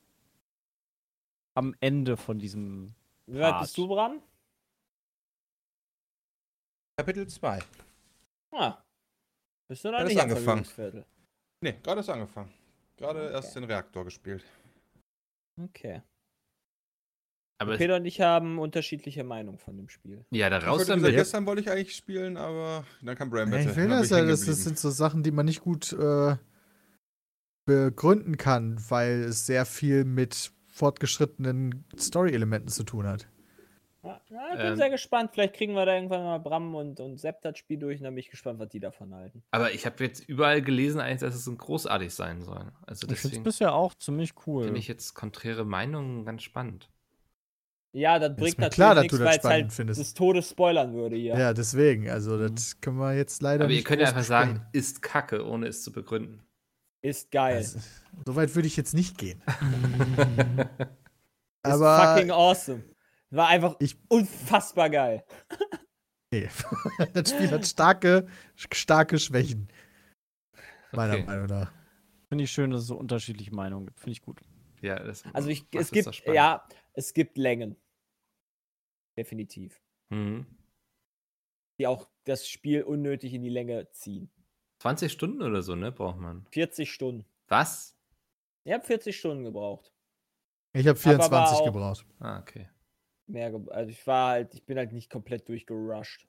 am 1.54 1.74
Ende 1.80 2.16
von 2.16 2.38
diesem. 2.38 2.94
wie 3.26 3.38
weit 3.38 3.60
bist 3.60 3.78
du, 3.78 3.86
Bram? 3.86 4.20
Kapitel 6.98 7.26
2. 7.28 7.60
Ah. 8.52 8.78
Bist 9.68 9.84
du 9.84 9.90
noch 9.92 10.00
Hat 10.00 10.08
nicht 10.08 10.20
angefangen. 10.20 10.64
Vergnügungsviertel? 10.64 11.06
Nee, 11.62 11.78
gerade 11.82 12.00
ist 12.00 12.08
angefangen. 12.08 12.52
Gerade 12.96 13.20
Okay. 13.26 13.32
erst 13.32 13.54
den 13.56 13.64
Reaktor 13.64 14.04
gespielt. 14.04 14.44
Okay. 15.56 16.02
Aber 17.58 17.76
Peter 17.76 17.96
und 17.96 18.06
ich 18.06 18.22
haben 18.22 18.58
unterschiedliche 18.58 19.22
Meinungen 19.22 19.58
von 19.58 19.76
dem 19.76 19.90
Spiel. 19.90 20.24
ja, 20.30 20.48
da 20.48 20.58
raus 20.58 20.86
damit. 20.86 21.02
gesagt, 21.02 21.16
gestern 21.16 21.44
wollte 21.46 21.60
ich 21.60 21.70
eigentlich 21.70 21.94
spielen, 21.94 22.38
aber 22.38 22.86
dann 23.02 23.16
kam 23.16 23.28
Bram 23.28 23.50
Ja, 23.50 23.56
Battle. 23.58 23.70
ich 23.70 23.76
will 23.76 23.88
Dann 23.88 23.98
das 24.00 24.10
ja. 24.10 24.24
Das, 24.24 24.40
sind 24.40 24.78
so 24.78 24.88
Sachen, 24.88 25.22
die 25.22 25.30
man 25.30 25.44
nicht 25.44 25.60
gut 25.60 25.92
äh, 25.92 26.36
begründen 27.66 28.38
kann, 28.38 28.78
weil 28.88 29.24
es 29.24 29.44
sehr 29.44 29.66
viel 29.66 30.04
mit 30.04 30.52
fortgeschrittenen 30.68 31.84
Story-Elementen 31.98 32.68
zu 32.68 32.84
tun 32.84 33.06
hat. 33.06 33.28
Ja, 34.02 34.18
ich 34.52 34.56
bin 34.58 34.66
Ähm. 34.66 34.76
sehr 34.76 34.88
gespannt. 34.90 35.30
Vielleicht 35.34 35.54
kriegen 35.54 35.74
wir 35.74 35.84
da 35.84 35.94
irgendwann 35.94 36.22
mal 36.24 36.38
Bram 36.38 36.74
und, 36.74 37.00
und 37.00 37.18
Sepp 37.18 37.42
das 37.42 37.58
Spiel 37.58 37.78
durch 37.78 37.98
und 37.98 38.04
dann 38.04 38.14
bin 38.14 38.20
ich 38.20 38.30
gespannt, 38.30 38.58
was 38.58 38.68
die 38.70 38.80
davon 38.80 39.14
halten. 39.14 39.42
Aber 39.50 39.72
ich 39.72 39.84
habe 39.84 40.02
jetzt 40.04 40.26
überall 40.26 40.62
gelesen, 40.62 41.00
eigentlich, 41.00 41.20
dass 41.20 41.34
es 41.34 41.46
ein 41.46 41.58
großartig 41.58 42.14
sein 42.14 42.40
soll. 42.40 42.72
Also 42.86 43.02
Ich 43.02 43.08
finde 43.08 43.14
es 43.14 43.22
deswegen 43.22 43.42
bisher 43.42 43.74
auch 43.74 43.94
ziemlich 43.94 44.32
cool. 44.46 44.64
finde 44.64 44.80
ich 44.80 44.88
jetzt 44.88 45.14
konträre 45.14 45.64
Meinungen 45.66 46.24
ganz 46.24 46.42
spannend. 46.42 46.88
Ja, 47.92 48.18
das 48.18 48.30
Ist 48.30 48.36
bringt 48.38 48.58
mir 48.58 48.64
natürlich 48.66 48.74
klar, 48.76 48.94
dass 48.94 49.02
nichts, 49.02 49.18
du 49.18 49.22
das 49.22 49.26
weil 49.28 49.36
es 49.36 49.40
spannend 49.42 49.62
halt 49.64 49.72
findest. 49.72 50.00
des 50.00 50.14
Todes 50.14 50.48
spoilern 50.50 50.94
würde 50.94 51.16
hier. 51.16 51.36
Ja, 51.36 51.52
deswegen. 51.52 52.08
Also, 52.08 52.48
das 52.48 52.80
können 52.80 52.98
wir 52.98 53.14
jetzt 53.16 53.42
leider 53.42 53.64
Aber 53.64 53.72
ihr 53.72 53.78
nicht. 53.78 53.84
könnt 53.86 54.00
ja 54.00 54.08
einfach 54.08 54.22
sagen, 54.22 54.64
ist 54.72 55.02
Kacke, 55.02 55.44
ohne 55.44 55.66
es 55.66 55.82
zu 55.82 55.90
begründen. 55.92 56.40
Ist 57.02 57.30
geil. 57.32 57.56
Also, 57.56 57.80
so 58.26 58.36
weit 58.36 58.54
würde 58.54 58.68
ich 58.68 58.76
jetzt 58.76 58.94
nicht 58.94 59.18
gehen. 59.18 59.42
ist 61.64 61.72
Aber 61.72 62.14
fucking 62.14 62.30
awesome. 62.30 62.82
War 63.30 63.48
einfach 63.48 63.76
Ich- 63.80 63.96
unfassbar 64.08 64.90
geil. 64.90 65.24
nee. 66.32 66.48
das 67.14 67.30
Spiel 67.30 67.50
hat 67.50 67.66
starke, 67.66 68.26
starke 68.56 69.18
Schwächen. 69.18 69.68
Meiner 70.92 71.14
Okay. 71.14 71.24
Meinung 71.24 71.46
nach. 71.46 71.72
Finde 72.28 72.44
ich 72.44 72.50
schön, 72.50 72.70
dass 72.70 72.82
es 72.82 72.86
so 72.88 72.96
unterschiedliche 72.96 73.54
Meinungen 73.54 73.86
gibt. 73.86 74.00
Finde 74.00 74.12
ich 74.12 74.22
gut. 74.22 74.40
Ja, 74.82 74.98
das 74.98 75.24
Also 75.34 75.48
ich, 75.48 75.64
es 75.74 75.90
gibt, 75.90 76.26
ja, 76.26 76.66
es 76.94 77.12
gibt 77.14 77.36
Längen. 77.38 77.76
Definitiv. 79.16 79.80
Mhm. 80.10 80.46
Die 81.78 81.86
auch 81.86 82.08
das 82.24 82.48
Spiel 82.48 82.82
unnötig 82.82 83.32
in 83.34 83.42
die 83.42 83.48
Länge 83.50 83.90
ziehen. 83.92 84.30
20 84.82 85.12
Stunden 85.12 85.42
oder 85.42 85.62
so, 85.62 85.74
ne, 85.74 85.92
braucht 85.92 86.18
man. 86.18 86.46
40 86.52 86.90
Stunden. 86.92 87.24
Was? 87.48 87.96
Ich 88.64 88.72
habe 88.72 88.84
40 88.84 89.16
Stunden 89.18 89.44
gebraucht. 89.44 89.92
Ich 90.72 90.86
habe 90.86 90.90
aber 90.90 91.00
24 91.00 91.58
auch- 91.58 91.64
gebraucht. 91.64 92.06
Ah, 92.20 92.38
okay. 92.40 92.68
Mehr, 93.30 93.54
also 93.70 93.90
ich 93.90 94.06
war 94.06 94.30
halt, 94.30 94.54
ich 94.54 94.64
bin 94.64 94.76
halt 94.76 94.92
nicht 94.92 95.10
komplett 95.10 95.48
durchgerusht. 95.48 96.26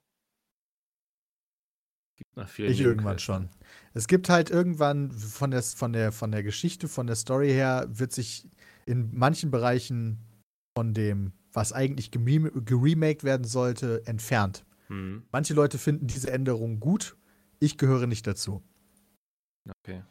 Gibt 2.16 2.38
noch 2.38 2.48
viel 2.48 2.70
Ich 2.70 2.80
irgendwann 2.80 3.18
schon. 3.20 3.50
Es 3.94 4.08
gibt 4.08 4.30
halt 4.30 4.52
irgendwann 4.52 5.12
von 5.12 5.52
der, 5.52 5.64
von, 5.64 5.94
der, 5.94 6.12
von 6.12 6.32
der 6.32 6.44
Geschichte, 6.44 6.88
von 6.88 7.08
der 7.08 7.16
Story 7.16 7.50
her, 7.50 7.88
wird 7.90 8.12
sich 8.12 8.48
in 8.86 9.10
manchen 9.14 9.50
Bereichen 9.50 10.20
von 10.78 10.94
dem, 10.94 11.34
was 11.52 11.74
eigentlich 11.74 12.12
gerem- 12.12 12.64
geremaked 12.64 13.24
werden 13.24 13.46
sollte, 13.46 14.06
entfernt. 14.06 14.66
Mhm. 14.90 15.26
Manche 15.32 15.54
Leute 15.54 15.78
finden 15.78 16.08
diese 16.08 16.32
Änderung 16.32 16.80
gut. 16.80 17.18
Ich 17.60 17.78
gehöre 17.78 18.08
nicht 18.08 18.28
dazu. 18.28 18.64
Okay. 19.84 20.04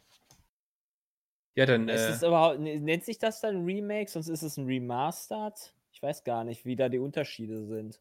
Ja, 1.57 1.67
dann. 1.67 1.89
Ist 1.89 2.01
Äh, 2.01 2.11
es 2.13 2.23
überhaupt, 2.23 2.61
ne- 2.61 2.81
nennt 2.81 3.05
sich 3.05 3.19
das 3.19 3.41
dann 3.41 3.65
Remake, 3.65 4.11
sonst 4.11 4.29
ist 4.29 4.43
es 4.43 4.57
ein 4.57 4.67
Remastered? 4.67 5.75
Ich 6.01 6.03
weiß 6.03 6.25
gar 6.25 6.45
nicht, 6.45 6.65
wie 6.65 6.77
da 6.77 6.89
die 6.89 6.99
Unterschiede 6.99 7.67
sind. 7.67 8.01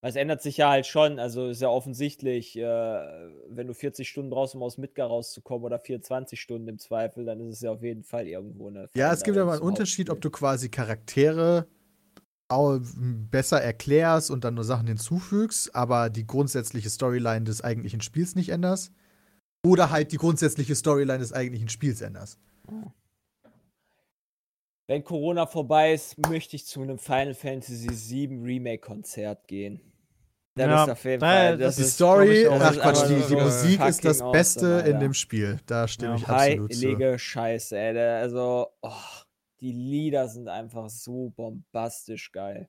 Weil 0.00 0.10
es 0.10 0.16
ändert 0.16 0.40
sich 0.40 0.56
ja 0.56 0.70
halt 0.70 0.86
schon, 0.86 1.18
also 1.18 1.48
ist 1.48 1.60
ja 1.60 1.68
offensichtlich, 1.68 2.56
äh, 2.56 2.62
wenn 2.62 3.66
du 3.66 3.74
40 3.74 4.08
Stunden 4.08 4.30
brauchst, 4.30 4.54
um 4.54 4.62
aus 4.62 4.78
Midgar 4.78 5.08
rauszukommen 5.08 5.64
oder 5.64 5.80
24 5.80 6.40
Stunden 6.40 6.68
im 6.68 6.78
Zweifel, 6.78 7.24
dann 7.24 7.40
ist 7.40 7.56
es 7.56 7.60
ja 7.62 7.72
auf 7.72 7.82
jeden 7.82 8.04
Fall 8.04 8.28
irgendwo 8.28 8.68
eine. 8.68 8.88
Ja, 8.94 9.12
es 9.12 9.24
gibt 9.24 9.36
aber 9.36 9.50
einen 9.50 9.58
zum 9.58 9.66
Unterschied, 9.66 10.10
ob 10.10 10.20
du 10.20 10.30
quasi 10.30 10.68
Charaktere 10.68 11.66
besser 12.48 13.60
erklärst 13.60 14.30
und 14.30 14.44
dann 14.44 14.54
nur 14.54 14.64
Sachen 14.64 14.86
hinzufügst, 14.86 15.74
aber 15.74 16.08
die 16.08 16.26
grundsätzliche 16.26 16.88
Storyline 16.88 17.44
des 17.44 17.62
eigentlichen 17.62 18.00
Spiels 18.00 18.36
nicht 18.36 18.50
änderst. 18.50 18.92
Oder 19.66 19.90
halt 19.90 20.12
die 20.12 20.18
grundsätzliche 20.18 20.76
Storyline 20.76 21.18
des 21.18 21.32
eigentlichen 21.32 21.68
Spiels 21.68 22.00
änderst. 22.00 22.38
Wenn 24.88 25.04
Corona 25.04 25.46
vorbei 25.46 25.92
ist, 25.92 26.18
möchte 26.28 26.56
ich 26.56 26.66
zu 26.66 26.80
einem 26.82 26.98
Final 26.98 27.34
Fantasy 27.34 27.88
VII 27.90 28.42
Remake-Konzert 28.42 29.46
gehen. 29.46 29.80
Das 30.56 30.66
Ja, 30.66 30.82
ist 30.84 30.88
auf 30.88 31.04
jeden 31.04 31.20
Fall. 31.20 31.58
das 31.58 31.76
Die 31.76 31.82
ist, 31.82 31.94
Story, 31.96 32.42
ich, 32.42 32.50
ach 32.50 32.72
Quatsch, 32.80 33.08
die, 33.08 33.22
die 33.28 33.36
Musik 33.36 33.84
ist 33.84 34.04
das 34.04 34.18
Beste 34.30 34.66
awesome, 34.66 34.88
in 34.90 34.98
dem 34.98 35.14
Spiel. 35.14 35.60
Da 35.66 35.86
stimme 35.86 36.14
ich 36.16 36.22
Ja, 36.22 36.28
absolut 36.34 36.72
zu. 36.74 36.88
heilige 36.88 37.18
Scheiße, 37.18 37.76
ey. 37.78 37.98
Also, 37.98 38.68
oh, 38.82 38.92
die 39.60 39.72
Lieder 39.72 40.28
sind 40.28 40.48
einfach 40.48 40.88
so 40.90 41.30
bombastisch 41.36 42.32
geil. 42.32 42.68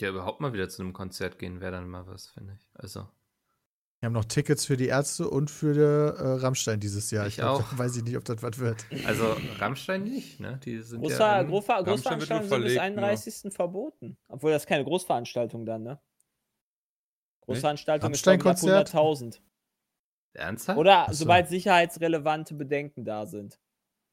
ja, 0.00 0.08
überhaupt 0.10 0.40
mal 0.40 0.52
wieder 0.52 0.68
zu 0.68 0.82
einem 0.82 0.92
Konzert 0.92 1.38
gehen 1.38 1.60
wäre 1.60 1.72
dann 1.72 1.88
mal 1.88 2.06
was, 2.06 2.28
finde 2.28 2.54
ich. 2.54 2.68
Also. 2.74 3.08
Wir 4.02 4.08
haben 4.08 4.14
noch 4.14 4.24
Tickets 4.24 4.66
für 4.66 4.76
die 4.76 4.88
Ärzte 4.88 5.30
und 5.30 5.48
für 5.48 6.16
äh, 6.18 6.40
Rammstein 6.40 6.80
dieses 6.80 7.12
Jahr. 7.12 7.28
Ich 7.28 7.36
glaub, 7.36 7.60
auch. 7.60 7.70
da 7.70 7.78
Weiß 7.78 7.96
ich 7.96 8.02
nicht, 8.02 8.16
ob 8.16 8.24
das 8.24 8.42
was 8.42 8.58
wird. 8.58 8.84
Also 9.06 9.36
Rammstein 9.60 10.02
nicht, 10.02 10.40
ne? 10.40 10.58
Die 10.64 10.80
sind 10.82 11.02
Großver 11.02 11.20
ja. 11.20 11.42
Großver 11.44 11.84
Großveranstaltungen 11.84 12.48
sind 12.48 12.64
bis 12.64 12.74
verlegt, 12.74 12.96
nur. 12.96 13.04
31. 13.04 13.54
verboten. 13.54 14.18
Obwohl 14.26 14.50
das 14.50 14.62
ist 14.62 14.66
keine 14.66 14.82
Großveranstaltung 14.82 15.64
dann, 15.64 15.84
ne? 15.84 16.00
Großveranstaltung 17.42 18.10
ist 18.10 18.26
ich, 18.26 18.26
ab 18.26 18.44
Rammstein-Konzert? 18.44 18.92
100.000. 18.92 19.40
Ernsthaft? 20.32 20.78
Oder 20.80 21.04
Ach 21.04 21.08
so. 21.10 21.18
sobald 21.18 21.46
sicherheitsrelevante 21.46 22.54
Bedenken 22.54 23.04
da 23.04 23.26
sind. 23.26 23.60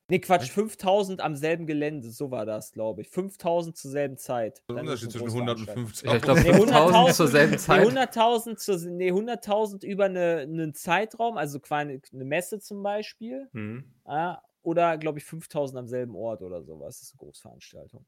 Nee, 0.09 0.19
Quatsch, 0.19 0.49
5000 0.49 1.21
am 1.21 1.35
selben 1.35 1.67
Gelände, 1.67 2.09
so 2.09 2.31
war 2.31 2.45
das, 2.45 2.71
glaube 2.71 3.01
ich. 3.01 3.09
5000 3.09 3.77
zur 3.77 3.91
selben 3.91 4.17
Zeit. 4.17 4.63
Der 4.67 4.77
Unterschied 4.77 5.11
zwischen 5.11 5.27
100 5.27 5.59
und 5.59 5.65
Großveranstaltung. 5.67 5.85
50. 5.85 6.09
Ja, 6.09 6.15
ich 6.15 6.21
glaube 6.23 6.39
Nee, 6.41 6.53
5000 6.53 7.15
zur 7.15 7.25
100.000 7.27 7.31
selben 7.31 7.51
Nee, 7.51 7.57
Zeit. 7.57 7.87
100.000 7.87 8.55
zur- 8.57 8.89
nee, 8.91 9.11
100.000 9.11 9.83
über 9.85 10.05
eine, 10.05 10.37
einen 10.39 10.73
Zeitraum, 10.73 11.37
also 11.37 11.59
quasi 11.59 12.01
eine 12.11 12.25
Messe 12.25 12.59
zum 12.59 12.81
Beispiel. 12.81 13.49
Hm. 13.53 13.83
Ah, 14.05 14.41
oder, 14.63 14.97
glaube 14.97 15.19
ich, 15.19 15.25
5000 15.25 15.77
am 15.79 15.87
selben 15.87 16.15
Ort 16.15 16.41
oder 16.41 16.63
sowas. 16.63 16.97
Das 16.99 17.03
ist 17.09 17.13
eine 17.13 17.19
Großveranstaltung. 17.19 18.05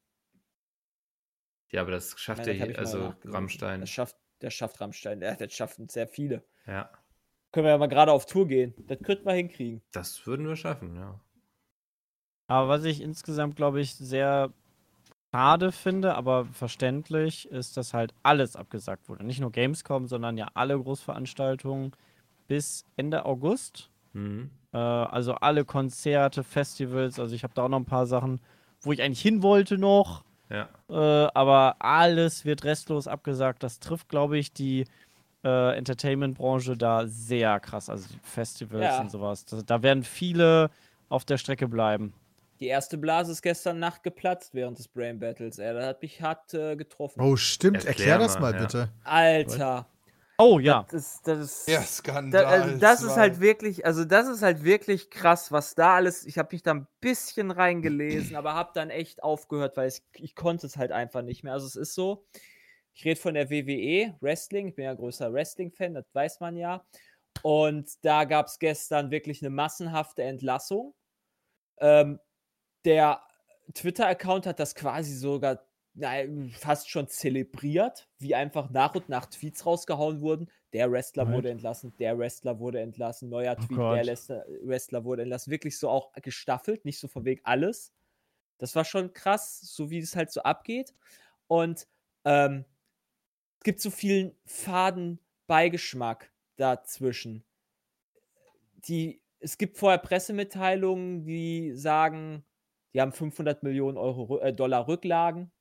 Ja, 1.70 1.82
aber 1.82 1.92
das 1.92 2.20
schafft 2.20 2.46
ja 2.48 2.54
hier, 2.54 2.78
also. 2.78 3.14
Rammstein. 3.24 3.80
Das 3.82 3.90
schafft, 3.90 4.18
das 4.40 4.54
schafft 4.54 4.82
Rammstein. 4.82 5.22
Ja, 5.22 5.36
das 5.36 5.54
schaffen 5.54 5.88
sehr 5.88 6.08
viele. 6.08 6.44
Ja, 6.68 6.90
Können 7.52 7.66
wir 7.66 7.72
ja 7.72 7.78
mal 7.78 7.88
gerade 7.88 8.12
auf 8.12 8.26
Tour 8.26 8.48
gehen. 8.48 8.74
Das 8.88 9.00
könnten 9.04 9.26
wir 9.26 9.34
hinkriegen. 9.34 9.82
das 9.92 10.26
würden 10.26 10.48
wir 10.48 10.56
schaffen, 10.56 10.96
ja. 10.96 11.20
Aber 12.52 12.68
was 12.68 12.84
ich 12.84 13.00
insgesamt, 13.00 13.56
glaube 13.56 13.80
ich, 13.80 13.96
sehr 13.96 14.52
schade 15.34 15.72
finde, 15.72 16.16
aber 16.16 16.44
verständlich, 16.44 17.50
ist, 17.50 17.78
dass 17.78 17.94
halt 17.94 18.14
alles 18.24 18.58
abgesagt 18.58 19.08
wurde. 19.08 19.24
Nicht 19.24 19.40
nur 19.40 19.54
Gamescom, 19.54 20.06
sondern 20.08 20.38
ja 20.38 20.50
alle 20.54 20.78
Großveranstaltungen 20.78 21.94
bis 22.50 22.84
Ende 22.98 23.26
August. 23.26 23.90
Mhm. 24.12 24.50
Äh, 24.74 24.78
also 24.78 25.36
alle 25.36 25.64
Konzerte, 25.64 26.44
Festivals. 26.44 27.20
Also 27.22 27.34
ich 27.34 27.44
habe 27.44 27.54
da 27.54 27.64
auch 27.64 27.70
noch 27.70 27.80
ein 27.80 27.86
paar 27.86 28.06
Sachen, 28.06 28.42
wo 28.82 28.92
ich 28.92 29.02
eigentlich 29.02 29.22
hin 29.22 29.44
wollte 29.44 29.78
noch. 29.78 30.26
Ja. 30.50 30.68
Äh, 30.90 31.32
aber 31.34 31.78
alles 31.80 32.44
wird 32.44 32.66
restlos 32.66 33.08
abgesagt. 33.08 33.64
Das 33.64 33.80
trifft, 33.80 34.10
glaube 34.10 34.38
ich, 34.38 34.52
die 34.52 34.84
äh, 35.46 35.78
Entertainment-Branche 35.78 36.76
da 36.76 37.08
sehr 37.08 37.62
krass. 37.62 37.90
Also 37.90 38.10
die 38.12 38.20
Festivals 38.24 38.98
Ja. 38.98 39.00
und 39.00 39.10
sowas. 39.10 39.46
Das, 39.46 39.66
da 39.66 39.82
werden 39.84 40.04
viele 40.04 40.70
auf 41.08 41.24
der 41.24 41.38
Strecke 41.38 41.70
bleiben. 41.70 42.14
Die 42.62 42.68
erste 42.68 43.00
Blase 43.00 43.32
ist 43.32 43.42
gestern 43.42 43.80
Nacht 43.80 44.04
geplatzt 44.04 44.54
während 44.54 44.78
des 44.78 44.88
Brain 44.88 45.20
Battles. 45.20 45.56
Das 45.56 45.84
hat 45.84 46.02
mich 46.04 46.22
hart 46.22 46.54
äh, 46.54 46.76
getroffen. 46.76 47.20
Oh, 47.20 47.36
stimmt. 47.36 47.86
Erklär 47.86 48.14
Erklär, 48.14 48.18
das 48.20 48.40
mal, 48.40 48.54
ja. 48.54 48.62
bitte. 48.62 48.90
Alter. 49.04 49.88
Oh 50.38 50.60
ja. 50.60 50.86
Das 50.92 51.16
ist, 51.16 51.28
das 51.28 51.40
ist, 51.40 51.68
Ja, 51.68 51.80
da, 51.80 51.86
Skandal. 51.86 52.46
also 52.46 52.78
das 52.78 53.02
ist 53.02 53.18
halt 53.18 53.40
wirklich, 53.40 53.84
also 53.84 54.06
das 54.06 54.28
ist 54.28 54.44
halt 54.44 54.64
wirklich 54.64 55.10
krass, 55.10 55.52
was 55.52 55.74
da 55.74 55.96
alles. 55.96 56.24
Ich 56.26 56.38
habe 56.38 56.50
mich 56.52 56.62
da 56.62 56.76
ein 56.76 56.88
bisschen 57.00 57.50
reingelesen, 57.50 58.36
aber 58.36 58.54
habe 58.54 58.70
dann 58.76 58.92
echt 58.92 59.24
aufgehört, 59.24 59.76
weil 59.76 59.88
ich, 59.88 60.04
ich 60.14 60.36
konnte 60.36 60.68
es 60.68 60.78
halt 60.78 60.92
einfach 60.92 61.24
nicht 61.24 61.44
mehr. 61.44 61.54
Also 61.54 61.66
es 61.66 61.76
ist 61.76 61.96
so, 61.96 62.28
ich 62.94 63.06
rede 63.06 63.20
von 63.20 63.34
der 63.34 63.50
WWE 63.50 64.16
Wrestling. 64.22 64.68
Ich 64.68 64.76
bin 64.76 64.86
ja 64.86 64.94
größer 64.94 65.34
Wrestling-Fan, 65.34 65.96
das 65.96 66.06
weiß 66.14 66.40
man 66.40 66.56
ja. 66.58 66.86
Und 67.42 67.90
da 68.04 68.26
gab 68.26 68.46
es 68.46 68.60
gestern 68.60 69.10
wirklich 69.10 69.42
eine 69.42 69.50
massenhafte 69.50 70.22
Entlassung. 70.22 70.94
Ähm, 71.80 72.20
der 72.86 73.22
Twitter-Account 73.74 74.46
hat 74.46 74.60
das 74.60 74.76
quasi 74.76 75.16
sogar 75.16 75.64
nein, 75.94 76.52
fast 76.58 76.90
schon 76.90 77.08
zelebriert, 77.08 78.08
wie 78.18 78.34
einfach 78.36 78.70
nach 78.70 78.96
und 78.96 79.10
nach 79.10 79.26
Tweets 79.26 79.66
rausgehauen 79.66 80.22
wurden. 80.22 80.50
Der 80.74 80.90
Wrestler 80.92 81.26
Right. 81.26 81.34
wurde 81.36 81.50
entlassen, 81.50 81.94
der 82.00 82.18
Wrestler 82.18 82.60
wurde 82.60 82.80
entlassen, 82.80 83.28
neuer 83.30 83.58
Oh 83.60 83.66
Tweet, 83.66 83.78
Gott. 83.78 83.98
der 83.98 84.06
Wrestler, 84.08 84.46
Wrestler 84.64 85.04
wurde 85.04 85.22
entlassen. 85.24 85.52
Wirklich 85.52 85.78
so 85.78 85.90
auch 85.90 86.14
gestaffelt, 86.14 86.86
nicht 86.86 86.98
so 87.00 87.08
von 87.10 87.26
Weg 87.26 87.42
alles. 87.44 87.94
Das 88.58 88.76
war 88.76 88.86
schon 88.86 89.14
krass, 89.14 89.60
so 89.60 89.90
wie 89.90 90.00
es 90.00 90.16
halt 90.16 90.32
so 90.32 90.44
abgeht. 90.44 90.94
Und 91.48 91.88
ähm, 92.24 92.64
es 93.60 93.64
gibt 93.64 93.82
so 93.82 93.90
viel 93.92 94.36
faden 94.46 95.20
Beigeschmack 95.48 96.32
dazwischen. 96.56 97.44
Die, 98.88 99.22
es 99.40 99.58
gibt 99.58 99.78
vorher 99.78 99.98
Pressemitteilungen, 100.00 101.26
die 101.26 101.74
sagen, 101.76 102.46
die 102.94 103.02
haben 103.02 103.12
500 103.12 103.64
Millionen 103.64 103.98
Euro, 103.98 104.40
äh, 104.40 104.54
Dollar 104.54 104.88
Rücklagen. 104.88 105.52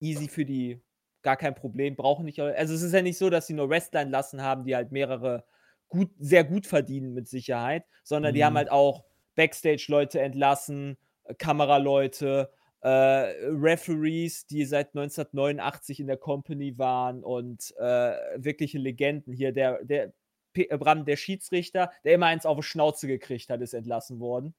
Easy 0.00 0.28
für 0.28 0.44
die, 0.44 0.82
gar 1.22 1.36
kein 1.36 1.54
Problem, 1.54 1.96
brauchen 1.96 2.24
nicht. 2.26 2.40
Also 2.40 2.74
es 2.74 2.82
ist 2.82 2.92
ja 2.92 3.02
nicht 3.02 3.18
so, 3.18 3.30
dass 3.30 3.46
sie 3.46 3.54
nur 3.54 3.70
Wrestler 3.70 4.02
entlassen 4.02 4.42
haben, 4.42 4.64
die 4.64 4.76
halt 4.76 4.92
mehrere 4.92 5.44
gut, 5.88 6.10
sehr 6.18 6.44
gut 6.44 6.66
verdienen 6.66 7.14
mit 7.14 7.28
Sicherheit, 7.28 7.84
sondern 8.04 8.34
die 8.34 8.40
Mhm. 8.40 8.44
haben 8.44 8.56
halt 8.56 8.70
auch 8.70 9.04
Backstage-Leute 9.36 10.20
entlassen, 10.20 10.98
äh, 11.24 11.34
Kameraleute, 11.34 12.50
äh, 12.80 12.88
Referees, 12.88 14.46
die 14.46 14.64
seit 14.64 14.94
1989 14.94 16.00
in 16.00 16.06
der 16.08 16.16
Company 16.18 16.78
waren 16.78 17.24
und 17.24 17.74
äh, 17.78 18.12
wirkliche 18.36 18.78
Legenden. 18.78 19.32
Hier 19.32 19.52
der, 19.52 19.82
der 19.84 20.12
äh, 20.54 20.76
Bram, 20.78 21.04
der 21.04 21.16
Schiedsrichter, 21.16 21.90
der 22.04 22.14
immer 22.14 22.26
eins 22.26 22.46
auf 22.46 22.56
die 22.58 22.62
Schnauze 22.62 23.06
gekriegt 23.08 23.48
hat, 23.50 23.60
ist 23.62 23.72
entlassen 23.74 24.20
worden. 24.20 24.54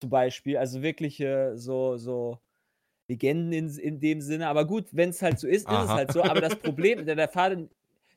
Zum 0.00 0.10
Beispiel. 0.10 0.56
Also 0.56 0.82
wirkliche 0.82 1.52
so, 1.56 1.96
so 1.96 2.38
Legenden 3.08 3.52
in, 3.52 3.68
in 3.78 4.00
dem 4.00 4.20
Sinne. 4.20 4.48
Aber 4.48 4.66
gut, 4.66 4.88
wenn 4.92 5.10
es 5.10 5.22
halt 5.22 5.38
so 5.38 5.48
ist, 5.48 5.70
ist 5.70 5.82
es 5.82 5.90
Aha. 5.90 5.96
halt 5.96 6.12
so. 6.12 6.24
Aber 6.24 6.40
das 6.40 6.58
Problem, 6.58 7.06
der, 7.06 7.16
der, 7.16 7.28
fade, 7.28 7.70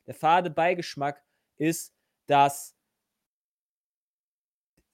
der 0.06 0.14
fade 0.14 0.50
Beigeschmack 0.50 1.22
ist, 1.58 1.94
dass 2.26 2.76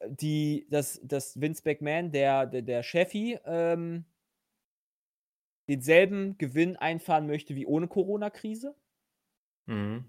die, 0.07 0.67
dass, 0.71 1.01
dass 1.03 1.41
Vince 1.41 1.63
McMahon, 1.65 2.11
der, 2.13 2.47
der, 2.47 2.63
der 2.63 2.83
Chefi, 2.83 3.39
ähm, 3.45 4.05
denselben 5.69 6.37
Gewinn 6.39 6.77
einfahren 6.77 7.29
möchte 7.29 7.55
wie 7.55 7.65
ohne 7.67 7.87
Corona-Krise, 7.87 8.75
Mhm. 9.67 10.05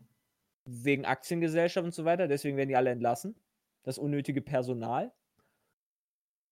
wegen 0.66 1.06
Aktiengesellschaft 1.06 1.84
und 1.86 1.94
so 1.94 2.06
weiter. 2.06 2.28
Deswegen 2.28 2.58
werden 2.58 2.70
die 2.70 2.76
alle 2.76 2.92
entlassen. 2.92 3.36
Das 3.84 3.98
unnötige 3.98 4.42
Personal. 4.42 5.14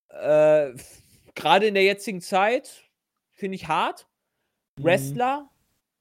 Äh, 0.09 0.73
Gerade 1.37 1.67
in 1.67 1.75
der 1.75 1.83
jetzigen 1.83 2.19
Zeit 2.19 2.83
finde 3.31 3.55
ich 3.55 3.67
hart. 3.67 4.07
Mhm. 4.77 4.83
Wrestler, 4.83 5.49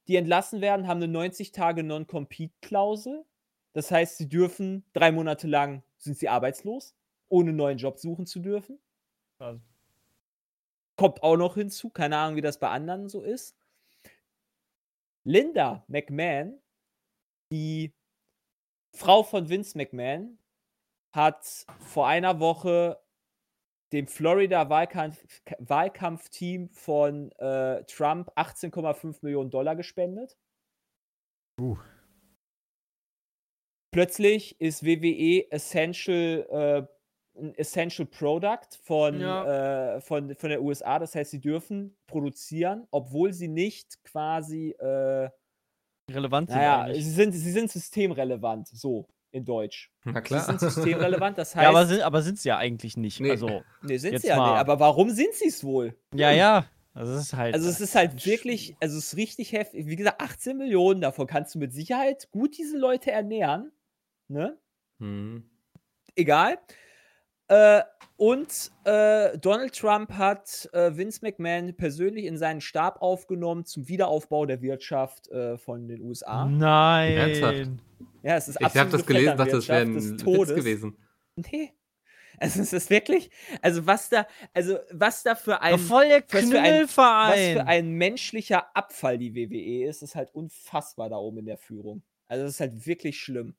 die 0.09 0.17
entlassen 0.17 0.63
werden, 0.63 0.87
haben 0.87 1.03
eine 1.03 1.09
90 1.13 1.53
Tage 1.53 1.83
Non-Compete-Klausel. 1.83 3.25
Das 3.75 3.91
heißt, 3.91 4.17
sie 4.17 4.29
dürfen 4.29 4.85
drei 4.95 5.13
Monate 5.13 5.47
lang 5.47 5.83
sind 5.99 6.17
sie 6.17 6.31
arbeitslos, 6.31 6.95
ohne 7.29 7.51
einen 7.51 7.59
neuen 7.59 7.77
Job 7.77 7.99
suchen 7.99 8.25
zu 8.25 8.41
dürfen. 8.41 8.79
Krass. 9.37 9.61
Kommt 10.97 11.23
auch 11.23 11.37
noch 11.37 11.55
hinzu, 11.55 11.91
keine 11.91 12.17
Ahnung, 12.17 12.37
wie 12.37 12.41
das 12.41 12.59
bei 12.59 12.71
anderen 12.71 13.11
so 13.11 13.23
ist. 13.23 13.59
Linda 15.25 15.85
McMahon, 15.89 16.59
die 17.53 17.93
Frau 18.95 19.23
von 19.23 19.51
Vince 19.51 19.77
McMahon, 19.77 20.39
hat 21.13 21.67
vor 21.81 22.07
einer 22.07 22.41
Woche 22.41 22.99
dem 23.93 24.09
Florida-Wahlkampf 24.09 25.24
Wahlkampfteam 25.59 26.68
von 26.70 27.30
äh, 27.32 27.84
Trump 27.84 28.30
18,5 28.37 29.18
Millionen 29.22 29.51
Dollar 29.51 29.76
gespendet. 29.76 30.37
Uh. 31.61 31.76
Plötzlich 33.93 34.61
ist 34.61 34.84
WWE 34.84 35.51
Essential, 35.51 36.47
äh, 36.51 37.41
ein 37.41 37.55
Essential 37.55 38.07
Product 38.07 38.76
von, 38.82 39.20
äh, 39.22 40.01
von, 40.01 40.34
von 40.34 40.51
der 40.51 40.61
USA. 40.61 40.99
Das 40.99 41.14
heißt, 41.14 41.30
sie 41.30 41.41
dürfen 41.41 41.97
produzieren, 42.07 42.87
obwohl 42.91 43.32
sie 43.32 43.49
nicht 43.49 44.03
quasi, 44.05 44.72
äh, 44.72 45.30
Relevant 46.11 46.51
sind 46.51 46.59
naja, 46.59 46.82
eigentlich. 46.82 47.05
sie 47.05 47.11
sind, 47.11 47.32
sie 47.32 47.51
sind 47.51 47.70
systemrelevant, 47.70 48.68
so 48.68 49.09
in 49.37 49.45
Deutsch. 49.45 49.91
Na 50.05 50.14
Sie 50.14 50.20
klar. 50.22 50.45
sind 50.45 50.61
systemrelevant, 50.61 51.39
das 51.39 51.55
heißt, 51.55 51.62
Ja, 51.62 51.68
aber 51.70 51.87
sind, 51.87 52.01
aber 52.03 52.22
sind 52.22 52.39
sie 52.39 52.49
ja 52.49 52.57
eigentlich 52.59 52.97
nicht. 52.97 53.20
Nee. 53.20 53.30
Also, 53.30 53.62
nee, 53.82 53.97
sind 53.99 54.20
sie 54.20 54.28
ja 54.28 54.37
mal- 54.37 54.51
nicht. 54.53 54.61
Aber 54.61 54.80
warum 54.80 55.11
sind 55.11 55.34
sie 55.34 55.49
es 55.49 55.62
wohl? 55.62 55.95
ja, 56.14 56.30
ja. 56.32 56.66
Also, 56.95 57.12
es 57.12 57.24
ist 57.24 57.34
halt. 57.34 57.53
Also 57.55 57.68
es 57.68 57.78
ist 57.80 57.95
halt 57.95 58.24
wirklich, 58.24 58.74
also 58.80 58.97
es 58.97 59.09
ist 59.12 59.16
richtig 59.18 59.53
heftig. 59.53 59.87
Wie 59.87 59.97
gesagt, 59.97 60.18
18 60.22 60.57
Millionen, 60.57 61.03
davon 61.03 61.26
kannst 61.26 61.55
du 61.55 61.59
mit 61.59 61.72
Sicherheit 61.74 62.30
gut 62.30 62.57
diese 62.57 62.78
Leute 62.78 63.11
ernähren. 63.11 63.70
Ne? 64.28 64.57
Mhm. 64.99 65.45
Egal. 66.14 66.57
Äh, 67.49 67.82
und 68.16 68.70
äh, 68.84 69.36
Donald 69.38 69.74
Trump 69.78 70.11
hat 70.14 70.68
äh, 70.72 70.97
Vince 70.97 71.20
McMahon 71.22 71.76
persönlich 71.76 72.24
in 72.24 72.38
seinen 72.38 72.61
Stab 72.62 73.03
aufgenommen 73.03 73.66
zum 73.66 73.88
Wiederaufbau 73.88 74.47
der 74.47 74.62
Wirtschaft 74.62 75.28
äh, 75.28 75.59
von 75.59 75.86
den 75.86 76.01
USA. 76.01 76.47
Nein. 76.47 77.12
Ernsthaft? 77.12 77.68
Ja, 78.22 78.36
es 78.36 78.49
ist 78.49 78.59
Ich 78.61 78.76
habe 78.76 78.90
das 78.90 79.05
gelesen, 79.07 79.36
dachte, 79.36 79.53
das 79.53 79.68
wäre 79.68 79.82
ein 79.82 79.94
Witz 79.94 80.22
Todes. 80.22 80.55
gewesen. 80.55 80.97
Nee. 81.36 81.72
Also 82.38 82.61
es 82.61 82.72
ist 82.74 82.90
wirklich, 82.90 83.30
also 83.62 83.86
was 83.86 84.09
da, 84.11 84.26
also 84.53 84.78
was 84.92 85.22
da 85.22 85.34
für 85.34 85.61
ein 85.62 85.72
Doch 85.72 85.80
voll 85.80 86.09
der 86.09 86.22
was 86.30 86.44
für 86.49 86.59
ein- 86.59 86.64
Knüllverein. 86.74 87.30
Was 87.57 87.62
für 87.62 87.66
ein 87.66 87.90
menschlicher 87.92 88.76
Abfall 88.76 89.16
die 89.18 89.34
WWE 89.34 89.88
ist, 89.88 90.03
ist 90.03 90.14
halt 90.16 90.34
unfassbar 90.34 91.09
da 91.09 91.16
oben 91.16 91.38
in 91.38 91.47
der 91.47 91.57
Führung. 91.59 92.03
Also 92.26 92.44
das 92.44 92.55
ist 92.55 92.61
halt 92.61 92.86
wirklich 92.86 93.18
schlimm. 93.20 93.55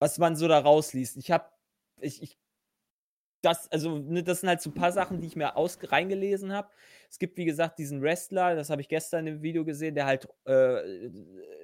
Was 0.00 0.18
man 0.18 0.36
so 0.36 0.48
da 0.48 0.58
rausliest. 0.58 1.16
Ich 1.16 1.30
hab, 1.30 1.56
ich, 2.00 2.22
ich, 2.22 2.38
das, 3.42 3.70
also, 3.70 3.98
ne, 3.98 4.22
das 4.22 4.40
sind 4.40 4.48
halt 4.48 4.60
so 4.60 4.70
ein 4.70 4.74
paar 4.74 4.92
Sachen, 4.92 5.20
die 5.20 5.28
ich 5.28 5.36
mir 5.36 5.56
aus 5.56 5.78
reingelesen 5.82 6.52
habe. 6.52 6.68
Es 7.10 7.18
gibt, 7.18 7.36
wie 7.38 7.44
gesagt, 7.44 7.78
diesen 7.78 8.02
Wrestler, 8.02 8.56
das 8.56 8.70
habe 8.70 8.80
ich 8.82 8.88
gestern 8.88 9.26
im 9.26 9.42
Video 9.42 9.64
gesehen, 9.64 9.94
der 9.94 10.06
halt 10.06 10.28
äh, 10.46 11.08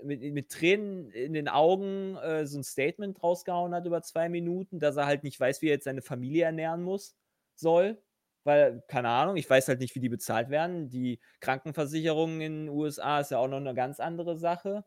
mit, 0.03 0.22
mit 0.22 0.51
Tränen 0.51 1.11
in 1.11 1.33
den 1.33 1.49
Augen 1.49 2.16
äh, 2.16 2.47
so 2.47 2.59
ein 2.59 2.64
Statement 2.64 3.22
rausgehauen 3.22 3.75
hat 3.75 3.87
über 3.87 4.03
zwei 4.03 4.29
Minuten, 4.29 4.79
dass 4.79 4.97
er 4.97 5.07
halt 5.07 5.25
nicht 5.25 5.39
weiß, 5.41 5.62
wie 5.62 5.66
er 5.66 5.75
jetzt 5.75 5.85
seine 5.85 6.03
Familie 6.03 6.45
ernähren 6.45 6.83
muss, 6.83 7.16
soll. 7.55 8.01
Weil, 8.45 8.83
keine 8.89 9.09
Ahnung, 9.09 9.37
ich 9.37 9.49
weiß 9.49 9.68
halt 9.68 9.81
nicht, 9.81 9.95
wie 9.95 10.01
die 10.01 10.09
bezahlt 10.11 10.51
werden. 10.51 10.91
Die 10.91 11.18
Krankenversicherung 11.41 12.41
in 12.41 12.66
den 12.66 12.68
USA 12.68 13.20
ist 13.20 13.31
ja 13.31 13.39
auch 13.39 13.49
noch 13.49 13.57
eine 13.57 13.75
ganz 13.75 14.01
andere 14.01 14.37
Sache. 14.37 14.85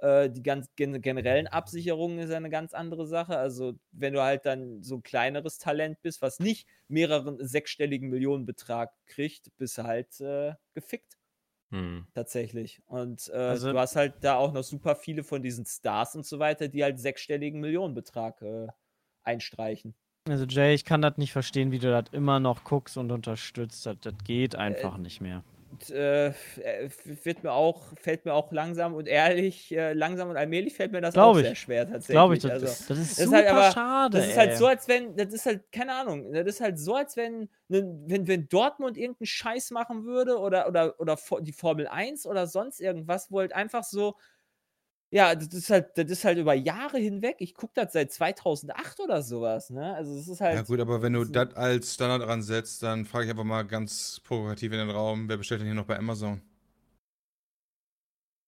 Äh, 0.00 0.30
die 0.30 0.42
ganz 0.42 0.68
gen 0.76 1.00
generellen 1.00 1.48
Absicherungen 1.48 2.18
ist 2.20 2.30
ja 2.30 2.36
eine 2.36 2.50
ganz 2.50 2.72
andere 2.74 3.06
Sache. 3.06 3.36
Also, 3.36 3.74
wenn 3.90 4.12
du 4.12 4.22
halt 4.22 4.46
dann 4.46 4.82
so 4.82 4.96
ein 4.96 5.02
kleineres 5.02 5.58
Talent 5.58 6.00
bist, 6.02 6.22
was 6.22 6.38
nicht 6.38 6.68
mehreren 6.86 7.44
sechsstelligen 7.44 8.08
Millionenbetrag 8.08 8.92
kriegt, 9.06 9.50
bist 9.56 9.78
du 9.78 9.82
halt 9.84 10.20
äh, 10.20 10.54
gefickt 10.74 11.18
Hm. 11.70 12.06
tatsächlich. 12.14 12.80
Und 12.86 13.28
äh, 13.28 13.36
Also- 13.36 13.72
du 13.72 13.78
hast 13.78 13.96
halt 13.96 14.14
da 14.22 14.36
auch 14.36 14.52
noch 14.52 14.62
super 14.64 14.94
viele 14.96 15.24
von 15.24 15.42
diesen 15.42 15.66
Stars 15.66 16.14
und 16.16 16.24
so 16.24 16.38
weiter, 16.38 16.68
die 16.68 16.82
halt 16.82 16.98
sechsstelligen 16.98 17.60
Millionenbetrag 17.60 18.40
äh, 18.42 18.68
einstreichen. 19.22 19.94
Also 20.28 20.44
Jay, 20.44 20.74
ich 20.74 20.84
kann 20.84 21.02
das 21.02 21.16
nicht 21.16 21.32
verstehen, 21.32 21.70
wie 21.72 21.78
du 21.78 21.90
das 21.90 22.04
immer 22.12 22.38
noch 22.38 22.64
guckst 22.64 22.96
und 22.98 23.10
unterstützt. 23.10 23.84
Das, 23.86 23.96
das 24.00 24.14
geht 24.24 24.56
einfach 24.56 24.96
nicht 24.98 25.20
mehr. 25.20 25.42
Und, 25.70 25.90
äh, 25.90 26.32
wird 27.24 27.42
mir 27.42 27.52
auch, 27.52 27.82
fällt 28.00 28.24
mir 28.24 28.32
auch 28.32 28.50
langsam 28.52 28.94
und 28.94 29.06
ehrlich, 29.06 29.70
äh, 29.76 29.92
langsam 29.92 30.30
und 30.30 30.36
allmählich 30.36 30.74
fällt 30.74 30.92
mir 30.92 31.00
das 31.00 31.14
Glaub 31.14 31.34
auch 31.34 31.38
ich. 31.38 31.44
sehr 31.46 31.54
schwer 31.54 31.84
tatsächlich. 31.86 32.14
Glaube 32.14 32.34
ich, 32.36 32.42
das, 32.42 32.50
also, 32.52 32.66
das 32.66 32.80
ist 32.80 32.90
das 32.90 32.98
ist 32.98 33.16
super 33.18 33.36
halt 33.36 33.46
aber- 33.48 33.70
schade. 33.72 34.16
das 34.18 34.26
ist 34.28 34.32
ey. 34.32 34.38
halt 34.46 34.56
so, 34.56 34.66
als 34.66 34.88
wenn, 34.88 35.16
das 35.16 35.32
ist 35.32 35.46
halt, 35.46 35.70
keine 35.70 35.92
Ahnung, 35.94 36.32
das 36.32 36.46
ist 36.46 36.60
halt 36.60 36.78
so, 36.78 36.94
als 36.94 37.16
wenn, 37.16 37.48
wenn, 37.68 38.26
wenn 38.26 38.48
Dortmund 38.48 38.96
irgendeinen 38.96 39.26
Scheiß 39.26 39.70
machen 39.70 40.04
würde 40.04 40.38
oder, 40.38 40.68
oder, 40.68 40.98
oder 40.98 41.18
die 41.40 41.52
Formel 41.52 41.86
1 41.86 42.26
oder 42.26 42.46
sonst 42.46 42.80
irgendwas, 42.80 43.30
wo 43.30 43.40
halt 43.40 43.52
einfach 43.52 43.84
so, 43.84 44.16
ja, 45.10 45.34
das 45.34 45.48
ist 45.48 45.70
halt, 45.70 45.96
das 45.96 46.10
ist 46.10 46.24
halt 46.24 46.36
über 46.38 46.52
Jahre 46.54 46.98
hinweg. 46.98 47.36
Ich 47.38 47.54
gucke 47.54 47.72
das 47.74 47.92
seit 47.94 48.12
2008 48.12 49.00
oder 49.00 49.22
sowas, 49.22 49.70
ne? 49.70 49.94
Also, 49.94 50.14
es 50.18 50.28
ist 50.28 50.40
halt. 50.40 50.56
Ja 50.56 50.62
gut, 50.62 50.80
aber 50.80 51.00
wenn 51.02 51.14
du 51.14 51.24
das 51.24 51.54
als 51.54 51.94
Standard 51.94 52.28
ansetzt, 52.28 52.82
dann 52.82 53.04
frage 53.06 53.24
ich 53.24 53.30
einfach 53.30 53.44
mal 53.44 53.62
ganz 53.62 54.20
provokativ 54.24 54.72
in 54.72 54.78
den 54.78 54.90
Raum, 54.90 55.28
wer 55.28 55.36
bestellt 55.38 55.60
denn 55.60 55.66
hier 55.68 55.74
noch 55.74 55.86
bei 55.86 55.96
Amazon? 55.98 56.42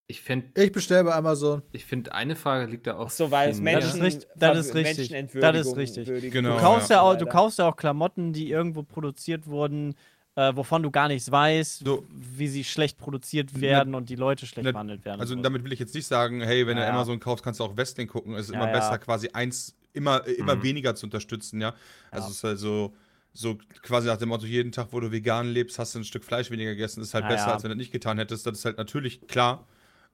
Ich 0.06 0.22
finde, 0.22 0.60
Ich 0.60 0.72
bestelle 0.72 1.04
bei 1.04 1.14
Amazon. 1.14 1.62
ich 1.70 1.84
find, 1.84 2.10
eine 2.10 2.34
Frage 2.34 2.68
liegt 2.68 2.88
da 2.88 2.96
auch. 2.98 3.10
so, 3.10 3.30
weil 3.30 3.50
es 3.50 3.60
Menschen. 3.60 3.64
näher. 3.64 3.80
Das 3.80 3.94
ist 3.94 4.02
richtig- 4.02 4.28
das 4.34 4.58
ist 4.58 4.74
richtig. 4.74 5.08
Das 5.34 5.66
ist 5.66 5.76
richtig. 5.76 6.32
Genau, 6.32 6.56
Du 6.56 6.60
kaufst 6.60 6.90
ja, 6.90 7.00
und 7.02 7.14
auch, 7.14 7.18
du 7.18 7.26
kaufst 7.26 7.58
ja 7.60 7.68
auch 7.68 7.76
Klamotten, 7.76 8.32
die 8.32 8.50
irgendwo 8.50 8.82
produziert 8.82 9.46
wurden, 9.46 9.94
äh, 10.36 10.54
wovon 10.54 10.82
du 10.82 10.90
gar 10.90 11.08
nichts 11.08 11.30
weißt, 11.30 11.84
So. 11.84 12.06
wie 12.10 12.48
sie 12.48 12.64
schlecht 12.64 12.98
produziert 12.98 13.60
werden 13.60 13.94
und 13.94 14.08
die 14.08 14.16
Leute 14.16 14.46
schlecht 14.46 14.64
Na, 14.64 14.72
behandelt 14.72 15.04
werden. 15.04 15.20
Also 15.20 15.34
damit 15.36 15.64
will 15.64 15.72
ich 15.72 15.78
jetzt 15.80 15.94
nicht 15.94 16.06
sagen, 16.06 16.40
hey, 16.40 16.66
wenn 16.66 16.76
Ja, 16.76 16.84
du 16.84 16.88
ja. 16.88 16.94
Amazon 16.94 17.20
kaufst, 17.20 17.44
kannst 17.44 17.60
du 17.60 17.64
auch 17.64 17.76
Wrestling 17.76 18.06
gucken. 18.08 18.34
Es 18.34 18.46
ist 18.46 18.54
Ja, 18.54 18.56
immer 18.62 18.66
ja. 18.66 18.72
besser, 18.72 18.98
quasi 18.98 19.28
eins 19.32 19.74
immer, 19.92 20.24
immer 20.26 20.56
Mhm. 20.56 20.62
weniger 20.62 20.94
zu 20.94 21.06
unterstützen, 21.06 21.60
ja. 21.60 21.74
Also 22.10 22.26
Ja. 22.26 22.30
es 22.30 22.36
ist 22.36 22.44
halt 22.44 22.58
so, 22.58 22.94
so 23.32 23.58
quasi 23.82 24.06
nach 24.08 24.16
dem 24.18 24.28
Motto, 24.28 24.46
jeden 24.46 24.72
Tag, 24.72 24.88
wo 24.92 25.00
du 25.00 25.10
vegan 25.12 25.48
lebst, 25.48 25.78
hast 25.78 25.94
du 25.94 25.98
ein 26.00 26.04
Stück 26.04 26.24
Fleisch 26.24 26.50
weniger 26.50 26.70
gegessen, 26.70 27.00
ist 27.02 27.14
halt 27.14 27.24
Ja, 27.24 27.28
besser, 27.28 27.46
ja. 27.48 27.52
als 27.54 27.62
wenn 27.64 27.70
du 27.70 27.76
das 27.76 27.80
nicht 27.80 27.92
getan 27.92 28.18
hättest. 28.18 28.46
Das 28.46 28.58
ist 28.58 28.64
halt 28.64 28.78
natürlich 28.78 29.26
klar. 29.26 29.66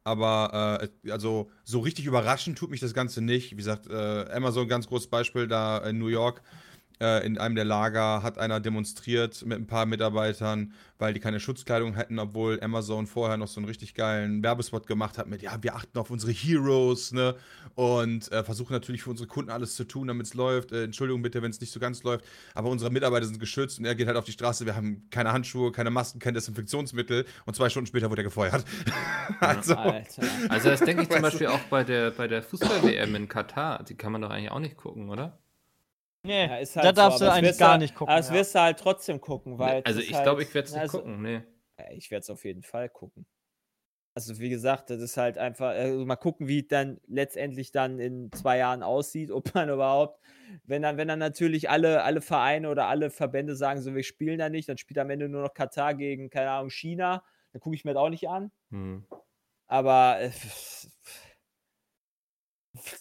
Aber 0.04 0.80
äh, 1.04 1.10
also 1.10 1.50
so 1.64 1.80
richtig 1.80 2.06
überraschend 2.06 2.56
tut 2.56 2.70
mich 2.70 2.78
das 2.80 2.94
Ganze 2.94 3.20
nicht. 3.22 3.50
Wie 3.52 3.56
gesagt, 3.56 3.88
äh, 3.88 4.30
Amazon, 4.32 4.68
ganz 4.68 4.86
großes 4.86 5.08
Beispiel 5.08 5.48
da 5.48 5.78
in 5.78 5.98
New 5.98 6.06
York. 6.06 6.42
Äh, 6.98 7.26
in 7.26 7.36
einem 7.36 7.54
der 7.54 7.64
Lager 7.64 8.22
hat 8.22 8.38
einer 8.38 8.58
demonstriert 8.58 9.44
mit 9.44 9.58
ein 9.58 9.66
paar 9.66 9.84
Mitarbeitern, 9.84 10.72
weil 10.98 11.12
die 11.12 11.20
keine 11.20 11.40
Schutzkleidung 11.40 11.94
hätten, 11.94 12.18
obwohl 12.18 12.58
Amazon 12.62 13.06
vorher 13.06 13.36
noch 13.36 13.48
so 13.48 13.60
einen 13.60 13.66
richtig 13.66 13.94
geilen 13.94 14.42
Werbespot 14.42 14.86
gemacht 14.86 15.18
hat 15.18 15.26
mit, 15.26 15.42
ja, 15.42 15.62
wir 15.62 15.74
achten 15.74 15.98
auf 15.98 16.10
unsere 16.10 16.32
Heroes, 16.32 17.12
ne? 17.12 17.34
Und 17.74 18.32
äh, 18.32 18.42
versuchen 18.42 18.72
natürlich 18.72 19.02
für 19.02 19.10
unsere 19.10 19.28
Kunden 19.28 19.50
alles 19.50 19.76
zu 19.76 19.84
tun, 19.84 20.08
damit 20.08 20.26
es 20.26 20.34
läuft. 20.34 20.72
Äh, 20.72 20.84
Entschuldigung 20.84 21.20
bitte, 21.20 21.42
wenn 21.42 21.50
es 21.50 21.60
nicht 21.60 21.70
so 21.70 21.80
ganz 21.80 22.02
läuft. 22.02 22.24
Aber 22.54 22.70
unsere 22.70 22.90
Mitarbeiter 22.90 23.26
sind 23.26 23.38
geschützt 23.38 23.78
und 23.78 23.84
er 23.84 23.94
geht 23.94 24.06
halt 24.06 24.16
auf 24.16 24.24
die 24.24 24.32
Straße. 24.32 24.64
Wir 24.64 24.74
haben 24.74 25.06
keine 25.10 25.32
Handschuhe, 25.32 25.72
keine 25.72 25.90
Masken, 25.90 26.18
kein 26.18 26.32
Desinfektionsmittel. 26.32 27.26
Und 27.44 27.54
zwei 27.54 27.68
Stunden 27.68 27.88
später 27.88 28.08
wurde 28.08 28.22
er 28.22 28.24
gefeuert. 28.24 28.64
also, 29.40 29.74
Alter. 29.74 30.22
Also 30.48 30.70
das 30.70 30.80
denke 30.80 31.02
ich 31.02 31.10
zum 31.10 31.20
Beispiel 31.20 31.48
auch 31.48 31.60
bei 31.68 31.84
der, 31.84 32.10
bei 32.12 32.26
der 32.26 32.42
Fußball-WM 32.42 33.14
in 33.14 33.28
Katar. 33.28 33.84
Die 33.84 33.96
kann 33.96 34.12
man 34.12 34.22
doch 34.22 34.30
eigentlich 34.30 34.50
auch 34.50 34.60
nicht 34.60 34.78
gucken, 34.78 35.10
oder? 35.10 35.38
Nee, 36.26 36.46
Ja, 36.46 36.56
ist 36.58 36.76
da 36.76 36.82
halt 36.82 36.96
so, 36.96 37.02
darfst 37.02 37.20
du 37.20 37.32
eigentlich 37.32 37.58
gar 37.58 37.74
du- 37.74 37.82
nicht 37.82 37.94
gucken. 37.94 38.12
Aber 38.12 38.20
das 38.20 38.28
ja. 38.30 38.34
wirst 38.34 38.54
du 38.54 38.60
halt 38.60 38.78
trotzdem 38.78 39.20
gucken, 39.20 39.58
weil. 39.58 39.82
also 39.84 40.00
ich 40.00 40.12
halt, 40.14 40.24
glaube, 40.24 40.42
ich 40.42 40.54
werde 40.54 40.66
es 40.66 40.72
nicht 40.72 40.82
also, 40.82 40.98
gucken. 40.98 41.22
Nee. 41.22 41.42
Ich 41.90 42.10
werde 42.10 42.22
es 42.22 42.30
auf 42.30 42.44
jeden 42.44 42.62
Fall 42.62 42.88
gucken. 42.88 43.26
Also 44.14 44.38
wie 44.38 44.48
gesagt, 44.48 44.88
das 44.88 45.02
ist 45.02 45.18
halt 45.18 45.36
einfach, 45.36 45.74
äh, 45.74 45.92
mal 45.92 46.16
gucken, 46.16 46.48
wie 46.48 46.60
es 46.60 46.68
dann 46.68 46.98
letztendlich 47.06 47.70
dann 47.70 47.98
in 47.98 48.32
zwei 48.32 48.56
Jahren 48.56 48.82
aussieht, 48.82 49.30
ob 49.30 49.54
man 49.54 49.68
überhaupt, 49.68 50.22
wenn 50.64 50.80
dann, 50.80 50.96
wenn 50.96 51.06
dann 51.08 51.18
natürlich 51.18 51.68
alle, 51.68 52.02
alle 52.02 52.22
Vereine 52.22 52.70
oder 52.70 52.86
alle 52.86 53.10
Verbände 53.10 53.56
sagen, 53.56 53.82
so 53.82 53.94
wir 53.94 54.02
spielen 54.02 54.38
da 54.38 54.48
nicht, 54.48 54.70
dann 54.70 54.78
spielt 54.78 54.98
am 54.98 55.10
Ende 55.10 55.28
nur 55.28 55.42
noch 55.42 55.52
Katar 55.52 55.94
gegen, 55.94 56.30
keine 56.30 56.50
Ahnung, 56.50 56.70
China, 56.70 57.22
dann 57.52 57.60
gucke 57.60 57.76
ich 57.76 57.84
mir 57.84 57.92
das 57.92 58.00
auch 58.02 58.08
nicht 58.08 58.26
an. 58.26 58.50
Hm. 58.70 59.06
Aber 59.66 60.18
äh, 60.20 60.30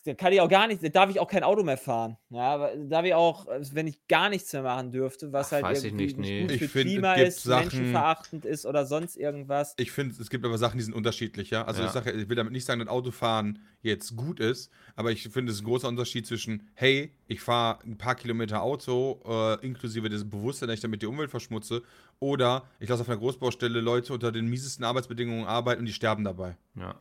da 0.05 0.13
kann 0.13 0.33
ich 0.33 0.41
auch 0.41 0.49
gar 0.49 0.67
nicht, 0.67 0.83
da 0.83 0.89
darf 0.89 1.09
ich 1.09 1.19
auch 1.19 1.27
kein 1.27 1.43
Auto 1.43 1.63
mehr 1.63 1.77
fahren. 1.77 2.17
Ja, 2.29 2.53
aber 2.53 2.75
darf 2.75 3.05
ich 3.05 3.13
auch, 3.13 3.47
wenn 3.71 3.87
ich 3.87 4.07
gar 4.07 4.29
nichts 4.29 4.51
mehr 4.53 4.61
machen 4.63 4.91
dürfte, 4.91 5.31
was 5.31 5.47
Ach, 5.47 5.51
halt 5.53 5.63
weiß 5.65 5.79
ich 5.79 5.85
irgendwie 5.93 6.05
nicht, 6.05 6.17
nee. 6.17 6.41
gut 6.41 6.51
Ich 6.51 6.57
für 6.59 6.67
find, 6.67 6.85
es 6.87 6.91
Klima 6.93 7.15
gibt 7.15 7.27
ist, 7.27 7.43
Sachen- 7.43 7.61
menschenverachtend 7.61 8.45
ist 8.45 8.65
oder 8.65 8.85
sonst 8.85 9.15
irgendwas. 9.17 9.73
Ich 9.77 9.91
finde, 9.91 10.15
es 10.21 10.29
gibt 10.29 10.45
aber 10.45 10.57
Sachen, 10.57 10.77
die 10.77 10.83
sind 10.83 10.93
unterschiedlich, 10.93 11.49
ja. 11.49 11.63
Also 11.65 11.81
Ja. 11.81 11.87
ich 11.87 11.91
sage, 11.93 12.11
ich 12.11 12.29
will 12.29 12.35
damit 12.35 12.53
nicht 12.53 12.65
sagen, 12.65 12.79
dass 12.79 12.89
Autofahren 12.89 13.59
jetzt 13.81 14.15
gut 14.15 14.39
ist, 14.39 14.71
aber 14.95 15.11
ich 15.11 15.23
finde, 15.29 15.51
es 15.51 15.57
ist 15.57 15.63
ein 15.63 15.67
großer 15.67 15.87
Unterschied 15.87 16.25
zwischen, 16.25 16.69
hey, 16.73 17.13
ich 17.27 17.41
fahre 17.41 17.83
ein 17.83 17.97
paar 17.97 18.15
Kilometer 18.15 18.61
Auto, 18.61 19.21
äh, 19.25 19.65
inklusive 19.65 20.09
des 20.09 20.29
Bewusstseins, 20.29 20.67
dass 20.69 20.75
ich 20.75 20.81
damit 20.81 21.01
die 21.01 21.05
Umwelt 21.07 21.29
verschmutze, 21.29 21.83
oder 22.19 22.63
ich 22.79 22.87
lasse 22.89 23.01
auf 23.01 23.09
einer 23.09 23.17
Großbaustelle 23.17 23.81
Leute 23.81 24.13
unter 24.13 24.31
den 24.31 24.47
miesesten 24.47 24.85
Arbeitsbedingungen 24.85 25.45
arbeiten 25.45 25.81
und 25.81 25.85
die 25.85 25.93
sterben 25.93 26.23
dabei. 26.23 26.55
Ja. 26.75 26.95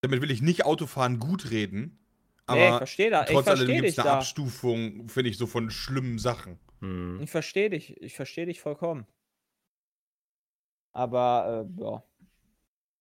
Damit 0.00 0.22
will 0.22 0.30
ich 0.30 0.42
nicht 0.42 0.64
Autofahren 0.64 1.18
gut 1.18 1.50
reden, 1.50 1.98
nee, 2.48 2.56
ich 2.56 2.68
aber 2.68 2.78
verstehe 2.78 3.10
da, 3.10 3.24
ich 3.24 3.30
trotz 3.30 3.48
allem 3.48 3.58
verstehe 3.58 3.76
gibt 3.76 3.88
es 3.88 3.98
eine 3.98 4.08
da. 4.08 4.16
Abstufung, 4.18 5.08
finde 5.08 5.30
ich, 5.30 5.38
so 5.38 5.46
von 5.46 5.70
schlimmen 5.70 6.18
Sachen. 6.18 6.58
Hm. 6.80 7.20
Ich 7.20 7.30
verstehe 7.30 7.70
dich, 7.70 8.00
ich 8.00 8.14
verstehe 8.14 8.46
dich 8.46 8.60
vollkommen. 8.60 9.06
Aber, 10.92 11.66
äh, 11.78 11.82
ja. 11.82 12.02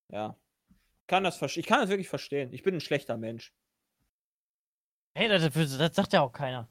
Ja. 0.09 0.35
Kann 1.07 1.23
das 1.23 1.41
ich 1.41 1.65
kann 1.65 1.81
das 1.81 1.89
wirklich 1.89 2.09
verstehen. 2.09 2.51
Ich 2.51 2.63
bin 2.63 2.75
ein 2.75 2.81
schlechter 2.81 3.17
Mensch. 3.17 3.53
Hey, 5.15 5.29
das, 5.29 5.51
das, 5.53 5.95
sagt 5.95 6.13
ja 6.13 6.21
auch 6.21 6.31
keiner. 6.31 6.67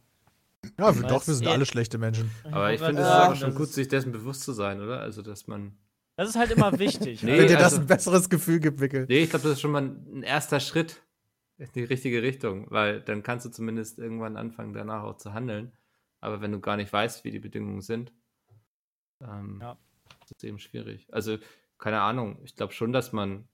Ja, 0.78 0.94
wir, 0.94 1.02
doch, 1.06 1.26
wir 1.26 1.34
sind 1.34 1.46
du- 1.46 1.50
alle 1.50 1.66
schlechte 1.66 1.98
Menschen. 1.98 2.30
Aber 2.44 2.72
ich 2.72 2.80
finde, 2.80 3.02
es 3.02 3.08
auch 3.08 3.34
schon 3.34 3.54
gut, 3.54 3.68
sich 3.68 3.88
dessen 3.88 4.12
bewusst 4.12 4.42
zu 4.42 4.52
sein, 4.52 4.80
oder? 4.80 5.00
Also, 5.00 5.22
dass 5.22 5.46
man. 5.46 5.76
Das 6.16 6.28
ist 6.30 6.36
halt 6.36 6.50
immer 6.50 6.78
wichtig. 6.78 7.22
Nee, 7.22 7.38
Wenn 7.38 7.46
dir 7.48 7.54
das 7.56 7.72
also- 7.74 7.80
ein 7.82 7.86
besseres 7.86 8.28
Gefühl 8.30 8.60
gibt, 8.60 8.80
Wickel. 8.80 9.06
Nee, 9.08 9.20
ich 9.24 9.30
glaube, 9.30 9.42
das 9.44 9.52
ist 9.52 9.60
schon 9.60 9.70
mal 9.72 9.82
ein 9.82 10.22
erster 10.22 10.60
Schritt 10.60 11.02
in 11.58 11.68
die 11.74 11.84
richtige 11.84 12.22
Richtung, 12.22 12.66
weil 12.70 13.00
dann 13.02 13.22
kannst 13.22 13.46
du 13.46 13.50
zumindest 13.50 13.98
irgendwann 13.98 14.36
anfangen, 14.36 14.72
danach 14.72 15.02
auch 15.04 15.16
zu 15.16 15.32
handeln. 15.32 15.72
Aber 16.20 16.40
wenn 16.40 16.52
du 16.52 16.60
gar 16.60 16.76
nicht 16.76 16.92
weißt, 16.92 17.24
wie 17.24 17.30
die 17.30 17.38
Bedingungen 17.38 17.80
sind, 17.82 18.12
ähm, 19.22 19.58
Ja. 19.62 19.78
ist 20.24 20.34
es 20.38 20.44
eben 20.44 20.58
schwierig. 20.58 21.06
Also, 21.12 21.38
keine 21.78 22.00
Ahnung, 22.00 22.38
ich 22.44 22.56
glaube 22.56 22.72
schon, 22.72 22.92
dass 22.92 23.12
man 23.12 23.46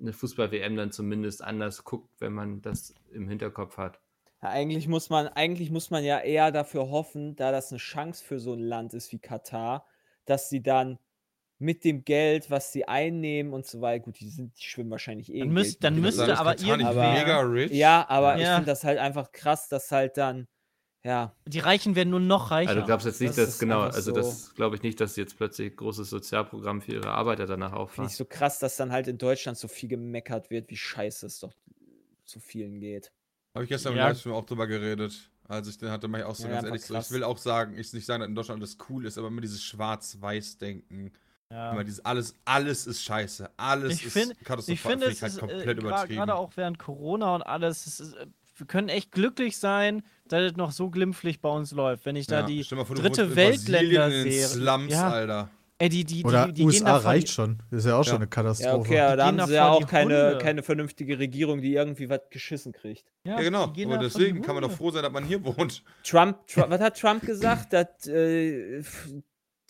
eine 0.00 0.12
Fußball-WM 0.14 0.76
dann 0.76 0.92
zumindest 0.92 1.42
anders 1.44 1.84
guckt, 1.84 2.08
wenn 2.20 2.32
man 2.32 2.62
das 2.62 2.94
im 3.12 3.28
Hinterkopf 3.28 3.76
hat. 3.76 4.00
Ja, 4.42 4.48
eigentlich 4.48 4.88
muss 4.88 5.10
man, 5.10 5.28
eigentlich 5.28 5.70
muss 5.70 5.90
man 5.90 6.02
ja 6.02 6.18
eher 6.20 6.50
dafür 6.52 6.88
hoffen, 6.88 7.36
da 7.36 7.52
das 7.52 7.70
eine 7.70 7.78
Chance 7.78 8.24
für 8.24 8.40
so 8.40 8.54
ein 8.54 8.60
Land 8.60 8.94
ist 8.94 9.12
wie 9.12 9.18
Katar, 9.18 9.86
dass 10.24 10.48
sie 10.48 10.62
dann 10.62 10.98
mit 11.62 11.84
dem 11.84 12.04
Geld, 12.04 12.50
was 12.50 12.72
sie 12.72 12.88
einnehmen 12.88 13.52
und 13.52 13.66
so 13.66 13.80
weiter, 13.80 14.02
gut, 14.04 14.18
die 14.18 14.28
sind, 14.30 14.56
die 14.58 14.62
schwimmen 14.64 14.90
wahrscheinlich 14.90 15.32
eh. 15.32 15.38
Dann 15.40 15.48
in 15.48 15.54
müsst- 15.54 15.84
dann 15.84 16.00
müsste 16.00 16.26
Sagen, 16.26 16.32
aber 16.38 16.58
irgendwie- 16.58 16.94
mega 16.94 17.40
rich. 17.42 17.70
Ja, 17.70 18.04
aber 18.08 18.36
ich 18.36 18.42
Ja. 18.42 18.54
finde 18.56 18.70
das 18.70 18.82
halt 18.82 18.98
einfach 18.98 19.30
krass, 19.30 19.68
dass 19.68 19.92
halt 19.92 20.16
dann, 20.16 20.48
ja, 21.04 21.34
Die 21.46 21.58
Reichen 21.58 21.94
werden 21.96 22.10
nur 22.10 22.20
noch 22.20 22.50
reicher. 22.50 22.70
Also 22.70 22.80
du 22.80 22.86
glaubst 22.86 23.06
jetzt 23.06 23.20
nicht, 23.20 23.36
Das 23.36 23.46
dass, 23.46 23.58
genau, 23.58 23.80
also 23.82 24.10
so- 24.10 24.16
das 24.16 24.54
glaube 24.54 24.76
ich 24.76 24.82
nicht, 24.82 25.00
dass 25.00 25.14
sie 25.14 25.20
jetzt 25.20 25.36
plötzlich 25.36 25.76
großes 25.76 26.08
Sozialprogramm 26.10 26.80
für 26.80 26.92
ihre 26.92 27.10
Arbeiter 27.10 27.46
danach 27.46 27.68
finde 27.68 27.80
auffahren. 27.82 28.08
ich 28.08 28.16
so 28.16 28.24
krass, 28.24 28.58
dass 28.58 28.76
dann 28.76 28.90
halt 28.90 29.06
in 29.06 29.18
Deutschland 29.18 29.56
so 29.58 29.68
viel 29.68 29.88
gemeckert 29.90 30.50
wird, 30.50 30.70
wie 30.70 30.76
scheiße 30.76 31.26
es 31.26 31.40
doch 31.40 31.52
zu 32.24 32.40
vielen 32.40 32.80
geht. 32.80 33.12
Habe 33.54 33.64
ich 33.64 33.68
gestern 33.70 33.96
Ja. 33.96 34.04
im 34.04 34.08
Livestream 34.08 34.32
auch 34.34 34.44
drüber 34.46 34.66
geredet. 34.66 35.30
Als 35.48 35.66
ich 35.68 35.76
den 35.78 35.90
hatte, 35.90 36.06
mach 36.06 36.20
ich 36.20 36.24
auch 36.24 36.34
so 36.36 36.46
Ja, 36.46 36.54
ganz 36.54 36.64
ehrlich 36.66 36.82
so. 36.86 36.94
krass. 36.94 37.08
Ich 37.08 37.12
will 37.12 37.24
auch 37.24 37.36
sagen, 37.38 37.76
ich 37.76 37.92
nicht 37.92 38.06
sagen, 38.06 38.20
dass 38.20 38.28
in 38.28 38.34
Deutschland 38.36 38.60
alles 38.62 38.78
cool 38.88 39.04
ist, 39.04 39.18
aber 39.18 39.26
immer 39.28 39.40
dieses 39.40 39.62
Schwarz-Weiß-Denken. 39.64 41.12
Ja. 41.50 41.72
Immer 41.72 41.84
dieses 41.84 42.04
alles, 42.04 42.34
alles 42.44 42.86
ist 42.86 43.02
scheiße. 43.02 43.50
Alles 43.56 43.94
Ich 43.94 44.06
ist 44.06 44.12
find- 44.12 44.44
katastrophal. 44.44 44.74
Ich 44.74 44.80
finde, 44.80 45.06
Find 45.06 45.16
es 45.16 45.22
halt 45.22 45.32
ist 45.32 45.38
komplett 45.38 45.66
äh, 45.66 45.80
übertrieben. 45.80 46.16
gerade 46.16 46.34
auch 46.34 46.52
während 46.56 46.78
Corona 46.78 47.34
und 47.34 47.42
alles, 47.42 47.86
es 47.86 48.00
ist, 48.00 48.14
äh, 48.14 48.26
wir 48.56 48.66
können 48.66 48.88
echt 48.90 49.10
glücklich 49.12 49.56
sein, 49.58 50.02
dass 50.28 50.42
es 50.52 50.56
noch 50.56 50.70
so 50.72 50.90
glimpflich 50.90 51.40
bei 51.40 51.48
uns 51.48 51.72
läuft. 51.72 52.04
Wenn 52.04 52.14
ich 52.16 52.26
da 52.26 52.40
Ja, 52.40 52.46
die 52.46 52.62
vor, 52.62 52.84
dritte 52.94 53.34
Weltländer 53.34 54.10
sehe. 54.10 54.46
Slums, 54.46 54.92
Ja. 54.92 55.08
Alter. 55.10 55.48
Ey, 55.78 55.88
die, 55.88 56.04
die, 56.04 56.22
Oder 56.26 56.44
die, 56.48 56.52
die 56.52 56.60
gehen 56.60 56.66
USA 56.66 56.84
davon- 56.84 57.06
reicht 57.06 57.30
schon. 57.30 57.62
Das 57.70 57.78
ist 57.80 57.86
ja 57.86 57.96
auch 57.96 58.04
schon 58.04 58.12
Ja. 58.12 58.16
eine 58.16 58.24
Ja, 58.26 58.28
Katastrophe. 58.28 58.76
okay, 58.80 59.00
aber 59.00 59.16
da 59.16 59.26
haben 59.28 59.46
sie 59.46 59.54
ja 59.54 59.70
auch 59.70 59.86
keine, 59.86 60.24
Hunde. 60.32 60.38
keine 60.42 60.62
vernünftige 60.62 61.18
Regierung, 61.18 61.62
die 61.62 61.72
irgendwie 61.72 62.10
was 62.10 62.20
geschissen 62.28 62.72
kriegt. 62.72 63.06
Ja, 63.24 63.36
Ja, 63.36 63.40
genau. 63.40 63.62
Aber 63.64 63.96
deswegen 63.98 64.42
kann 64.42 64.56
man 64.56 64.62
doch 64.62 64.72
froh 64.72 64.90
sein, 64.90 65.02
dass 65.04 65.10
man 65.12 65.24
hier 65.24 65.42
wohnt. 65.42 65.82
Trump, 66.04 66.46
Trump 66.48 66.68
was 66.68 66.80
hat 66.82 67.00
Trump 67.00 67.22
gesagt? 67.22 67.72
dass, 67.72 68.06
äh, 68.08 68.82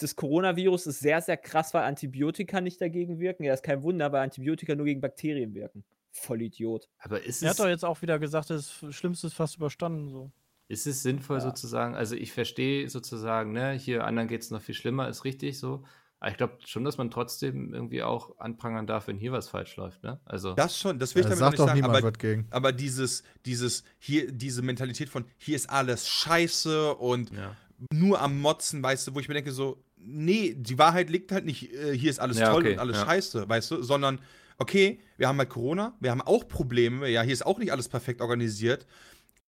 das 0.03 0.17
Coronavirus 0.17 0.87
ist 0.89 1.01
sehr, 1.01 1.21
sehr 1.21 1.37
krass, 1.37 1.73
weil 1.75 1.85
Antibiotika 1.85 2.61
nicht 2.61 2.81
dagegen 2.81 3.19
wirken. 3.19 3.45
Ja, 3.45 3.55
ist 3.55 3.63
kein 3.63 3.83
Wunder, 3.83 4.11
weil 4.13 4.23
Antibiotika 4.23 4.75
nur 4.75 4.87
gegen 4.87 5.01
Bakterien 5.01 5.55
wirken. 5.55 5.85
Voll 6.13 6.43
Idiot. 6.43 6.89
Aber 6.99 7.23
ist 7.23 7.43
Er 7.43 7.51
es, 7.51 7.59
hat 7.59 7.65
doch 7.65 7.69
jetzt 7.71 7.85
auch 7.85 8.03
wieder 8.03 8.19
gesagt, 8.19 8.51
das 8.51 8.85
Schlimmste 8.91 9.29
ist 9.29 9.35
fast 9.35 9.57
überstanden. 9.57 10.11
So. 10.11 10.33
ist 10.69 10.87
es 10.87 11.03
sinnvoll 11.03 11.39
Ja. 11.39 11.43
sozusagen, 11.43 11.95
also 11.95 12.15
ich 12.17 12.33
verstehe 12.33 12.89
sozusagen, 12.89 13.53
ne, 13.53 13.73
hier 13.73 14.05
anderen 14.05 14.29
geht 14.29 14.43
es 14.43 14.51
noch 14.51 14.61
viel 14.63 14.75
schlimmer, 14.75 15.09
ist 15.09 15.25
richtig 15.25 15.59
so. 15.59 15.85
Aber 16.23 16.31
ich 16.31 16.37
glaube 16.37 16.59
schon, 16.67 16.85
dass 16.85 16.99
man 16.99 17.11
trotzdem 17.11 17.73
irgendwie 17.73 18.03
auch 18.03 18.37
anprangern 18.39 18.87
darf, 18.87 19.07
wenn 19.09 19.17
hier 19.17 19.33
was 19.33 19.49
falsch 19.49 19.77
läuft, 19.77 20.03
ne? 20.03 20.21
Also, 20.27 20.53
Das 20.55 20.79
schon, 20.79 20.99
das 20.99 21.15
will 21.15 21.23
ich 21.23 21.29
Da 21.31 21.35
damit 21.35 21.53
nicht 21.53 21.59
sagen. 21.67 21.75
niemand 21.75 21.97
Aber, 21.97 22.09
was 22.13 22.19
gegen. 22.19 22.47
aber 22.51 22.73
dieses, 22.73 23.23
dieses, 23.47 23.85
hier, 23.99 24.31
diese 24.31 24.61
Mentalität 24.63 25.09
von 25.09 25.25
hier 25.39 25.57
ist 25.57 25.71
alles 25.71 26.07
scheiße 26.09 26.95
und 26.97 27.31
ja. 27.33 27.57
nur 27.93 28.21
am 28.21 28.39
Motzen, 28.39 28.83
weißt 28.83 29.07
du, 29.09 29.15
wo 29.15 29.21
ich 29.21 29.29
mir 29.29 29.35
denke, 29.35 29.53
so, 29.53 29.83
nee, 30.03 30.55
die 30.57 30.79
Wahrheit 30.79 31.11
liegt 31.11 31.33
halt 31.33 31.45
nicht, 31.45 31.73
äh, 31.73 31.97
hier 31.97 32.11
ist 32.11 32.19
alles 32.21 32.39
Ja, 32.39 32.51
toll 32.51 32.63
okay, 32.63 32.73
und 32.73 32.79
alles 32.79 32.97
ja. 32.97 33.05
scheiße, 33.05 33.49
weißt 33.49 33.71
du, 33.71 33.83
sondern, 33.83 34.21
okay, 34.59 35.01
wir 35.17 35.29
haben 35.29 35.39
halt 35.39 35.51
Corona, 35.51 35.95
wir 36.01 36.11
haben 36.11 36.21
auch 36.23 36.47
Probleme, 36.49 37.09
ja, 37.09 37.23
hier 37.23 37.33
ist 37.33 37.45
auch 37.47 37.59
nicht 37.59 37.73
alles 37.73 37.89
perfekt 37.89 38.21
organisiert, 38.21 38.87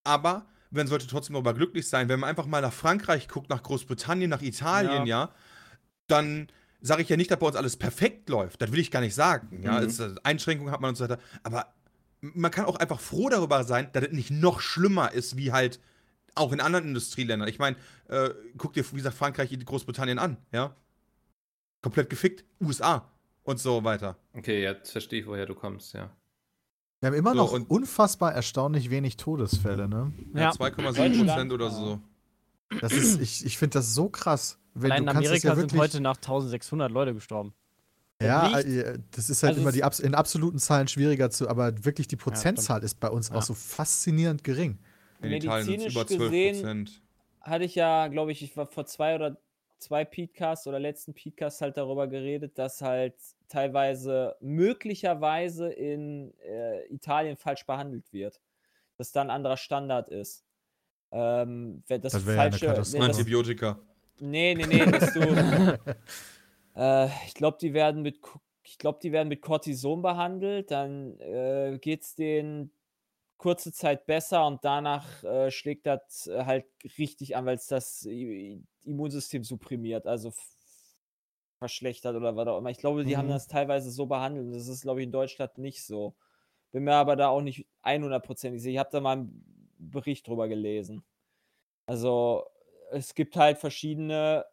aber 0.04 0.46
man 0.70 0.86
sollte 0.86 1.06
trotzdem 1.06 1.34
darüber 1.34 1.54
glücklich 1.54 1.88
sein, 1.88 2.08
wenn 2.08 2.20
man 2.20 2.30
einfach 2.30 2.46
mal 2.46 2.62
nach 2.62 2.72
Frankreich 2.72 3.28
guckt, 3.28 3.50
nach 3.50 3.62
Großbritannien, 3.62 4.30
nach 4.30 4.42
Italien, 4.42 5.06
ja, 5.06 5.30
dann 6.06 6.48
sage 6.80 7.02
ich 7.02 7.08
ja 7.08 7.16
nicht, 7.16 7.30
dass 7.30 7.38
bei 7.38 7.46
uns 7.46 7.56
alles 7.56 7.76
perfekt 7.76 8.28
läuft, 8.28 8.60
das 8.62 8.72
will 8.72 8.80
ich 8.80 8.90
gar 8.90 9.00
nicht 9.00 9.14
sagen, 9.14 9.62
ja, 9.62 9.78
Mhm. 9.80 9.86
es, 9.86 10.00
äh, 10.00 10.14
Einschränkungen 10.22 10.72
hat 10.72 10.80
man 10.80 10.90
und 10.90 10.96
so 10.96 11.04
weiter, 11.04 11.18
aber 11.42 11.66
man 12.20 12.50
kann 12.50 12.64
auch 12.66 12.76
einfach 12.76 13.00
froh 13.00 13.28
darüber 13.28 13.64
sein, 13.64 13.88
dass 13.92 14.04
es 14.04 14.12
nicht 14.12 14.30
noch 14.30 14.60
schlimmer 14.60 15.12
ist, 15.12 15.36
wie 15.36 15.52
halt 15.52 15.80
auch 16.34 16.52
in 16.52 16.60
anderen 16.60 16.86
Industrieländern. 16.88 17.48
Ich 17.48 17.58
meine, 17.58 17.76
äh, 18.08 18.30
guck 18.56 18.72
dir, 18.72 18.84
wie 18.92 18.96
gesagt, 18.96 19.16
Frankreich, 19.16 19.56
Großbritannien 19.64 20.18
an, 20.18 20.36
ja. 20.52 20.74
Komplett 21.82 22.10
gefickt, 22.10 22.44
USA 22.60 23.10
und 23.42 23.58
so 23.58 23.82
weiter. 23.84 24.16
Okay, 24.34 24.62
jetzt 24.62 24.92
verstehe 24.92 25.20
ich, 25.20 25.26
woher 25.26 25.46
du 25.46 25.54
kommst, 25.54 25.94
ja. 25.94 26.10
Wir 27.00 27.08
haben 27.08 27.14
immer 27.16 27.30
So, 27.32 27.36
noch 27.36 27.52
und- 27.52 27.68
unfassbar 27.68 28.32
erstaunlich 28.32 28.88
wenig 28.90 29.16
Todesfälle, 29.16 29.88
ne? 29.88 30.12
Ja, 30.34 30.40
Ja. 30.40 30.50
2,7 30.52 31.26
Prozent 31.26 31.52
oder 31.52 31.70
so. 31.70 32.00
Das 32.80 32.92
ist, 32.92 33.20
ich, 33.20 33.44
ich 33.44 33.58
finde 33.58 33.74
das 33.78 33.92
so 33.94 34.08
krass. 34.08 34.58
Wenn, 34.74 34.92
Allein 34.92 35.04
du 35.04 35.10
in 35.10 35.14
kannst 35.14 35.26
es 35.26 35.30
Amerika 35.44 35.48
ja 35.48 35.56
sind 35.56 35.78
heute 35.78 36.00
nach 36.00 36.16
1600 36.16 36.90
Leute 36.90 37.12
gestorben. 37.12 37.52
Ja, 38.22 38.56
äh, 38.60 38.98
das 39.10 39.28
ist 39.30 39.42
halt 39.42 39.58
also 39.58 39.62
immer 39.62 39.72
die 39.72 39.82
in 40.06 40.14
absoluten 40.14 40.58
Zahlen 40.60 40.86
schwieriger 40.86 41.28
zu, 41.30 41.48
aber 41.48 41.84
wirklich 41.84 42.06
die 42.06 42.16
Prozentzahl 42.16 42.82
ist 42.84 43.00
bei 43.00 43.10
uns 43.10 43.28
Ja. 43.30 43.34
auch 43.34 43.42
so 43.42 43.52
faszinierend 43.52 44.44
gering. 44.44 44.78
In 45.22 45.30
Medizinisch 45.30 45.92
über 45.94 46.06
12 46.06 46.20
gesehen 46.20 46.54
Prozent. 46.56 47.02
hatte 47.40 47.64
ich 47.64 47.74
ja, 47.74 48.08
glaube 48.08 48.32
ich, 48.32 48.42
ich 48.42 48.56
war 48.56 48.66
vor 48.66 48.86
zwei 48.86 49.14
oder 49.14 49.36
zwei 49.78 50.04
Podcasts 50.04 50.66
oder 50.66 50.78
letzten 50.78 51.14
Podcasts 51.14 51.60
halt 51.60 51.76
darüber 51.76 52.06
geredet, 52.06 52.58
dass 52.58 52.80
halt 52.80 53.14
teilweise 53.48 54.36
möglicherweise 54.40 55.68
in 55.68 56.32
äh, 56.40 56.86
Italien 56.86 57.36
falsch 57.36 57.66
behandelt 57.66 58.12
wird. 58.12 58.40
Dass 58.96 59.12
da 59.12 59.22
ein 59.22 59.30
anderer 59.30 59.56
Standard 59.56 60.08
ist. 60.08 60.44
Ähm, 61.10 61.82
das, 61.88 62.00
Das 62.12 62.26
wäre 62.26 62.36
ja 62.36 62.42
eine 62.42 62.58
Katastrophe. 62.58 63.06
das, 63.06 63.16
Antibiotika. 63.16 63.78
Nee, 64.20 64.54
nee, 64.54 64.66
nee, 64.66 64.86
dass 64.86 65.12
du. 65.12 65.20
äh, 66.76 67.06
ich 67.26 67.34
glaube, 67.34 67.58
die 67.60 67.74
werden 67.74 68.02
mit. 68.02 68.20
Ich 68.64 68.78
glaube, 68.78 69.00
die 69.02 69.12
werden 69.12 69.28
mit 69.28 69.42
Cortison 69.42 70.00
behandelt, 70.00 70.70
dann 70.70 71.18
äh, 71.20 71.78
geht 71.80 72.02
es 72.02 72.14
denen 72.14 72.70
kurze 73.42 73.72
Zeit 73.72 74.06
besser 74.06 74.46
und 74.46 74.64
danach 74.64 75.22
äh, 75.24 75.50
schlägt 75.50 75.86
das 75.86 76.26
äh, 76.28 76.44
halt 76.44 76.66
richtig 76.98 77.36
an, 77.36 77.46
weil 77.46 77.56
es 77.56 77.66
das 77.66 78.06
I 78.06 78.62
Immunsystem 78.84 79.44
supprimiert, 79.44 80.06
also 80.06 80.32
verschlechtert 81.58 82.16
oder 82.16 82.34
was 82.36 82.48
auch 82.48 82.58
immer. 82.58 82.70
Ich 82.70 82.78
glaube, 82.78 83.04
die 83.04 83.16
haben 83.16 83.28
Mhm. 83.28 83.28
das 83.28 83.46
teilweise 83.46 83.90
so 83.90 84.06
behandelt 84.06 84.54
das 84.54 84.66
ist, 84.68 84.82
glaube 84.82 85.00
ich, 85.00 85.06
in 85.06 85.12
Deutschland 85.12 85.58
nicht 85.58 85.84
so. 85.84 86.16
Bin 86.72 86.84
mir 86.84 86.94
aber 86.94 87.16
da 87.16 87.28
auch 87.28 87.42
nicht 87.42 87.66
100%ig 87.84 88.62
sicher. 88.62 88.72
Ich 88.74 88.78
habe 88.78 88.90
da 88.92 89.00
mal 89.00 89.18
ein 89.18 89.44
Bericht 89.78 90.26
drüber 90.28 90.48
gelesen. 90.48 91.04
Also 91.86 92.46
es 92.92 93.14
gibt 93.14 93.36
halt 93.36 93.58
verschiedene 93.58 94.46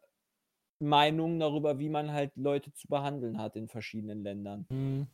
Meinungen 0.80 1.40
darüber, 1.40 1.78
wie 1.78 1.90
man 1.90 2.12
halt 2.12 2.32
Leute 2.36 2.72
zu 2.72 2.88
behandeln 2.88 3.38
hat 3.38 3.56
in 3.56 3.68
verschiedenen 3.68 4.22
Ländern 4.24 4.68
Mhm. 4.70 5.06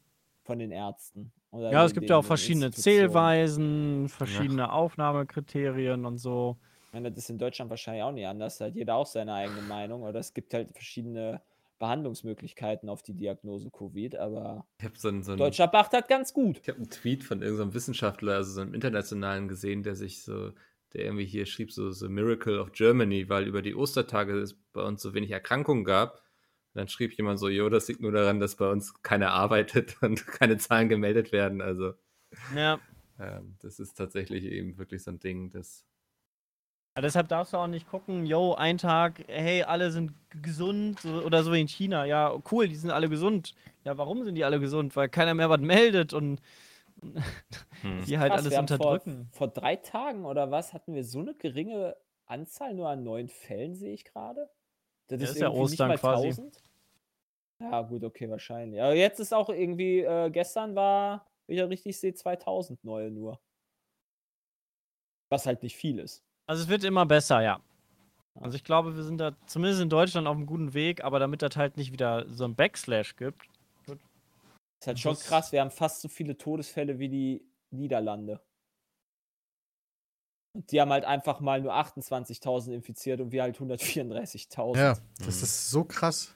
von 0.45 0.59
den 0.59 0.73
Ärzten. 0.73 1.33
Oder 1.51 1.73
Ja, 1.73 1.85
es 1.85 1.95
gibt 1.95 2.09
ja 2.11 2.17
auch 2.17 2.23
den 2.23 2.27
verschiedene. 2.27 2.71
Zählweisen, 2.71 4.09
verschiedene 4.09 4.73
Aufnahmekriterien 4.73 6.05
und 6.05 6.19
so. 6.19 6.57
Ich 6.87 6.93
meine, 6.93 7.11
das 7.11 7.25
ist 7.25 7.31
in 7.31 7.39
Deutschland 7.39 7.71
wahrscheinlich 7.71 8.03
auch 8.03 8.13
nicht 8.13 8.27
anders. 8.27 8.59
Da 8.59 8.67
hat 8.67 8.75
jeder 8.75 8.95
auch 8.95 9.07
seine 9.07 9.35
eigene 9.35 9.63
Meinung. 9.63 10.03
Oder 10.03 10.21
es 10.21 10.33
gibt 10.33 10.55
halt 10.55 10.73
verschiedene 10.73 11.43
Behandlungsmöglichkeiten 11.79 12.89
auf 12.89 13.03
die 13.03 13.15
Diagnose 13.15 13.71
Covid. 13.71 14.17
Aber 14.17 14.67
Ich 14.79 14.85
habe 14.85 14.99
so 14.99 15.09
einen, 15.09 15.23
so 15.23 15.33
einen, 15.33 15.39
Deutscher 15.39 15.71
macht 15.73 15.93
das 15.93 16.07
ganz 16.09 16.33
gut. 16.33 16.59
ich 16.63 16.69
hab 16.69 16.77
einen 16.77 16.91
Tweet 16.91 17.25
von 17.25 17.43
irgendeinem 17.43 17.75
Wissenschaftler, 17.75 18.35
also 18.35 18.53
so 18.53 18.61
einem 18.61 18.75
internationalen 18.75 19.49
gesehen, 19.49 19.83
der 19.83 19.95
sich 19.95 20.23
so, 20.23 20.53
der 20.95 21.05
irgendwie 21.05 21.27
hier 21.27 21.47
schrieb, 21.47 21.73
so 21.73 21.91
The 21.91 22.09
Miracle 22.09 22.59
of 22.59 22.73
Germany, 22.73 23.29
weil 23.29 23.47
über 23.47 23.63
die 23.63 23.75
Ostertage 23.75 24.39
es 24.39 24.55
bei 24.73 24.83
uns 24.83 25.03
so 25.03 25.15
wenig 25.15 25.31
Erkrankungen 25.31 25.85
gab. 25.85 26.23
Dann 26.77 26.89
schrieb 26.89 27.15
jemand 27.17 27.39
so, 27.41 27.49
jo, 27.49 27.69
das 27.71 27.89
liegt 27.89 28.01
nur 28.01 28.13
daran, 28.13 28.41
dass 28.41 28.57
bei 28.57 28.71
uns 28.71 29.03
keiner 29.03 29.31
arbeitet 29.33 29.97
und 30.03 30.27
keine 30.27 30.59
Zahlen 30.59 30.89
gemeldet 30.89 31.33
werden. 31.33 31.61
Also 31.63 31.95
Ja. 32.55 32.81
ähm, 33.19 33.57
das 33.61 33.79
ist 33.79 33.95
tatsächlich 33.95 34.45
eben 34.45 34.79
wirklich 34.79 35.03
so 35.03 35.11
ein 35.11 35.19
Ding, 35.21 35.51
das 35.51 35.87
Ja, 36.97 37.03
deshalb 37.03 37.29
darfst 37.29 37.53
du 37.53 37.59
auch 37.59 37.67
nicht 37.67 37.89
gucken, 37.91 38.25
yo, 38.25 38.55
ein 38.55 38.79
Tag, 38.79 39.23
hey, 39.27 39.63
alle 39.63 39.91
sind 39.91 40.13
gesund 40.43 41.01
so, 41.01 41.23
oder 41.23 41.43
so 41.45 41.53
wie 41.53 41.61
in 41.61 41.69
China. 41.69 42.07
Ja, 42.07 42.35
cool, 42.51 42.69
die 42.69 42.75
sind 42.77 42.91
alle 42.91 43.11
gesund. 43.11 43.55
Ja, 43.85 43.99
warum 43.99 44.25
sind 44.25 44.35
die 44.35 44.45
alle 44.45 44.59
gesund? 44.61 44.97
Weil 44.97 45.11
keiner 45.11 45.35
mehr 45.35 45.51
was 45.51 45.61
meldet 45.61 46.15
und 46.15 46.41
hm. 47.83 48.05
die 48.07 48.19
halt 48.19 48.33
Krass, 48.33 48.41
alles 48.41 48.57
unterdrücken. 48.59 49.29
Vor, 49.31 49.39
vor 49.39 49.49
drei 49.49 49.77
Tagen 49.77 50.25
oder 50.25 50.51
was 50.51 50.73
hatten 50.73 50.95
wir 50.95 51.05
so 51.05 51.21
eine 51.21 51.35
geringe 51.35 51.97
Anzahl 52.25 52.73
nur 52.73 52.89
an 52.89 53.05
neuen 53.05 53.29
Fällen, 53.29 53.75
sehe 53.75 53.93
ich 53.93 54.05
gerade. 54.05 54.49
Das 55.09 55.21
Ja, 55.21 55.29
ist 55.29 55.39
ja 55.41 55.49
irgendwie 55.49 55.61
Ostern 55.61 55.91
nicht 55.91 56.03
mal 56.03 56.11
quasi. 56.11 56.29
1000. 56.29 56.63
Ja, 57.61 57.83
gut, 57.83 58.05
okay, 58.05 58.29
wahrscheinlich. 58.29 58.81
Aber 58.83 58.95
jetzt 58.95 59.19
ist 59.19 59.33
auch 59.33 59.49
irgendwie, 59.49 60.01
äh, 60.01 60.31
gestern 60.31 60.75
war, 60.75 61.27
wenn 61.47 61.55
ich 61.55 61.61
ja 61.61 61.67
richtig 61.67 61.99
sehe, 61.99 62.13
2000 62.15 62.83
neue 62.85 63.11
nur. 63.11 63.41
Was 65.31 65.47
halt 65.47 65.63
nicht 65.63 65.77
viel 65.77 65.99
ist. 65.99 66.23
Also 66.49 66.63
es 66.65 66.69
wird 66.69 66.85
immer 66.85 67.07
besser, 67.07 67.41
ja. 67.43 67.61
Also 68.39 68.57
ich 68.57 68.65
glaube, 68.65 68.95
wir 68.95 69.03
sind 69.03 69.19
da 69.19 69.35
zumindest 69.47 69.81
in 69.81 69.89
Deutschland 69.89 70.27
auf 70.29 70.37
einem 70.37 70.45
guten 70.47 70.75
Weg, 70.75 71.03
aber 71.03 71.19
damit 71.19 71.41
das 71.41 71.57
halt 71.57 71.79
nicht 71.79 71.91
wieder 71.93 72.29
so 72.29 72.45
ein 72.45 72.55
Backslash 72.55 73.17
gibt. 73.17 73.43
Ist 73.89 74.87
halt 74.87 74.99
schon 75.01 75.15
Das- 75.15 75.25
krass, 75.25 75.53
wir 75.53 75.63
haben 75.63 75.71
fast 75.71 76.03
so 76.03 76.09
viele 76.09 76.37
Todesfälle 76.37 76.99
wie 76.99 77.09
die 77.09 77.51
Niederlande. 77.71 78.41
Und 80.55 80.71
die 80.71 80.81
haben 80.81 80.91
halt 80.93 81.05
einfach 81.07 81.41
mal 81.41 81.61
nur 81.63 81.73
28.000 81.75 82.75
infiziert 82.75 83.21
und 83.23 83.33
wir 83.33 83.43
halt 83.43 83.59
134.000. 83.59 84.77
Ja, 84.79 84.95
das 85.19 85.39
Mhm. 85.39 85.43
ist 85.43 85.71
so 85.71 85.85
krass. 85.85 86.36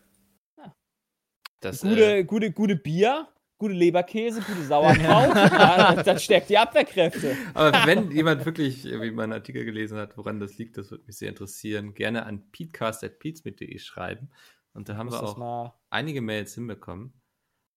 Das, 1.61 1.81
Gute, 1.83 2.17
äh, 2.19 2.25
gute, 2.25 2.53
gute 2.53 2.77
Bier, 2.77 3.29
gute 3.59 3.75
Leberkäse, 3.75 4.41
gute 4.41 4.63
Sauerkraut. 4.67 5.35
ja, 5.35 5.95
das, 5.95 6.05
das 6.05 6.25
stärkt 6.25 6.49
die 6.49 6.59
Abwehrkräfte. 6.59 7.37
Aber 7.55 7.73
wenn 7.87 8.11
jemand 8.11 8.45
wirklich 8.45 8.85
mal 8.85 9.25
einen 9.25 9.35
Artikel 9.35 9.65
gelesen 9.65 9.99
hat, 9.99 10.17
woran 10.17 10.41
das 10.41 10.59
liegt, 10.59 10.79
das 10.79 10.91
würde 10.91 11.05
mich 11.07 11.19
sehr 11.19 11.29
interessieren, 11.29 11.95
gerne 11.95 12.27
an 12.27 12.51
peatcast.peatsmit.de 12.51 13.79
schreiben. 13.79 14.31
Und 14.73 14.89
da 14.89 14.97
haben 14.97 15.11
wir 15.11 15.23
auch 15.23 15.75
einige 15.91 16.23
Mails 16.23 16.55
hinbekommen. 16.55 17.13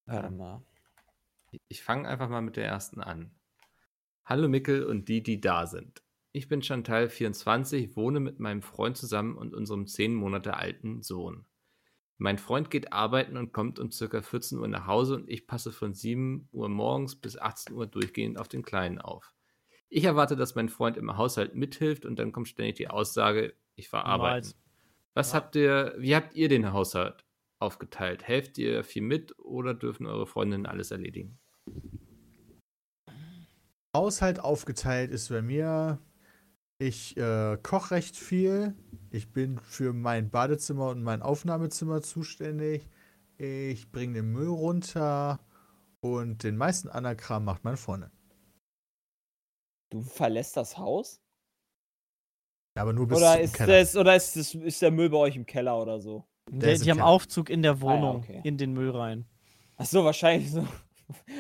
Warte 0.06 0.28
Ähm, 0.28 0.38
mal. 0.38 0.62
Ich 1.68 1.84
fange 1.84 2.08
einfach 2.08 2.30
mal 2.30 2.42
mit 2.42 2.56
der 2.56 2.66
ersten 2.66 3.02
an. 3.02 3.32
Hallo 4.26 4.48
Mickel 4.48 4.86
und 4.86 5.10
die, 5.10 5.22
die 5.22 5.42
da 5.42 5.68
sind. 5.68 6.02
Ich 6.32 6.48
bin 6.48 6.64
Chantal 6.64 7.10
24, 7.10 7.96
wohne 7.96 8.20
mit 8.20 8.40
meinem 8.40 8.62
Freund 8.62 8.98
zusammen 8.98 9.38
und 9.38 9.54
unserem 9.54 9.86
10 9.86 10.16
Monate 10.16 10.56
alten 10.56 11.04
Sohn. 11.04 11.46
Mein 12.24 12.38
Freund 12.38 12.72
geht 12.72 12.94
arbeiten 12.94 13.36
und 13.36 13.52
kommt 13.52 13.80
um 13.80 13.90
ca. 13.90 14.22
14 14.22 14.58
Uhr 14.58 14.70
nach 14.70 14.88
Hause 14.88 15.16
und 15.16 15.30
ich 15.30 15.46
passe 15.46 15.74
von 15.74 15.94
7 15.94 16.48
Uhr 16.54 16.70
morgens 16.70 17.18
bis 17.18 17.38
18 17.38 17.76
Uhr 17.76 17.86
durchgehend 17.86 18.38
auf 18.40 18.48
den 18.48 18.64
Kleinen 18.64 19.02
auf. 19.02 19.34
Ich 19.90 20.06
erwarte, 20.06 20.38
dass 20.38 20.56
mein 20.56 20.70
Freund 20.70 20.96
im 20.96 21.18
Haushalt 21.18 21.54
mithilft 21.54 22.06
und 22.06 22.18
dann 22.20 22.32
kommt 22.32 22.48
ständig 22.48 22.76
die 22.76 22.88
Aussage, 22.88 23.58
ich 23.76 23.92
war 23.92 24.06
arbeiten. 24.06 24.54
Was 25.14 25.34
Ja. 25.34 25.40
habt 25.40 25.58
ihr, 25.58 25.96
wie 25.98 26.16
habt 26.16 26.34
ihr 26.34 26.48
den 26.48 26.72
Haushalt 26.72 27.26
aufgeteilt? 27.60 28.24
Helft 28.24 28.58
ihr 28.58 28.86
viel 28.86 29.02
mit 29.02 29.38
oder 29.38 29.74
dürfen 29.74 30.06
eure 30.06 30.26
Freundinnen 30.26 30.66
alles 30.66 30.92
erledigen? 30.92 31.42
Haushalt 33.94 34.40
aufgeteilt 34.40 35.12
ist 35.12 35.28
bei 35.28 35.42
mir, 35.42 36.00
ich 36.80 37.18
äh, 37.18 37.58
koche 37.62 37.92
recht 37.92 38.16
viel. 38.18 38.76
Ich 39.12 39.32
bin 39.32 39.60
für 39.60 39.94
mein 39.94 40.30
Badezimmer 40.30 40.90
und 40.90 41.04
mein 41.04 41.22
Aufnahmezimmer 41.22 42.02
zuständig. 42.02 42.90
Ich 43.38 43.92
bringe 43.92 44.14
den 44.16 44.32
Müll 44.32 44.50
runter 44.50 45.40
und 46.02 46.44
den 46.44 46.58
meisten 46.58 46.90
anderen 46.90 47.18
Kram 47.18 47.46
macht 47.46 47.64
meine 47.64 47.78
Freundin. 47.78 48.12
Du 49.92 50.02
verlässt 50.02 50.58
das 50.58 50.78
Haus? 50.78 51.22
Ja, 52.76 52.82
Aber 52.82 52.94
nur 52.94 53.08
bis 53.08 53.18
Oder, 53.20 53.34
zum 53.36 53.42
ist, 53.42 53.54
Keller. 53.54 53.80
das, 53.80 53.96
oder 53.96 54.16
ist, 54.16 54.36
das, 54.36 54.56
ist 54.56 54.82
der 54.82 54.92
Müll 54.92 55.10
bei 55.10 55.18
euch 55.18 55.36
im 55.36 55.46
Keller 55.46 55.80
oder 55.80 56.00
so? 56.00 56.26
Der 56.50 56.74
im 56.74 56.82
die 56.82 56.90
haben 56.90 56.98
Keller. 56.98 57.08
Aufzug 57.08 57.50
in 57.50 57.62
der 57.62 57.82
Wohnung, 57.82 58.18
okay. 58.18 58.42
in 58.44 58.58
den 58.58 58.74
Müll 58.74 58.90
rein. 58.90 59.26
Ach 59.78 59.86
so, 59.86 60.04
wahrscheinlich 60.04 60.52
so 60.52 60.68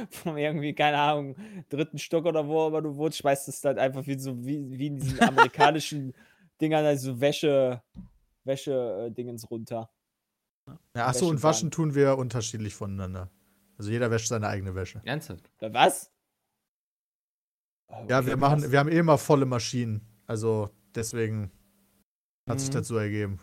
vom 0.10 0.38
irgendwie, 0.38 0.74
keine 0.74 0.98
Ahnung, 0.98 1.36
dritten 1.70 1.98
Stock 1.98 2.26
oder 2.26 2.48
wo 2.48 2.62
aber 2.68 2.82
du 2.82 2.96
wohnst, 2.96 3.18
schmeißt 3.20 3.48
es 3.48 3.62
dann 3.62 3.78
einfach 3.80 4.06
wie 4.08 4.18
so 4.20 4.46
wie, 4.46 4.78
wie 4.78 4.88
in 4.88 4.96
diesen 4.98 5.22
amerikanischen 5.22 6.14
Dingern, 6.62 6.86
also 6.86 7.20
Wäsche, 7.20 7.82
Wäsche-Dingens 8.44 9.50
runter. 9.50 9.90
Ja, 10.96 11.08
achso, 11.08 11.28
und 11.28 11.44
waschen 11.44 11.72
tun 11.72 11.96
wir 11.96 12.18
unterschiedlich 12.18 12.74
voneinander. 12.76 13.30
Also 13.78 13.92
jeder 13.92 14.12
wäscht 14.12 14.28
seine 14.28 14.48
eigene 14.48 14.76
Wäsche. 14.76 15.02
Ernsthaft? 15.04 15.50
Oder 15.60 15.74
was? 15.74 16.12
Ja, 18.08 18.20
Okay, 18.20 18.28
wir 18.28 18.38
machen, 18.38 18.72
wir 18.72 18.80
haben 18.80 18.90
eh 18.90 18.98
immer 19.00 19.18
volle 19.18 19.46
Maschinen. 19.46 20.02
Also 20.26 20.70
deswegen 20.96 21.52
hat 22.50 22.60
sich 22.60 22.70
Mhm. 22.70 22.74
das 22.74 22.88
so 22.88 22.98
ergeben. 22.98 23.40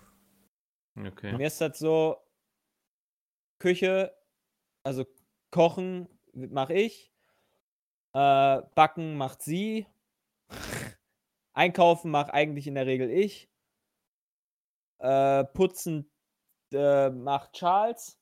Okay. 0.99 1.37
Mir 1.37 1.47
ist 1.47 1.61
das 1.61 1.79
so, 1.79 2.17
Küche, 3.59 4.15
also 4.85 5.05
kochen 5.51 6.09
mache 6.35 6.75
ich, 6.75 7.13
äh, 8.13 8.63
backen 8.75 9.17
macht 9.17 9.43
sie, 9.43 9.87
einkaufen 11.53 12.11
mache 12.11 12.35
eigentlich 12.35 12.67
in 12.67 12.75
der 12.75 12.87
Regel 12.87 13.11
ich, 13.11 13.49
äh, 14.99 15.45
putzen 15.45 16.11
äh, 16.73 17.11
macht 17.11 17.53
Charles. 17.55 18.19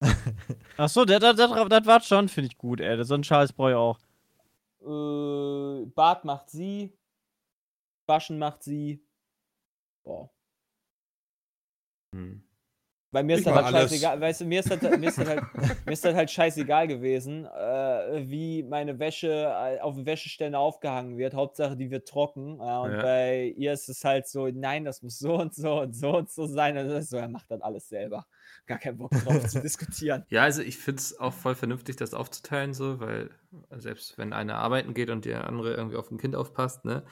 Ach 0.76 0.88
so, 0.88 1.04
das, 1.04 1.20
das, 1.20 1.36
das, 1.36 1.68
das 1.68 1.86
war 1.86 2.00
schon, 2.00 2.28
finde 2.28 2.48
ich 2.50 2.58
gut, 2.58 2.80
ey. 2.80 3.02
So 3.04 3.14
ein 3.14 3.22
Charles 3.22 3.52
brauche 3.52 3.70
ich 3.70 3.76
auch. 3.76 3.98
Äh, 4.82 5.86
Bad 5.86 6.24
macht 6.24 6.50
sie. 6.50 6.96
Waschen 8.06 8.38
macht 8.38 8.62
sie. 8.62 9.02
Boah. 10.04 10.30
Hm. 12.14 12.45
Bei 13.12 13.22
mir 13.22 13.36
ist 13.36 13.46
das 13.46 13.54
halt 13.54 13.66
alles. 13.66 13.90
scheißegal. 13.90 14.20
Weißt 14.20 14.40
du, 14.40 14.44
mir 14.44 14.60
ist 14.60 14.70
das, 14.70 14.80
mir 14.82 15.08
ist 15.08 15.18
das, 15.18 15.28
halt, 15.28 15.42
mir 15.86 15.92
ist 15.92 16.04
das 16.04 16.14
halt 16.14 16.30
scheißegal 16.30 16.88
gewesen, 16.88 17.46
äh, 17.46 18.28
wie 18.28 18.62
meine 18.64 18.98
Wäsche 18.98 19.28
äh, 19.30 19.80
auf 19.80 19.94
dem 19.94 20.04
Wäscheständer 20.04 20.58
aufgehangen 20.58 21.16
wird. 21.16 21.34
Hauptsache, 21.34 21.76
die 21.76 21.90
wird 21.90 22.08
trocken. 22.08 22.58
Ja, 22.58 22.80
und 22.80 22.92
Ja. 22.92 23.02
bei 23.02 23.54
ihr 23.56 23.72
ist 23.72 23.88
es 23.88 24.04
halt 24.04 24.26
so, 24.28 24.48
nein, 24.48 24.84
das 24.84 25.02
muss 25.02 25.18
so 25.18 25.34
und 25.36 25.54
so 25.54 25.80
und 25.80 25.94
so 25.94 26.16
und 26.16 26.30
so 26.30 26.46
sein. 26.46 26.76
Und 26.76 26.86
ist 26.90 27.10
so, 27.10 27.16
er 27.16 27.28
macht 27.28 27.50
dann 27.50 27.62
alles 27.62 27.88
selber. 27.88 28.26
Gar 28.66 28.78
keinen 28.78 28.98
Bock 28.98 29.12
drauf 29.12 29.46
zu 29.46 29.60
diskutieren. 29.60 30.24
Ja, 30.30 30.42
also 30.42 30.60
ich 30.62 30.76
finde 30.76 31.00
es 31.00 31.18
auch 31.18 31.32
voll 31.32 31.54
vernünftig, 31.54 31.96
das 31.96 32.12
aufzuteilen, 32.12 32.74
so, 32.74 33.00
weil 33.00 33.30
selbst 33.70 34.18
wenn 34.18 34.32
eine 34.32 34.56
arbeiten 34.56 34.92
geht 34.94 35.10
und 35.10 35.24
der 35.24 35.46
andere 35.46 35.74
irgendwie 35.74 35.96
auf 35.96 36.10
ein 36.10 36.18
Kind 36.18 36.34
aufpasst, 36.34 36.84
ne? 36.84 37.04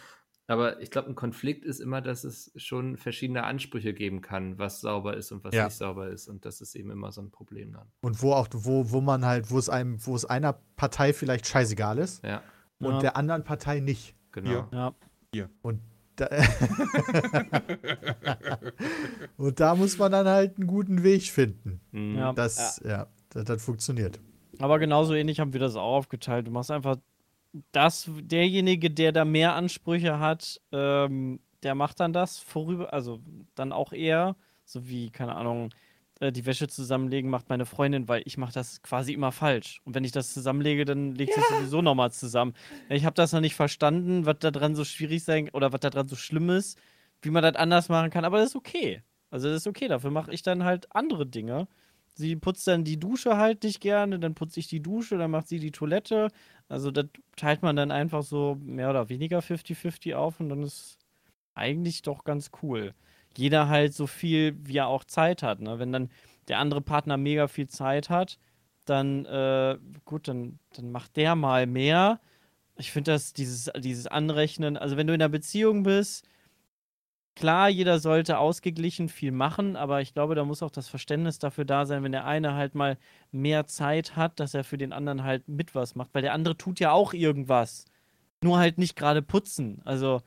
Aber 0.46 0.80
ich 0.80 0.90
glaube, 0.90 1.08
ein 1.08 1.14
Konflikt 1.14 1.64
ist 1.64 1.80
immer, 1.80 2.02
dass 2.02 2.22
es 2.24 2.52
schon 2.56 2.98
verschiedene 2.98 3.44
Ansprüche 3.44 3.94
geben 3.94 4.20
kann, 4.20 4.58
was 4.58 4.80
sauber 4.82 5.16
ist 5.16 5.32
und 5.32 5.42
was 5.42 5.54
Ja. 5.54 5.64
nicht 5.64 5.76
sauber 5.76 6.08
ist. 6.08 6.28
Und 6.28 6.44
das 6.44 6.60
ist 6.60 6.74
eben 6.74 6.90
immer 6.90 7.12
so 7.12 7.22
ein 7.22 7.30
Problem 7.30 7.72
dann. 7.72 7.86
Und 8.02 8.20
wo 8.22 8.32
auch, 8.32 8.48
wo, 8.52 8.90
wo 8.90 9.00
man 9.00 9.24
halt, 9.24 9.50
wo 9.50 9.58
es 9.58 9.70
einem, 9.70 10.04
wo 10.06 10.14
es 10.14 10.26
einer 10.26 10.52
Partei 10.76 11.14
vielleicht 11.14 11.46
scheißegal 11.46 11.96
ist 11.98 12.22
Ja, 12.24 12.42
und 12.78 12.92
Ja. 12.94 12.98
der 13.00 13.16
anderen 13.16 13.44
Partei 13.44 13.80
nicht. 13.80 14.14
genau. 14.32 14.68
Ja. 14.70 14.94
Ja. 15.34 15.48
Und 15.62 15.80
da, 16.16 16.28
und 19.36 19.60
da 19.60 19.74
muss 19.74 19.98
man 19.98 20.12
dann 20.12 20.26
halt 20.28 20.56
einen 20.58 20.66
guten 20.66 21.02
Weg 21.02 21.22
finden. 21.24 21.80
Mhm. 21.92 22.16
Ja. 22.16 22.32
Das, 22.32 22.80
ja, 22.84 23.06
das, 23.30 23.44
das 23.44 23.64
funktioniert. 23.64 24.20
Aber 24.60 24.78
genauso 24.78 25.14
ähnlich 25.14 25.40
haben 25.40 25.52
wir 25.52 25.60
das 25.60 25.74
auch 25.74 25.96
aufgeteilt. 25.96 26.46
Du 26.46 26.50
machst 26.52 26.70
einfach 26.70 26.96
das, 27.72 28.10
derjenige, 28.20 28.90
der 28.90 29.12
da 29.12 29.24
mehr 29.24 29.54
Ansprüche 29.54 30.18
hat, 30.18 30.60
ähm, 30.72 31.40
der 31.62 31.74
macht 31.74 32.00
dann 32.00 32.12
das 32.12 32.38
vorüber, 32.38 32.92
also 32.92 33.20
dann 33.54 33.72
auch 33.72 33.92
eher, 33.92 34.36
so 34.64 34.88
wie, 34.88 35.10
keine 35.10 35.36
Ahnung, 35.36 35.70
äh, 36.20 36.32
die 36.32 36.46
Wäsche 36.46 36.68
zusammenlegen 36.68 37.30
macht 37.30 37.48
meine 37.48 37.66
Freundin, 37.66 38.08
weil 38.08 38.22
ich 38.24 38.36
mache 38.38 38.52
das 38.52 38.82
quasi 38.82 39.12
immer 39.12 39.32
falsch. 39.32 39.80
Und 39.84 39.94
wenn 39.94 40.04
ich 40.04 40.12
das 40.12 40.32
zusammenlege, 40.32 40.84
dann 40.84 41.14
legt 41.14 41.34
sie 41.34 41.40
es 41.40 41.48
sowieso 41.48 41.82
nochmal 41.82 42.12
zusammen. 42.12 42.54
Ich 42.88 43.04
habe 43.04 43.14
das 43.14 43.32
noch 43.32 43.40
nicht 43.40 43.54
verstanden, 43.54 44.26
was 44.26 44.38
da 44.40 44.50
dran 44.50 44.74
so 44.74 44.84
schwierig 44.84 45.24
sein 45.24 45.48
oder 45.50 45.72
was 45.72 45.80
da 45.80 45.90
dran 45.90 46.08
so 46.08 46.16
schlimm 46.16 46.50
ist, 46.50 46.78
wie 47.22 47.30
man 47.30 47.42
das 47.42 47.56
anders 47.56 47.88
machen 47.88 48.10
kann, 48.10 48.24
aber 48.24 48.38
das 48.38 48.48
ist 48.50 48.56
okay. 48.56 49.02
Also 49.30 49.48
das 49.48 49.58
ist 49.58 49.66
okay, 49.66 49.88
dafür 49.88 50.10
mache 50.10 50.32
ich 50.32 50.42
dann 50.42 50.64
halt 50.64 50.94
andere 50.94 51.26
Dinge. 51.26 51.66
Sie 52.16 52.36
putzt 52.36 52.66
dann 52.68 52.84
die 52.84 52.98
Dusche 52.98 53.36
halt 53.36 53.64
nicht 53.64 53.80
gerne, 53.80 54.18
dann 54.20 54.34
putze 54.34 54.60
ich 54.60 54.68
die 54.68 54.80
Dusche, 54.80 55.18
dann 55.18 55.32
macht 55.32 55.48
sie 55.48 55.58
die 55.58 55.72
Toilette. 55.72 56.28
Also 56.68 56.90
das 56.90 57.06
teilt 57.36 57.62
man 57.62 57.74
dann 57.76 57.90
einfach 57.90 58.22
so 58.22 58.56
mehr 58.60 58.90
oder 58.90 59.08
weniger 59.08 59.40
50-50 59.40 60.14
auf 60.14 60.38
und 60.38 60.48
dann 60.48 60.62
ist 60.62 60.98
eigentlich 61.54 62.02
doch 62.02 62.24
ganz 62.24 62.50
cool. 62.62 62.94
Jeder 63.36 63.68
halt 63.68 63.94
so 63.94 64.06
viel, 64.06 64.56
wie 64.64 64.78
er 64.78 64.86
auch 64.86 65.04
Zeit 65.04 65.42
hat. 65.42 65.60
Ne? 65.60 65.78
Wenn 65.80 65.92
dann 65.92 66.10
der 66.48 66.58
andere 66.58 66.80
Partner 66.80 67.16
mega 67.16 67.48
viel 67.48 67.68
Zeit 67.68 68.10
hat, 68.10 68.38
dann, 68.84 69.24
äh, 69.24 69.78
gut, 70.04 70.28
dann, 70.28 70.58
dann 70.76 70.92
macht 70.92 71.16
der 71.16 71.34
mal 71.34 71.66
mehr. 71.66 72.20
Ich 72.76 72.92
finde 72.92 73.12
das, 73.12 73.32
dieses, 73.32 73.70
dieses 73.78 74.06
Anrechnen, 74.06 74.76
also 74.76 74.96
wenn 74.96 75.06
du 75.06 75.14
in 75.14 75.22
einer 75.22 75.28
Beziehung 75.28 75.82
bist, 75.82 76.28
klar, 77.34 77.68
jeder 77.68 77.98
sollte 77.98 78.38
ausgeglichen 78.38 79.08
viel 79.08 79.32
machen, 79.32 79.76
aber 79.76 80.00
ich 80.00 80.14
glaube, 80.14 80.34
da 80.34 80.44
muss 80.44 80.62
auch 80.62 80.70
das 80.70 80.88
Verständnis 80.88 81.38
dafür 81.38 81.64
da 81.64 81.86
sein, 81.86 82.02
wenn 82.02 82.12
der 82.12 82.24
eine 82.24 82.54
halt 82.54 82.74
mal 82.74 82.98
mehr 83.32 83.66
Zeit 83.66 84.16
hat, 84.16 84.40
dass 84.40 84.54
er 84.54 84.64
für 84.64 84.78
den 84.78 84.92
anderen 84.92 85.24
halt 85.24 85.48
mit 85.48 85.74
was 85.74 85.94
macht, 85.94 86.10
weil 86.14 86.22
der 86.22 86.32
andere 86.32 86.56
tut 86.56 86.80
ja 86.80 86.92
auch 86.92 87.12
irgendwas. 87.12 87.84
Nur 88.42 88.58
halt 88.58 88.78
nicht 88.78 88.96
gerade 88.96 89.22
putzen. 89.22 89.80
Also, 89.84 90.20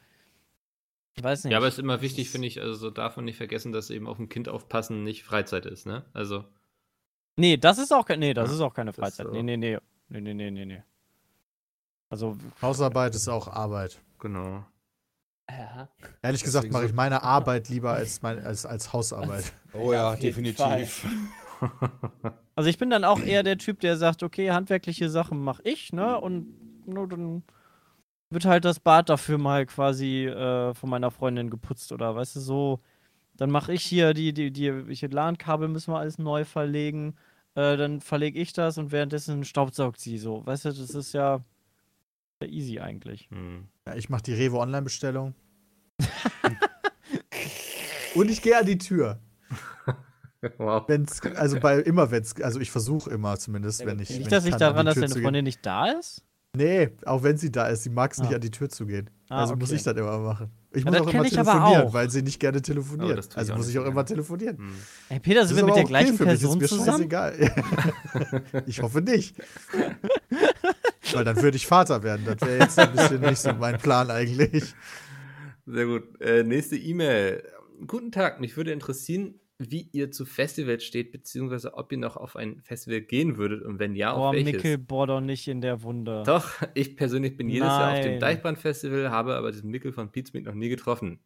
ich 1.15 1.23
weiß 1.23 1.43
nicht. 1.43 1.51
Ja, 1.51 1.57
aber 1.57 1.67
es 1.67 1.75
ist 1.75 1.79
immer 1.79 2.01
wichtig, 2.01 2.29
finde 2.29 2.47
ich, 2.47 2.61
also 2.61 2.73
so 2.73 2.89
darf 2.89 3.15
man 3.15 3.25
nicht 3.25 3.37
vergessen, 3.37 3.71
dass 3.71 3.89
eben 3.89 4.07
auf 4.07 4.19
ein 4.19 4.29
Kind 4.29 4.49
aufpassen 4.49 5.03
nicht 5.03 5.23
Freizeit 5.23 5.65
ist, 5.65 5.85
ne? 5.85 6.05
Also. 6.13 6.45
Nee, 7.35 7.57
das 7.57 7.77
ist 7.77 7.93
auch, 7.93 8.07
nee, 8.09 8.33
das 8.33 8.49
Ja, 8.49 8.55
ist 8.55 8.61
auch 8.61 8.73
keine 8.73 8.93
Freizeit. 8.93 9.31
Nee, 9.31 9.43
nee, 9.43 9.57
nee. 9.57 9.77
Nee, 10.09 10.21
nee, 10.21 10.33
nee, 10.33 10.51
nee, 10.51 10.65
nee. 10.65 10.83
Also, 12.09 12.37
Hausarbeit 12.61 13.13
ist 13.15 13.27
auch 13.27 13.47
Arbeit. 13.47 13.99
Genau. 14.19 14.65
Ja. 15.49 15.89
Ehrlich 16.21 16.43
gesagt 16.43 16.65
Deswegen 16.65 16.73
mache 16.73 16.85
ich 16.85 16.93
meine 16.93 17.23
Arbeit 17.23 17.69
lieber 17.69 17.93
als, 17.93 18.21
mein, 18.21 18.43
als, 18.43 18.65
als 18.65 18.93
Hausarbeit. 18.93 19.53
Oh 19.73 19.93
Ja, 19.93 20.15
definitiv. 20.15 21.05
also 22.55 22.69
ich 22.69 22.77
bin 22.77 22.89
dann 22.89 23.03
auch 23.03 23.19
eher 23.19 23.43
der 23.43 23.57
Typ, 23.57 23.79
der 23.79 23.95
sagt, 23.95 24.23
okay, 24.23 24.51
handwerkliche 24.51 25.09
Sachen 25.09 25.43
mache 25.43 25.61
ich, 25.65 25.93
ne? 25.93 26.19
Und 26.19 26.87
nur 26.87 27.07
dann 27.07 27.43
wird 28.29 28.45
halt 28.45 28.65
das 28.65 28.79
Bad 28.79 29.09
dafür 29.09 29.37
mal 29.37 29.65
quasi 29.65 30.25
äh, 30.25 30.73
von 30.73 30.89
meiner 30.89 31.11
Freundin 31.11 31.49
geputzt 31.49 31.91
oder 31.91 32.15
weißt 32.15 32.37
du 32.37 32.39
so. 32.39 32.79
Dann 33.35 33.51
mache 33.51 33.73
ich 33.73 33.83
hier 33.83 34.13
die, 34.13 34.33
die, 34.33 34.51
die, 34.51 34.95
hier 34.95 35.09
LAN-Kabel 35.09 35.67
müssen 35.67 35.93
wir 35.93 35.99
alles 35.99 36.17
neu 36.17 36.43
verlegen. 36.43 37.15
Äh, 37.53 37.77
dann 37.77 38.01
verlege 38.01 38.39
ich 38.39 38.53
das 38.53 38.77
und 38.77 38.91
währenddessen 38.91 39.45
staubsaugt 39.45 39.99
sie 39.99 40.17
so. 40.17 40.45
Weißt 40.45 40.65
du, 40.65 40.69
das 40.69 40.89
ist 40.89 41.13
ja 41.13 41.41
sehr 42.39 42.49
easy 42.49 42.79
eigentlich. 42.79 43.29
Hm. 43.29 43.67
Ja, 43.88 43.95
ich 43.95 44.09
mache 44.09 44.23
die 44.23 44.33
Rewe 44.33 44.57
Online-Bestellung. 44.57 45.33
Und 48.15 48.29
ich 48.29 48.41
gehe 48.41 48.57
an 48.57 48.65
die 48.65 48.77
Tür. 48.77 49.19
Wow. 50.59 50.83
Wenn's, 50.88 51.19
also 51.35 51.59
bei 51.59 51.79
immer 51.79 52.11
wenn's, 52.11 52.39
also 52.39 52.59
ich 52.59 52.69
versuche 52.69 53.09
immer 53.09 53.39
zumindest, 53.39 53.83
wenn 53.88 53.97
ich. 53.99 54.09
Liegt 54.09 54.31
das 54.31 54.45
ich 54.45 54.51
nicht 54.51 54.61
daran, 54.61 54.85
dass 54.85 54.93
deine. 54.93 55.09
Freundin 55.09 55.43
nicht 55.43 55.65
da 55.65 55.88
ist? 55.88 56.21
Nee, 56.55 56.91
auch 57.05 57.23
wenn 57.23 57.38
sie 57.38 57.51
da 57.51 57.67
ist, 57.69 57.83
sie 57.83 57.89
mag 57.89 58.11
es 58.11 58.19
nicht 58.19 58.31
Ah. 58.31 58.35
an 58.35 58.41
die 58.41 58.51
Tür 58.51 58.69
zu 58.69 58.85
gehen. 58.85 59.09
Ah, 59.29 59.39
also 59.41 59.55
muss 59.55 59.69
okay. 59.69 59.77
ich 59.77 59.83
das 59.83 59.97
immer 59.97 60.19
machen. 60.19 60.51
Ich 60.71 60.85
Ja, 60.85 60.91
muss 60.91 61.01
auch 61.01 61.11
immer 61.11 61.23
telefonieren, 61.23 61.81
auch. 61.88 61.93
weil 61.93 62.09
sie 62.11 62.21
nicht 62.21 62.39
gerne 62.39 62.61
telefoniert. 62.61 63.27
ich 63.31 63.38
Also 63.38 63.55
muss 63.55 63.65
nicht 63.65 63.75
ich 63.75 63.79
auch 63.81 63.85
immer 63.85 64.05
telefonieren. 64.05 64.57
Hm. 64.57 64.73
Hey 65.09 65.19
Peter, 65.19 65.45
sind 65.47 65.57
wir 65.57 65.65
mit 65.65 65.75
der 65.75 65.81
okay 65.83 65.89
gleichen 65.89 66.11
mich, 66.11 66.21
Person 66.21 66.61
ist 66.61 66.71
mir 66.71 66.77
zusammen? 66.77 67.09
scheißegal. 67.09 68.63
ich 68.67 68.81
hoffe 68.83 69.01
nicht. 69.01 69.35
Weil 71.13 71.23
dann 71.23 71.41
würde 71.41 71.57
ich 71.57 71.67
Vater 71.67 72.03
werden. 72.03 72.25
Das 72.25 72.41
wäre 72.41 72.59
jetzt 72.59 72.79
ein 72.79 72.91
bisschen 72.93 73.21
nicht 73.21 73.37
so 73.39 73.53
mein 73.53 73.77
Plan 73.77 74.09
eigentlich. 74.11 74.73
Sehr 75.65 75.85
gut. 75.85 76.21
Äh, 76.21 76.43
nächste 76.43 76.77
E-Mail. 76.77 77.43
Guten 77.85 78.11
Tag, 78.11 78.39
mich 78.39 78.57
würde 78.57 78.71
interessieren, 78.71 79.39
wie 79.59 79.89
ihr 79.91 80.11
zu 80.11 80.25
Festivals 80.25 80.83
steht, 80.83 81.11
beziehungsweise 81.11 81.73
ob 81.73 81.91
ihr 81.91 81.97
noch 81.97 82.15
auf 82.15 82.35
ein 82.35 82.61
Festival 82.61 83.01
gehen 83.01 83.37
würdet 83.37 83.63
und 83.63 83.79
wenn 83.79 83.95
ja, 83.95 84.13
Boah, 84.13 84.29
auf 84.29 84.35
welches. 84.35 84.53
Mickel, 84.53 84.77
bohr 84.77 85.07
doch 85.07 85.21
nicht 85.21 85.47
in 85.47 85.61
der 85.61 85.81
Wunde. 85.81 86.23
Doch, 86.25 86.51
ich 86.75 86.95
persönlich 86.95 87.37
bin 87.37 87.49
jedes 87.49 87.67
Jahr 87.67 87.93
auf 87.93 88.01
dem 88.01 88.11
Nein. 88.13 88.19
Deichbrand-Festival, 88.19 89.09
habe 89.09 89.35
aber 89.35 89.51
diesen 89.51 89.69
Mickel 89.71 89.91
von 89.91 90.11
Pizmeet 90.11 90.45
noch 90.45 90.53
nie 90.53 90.69
getroffen. 90.69 91.19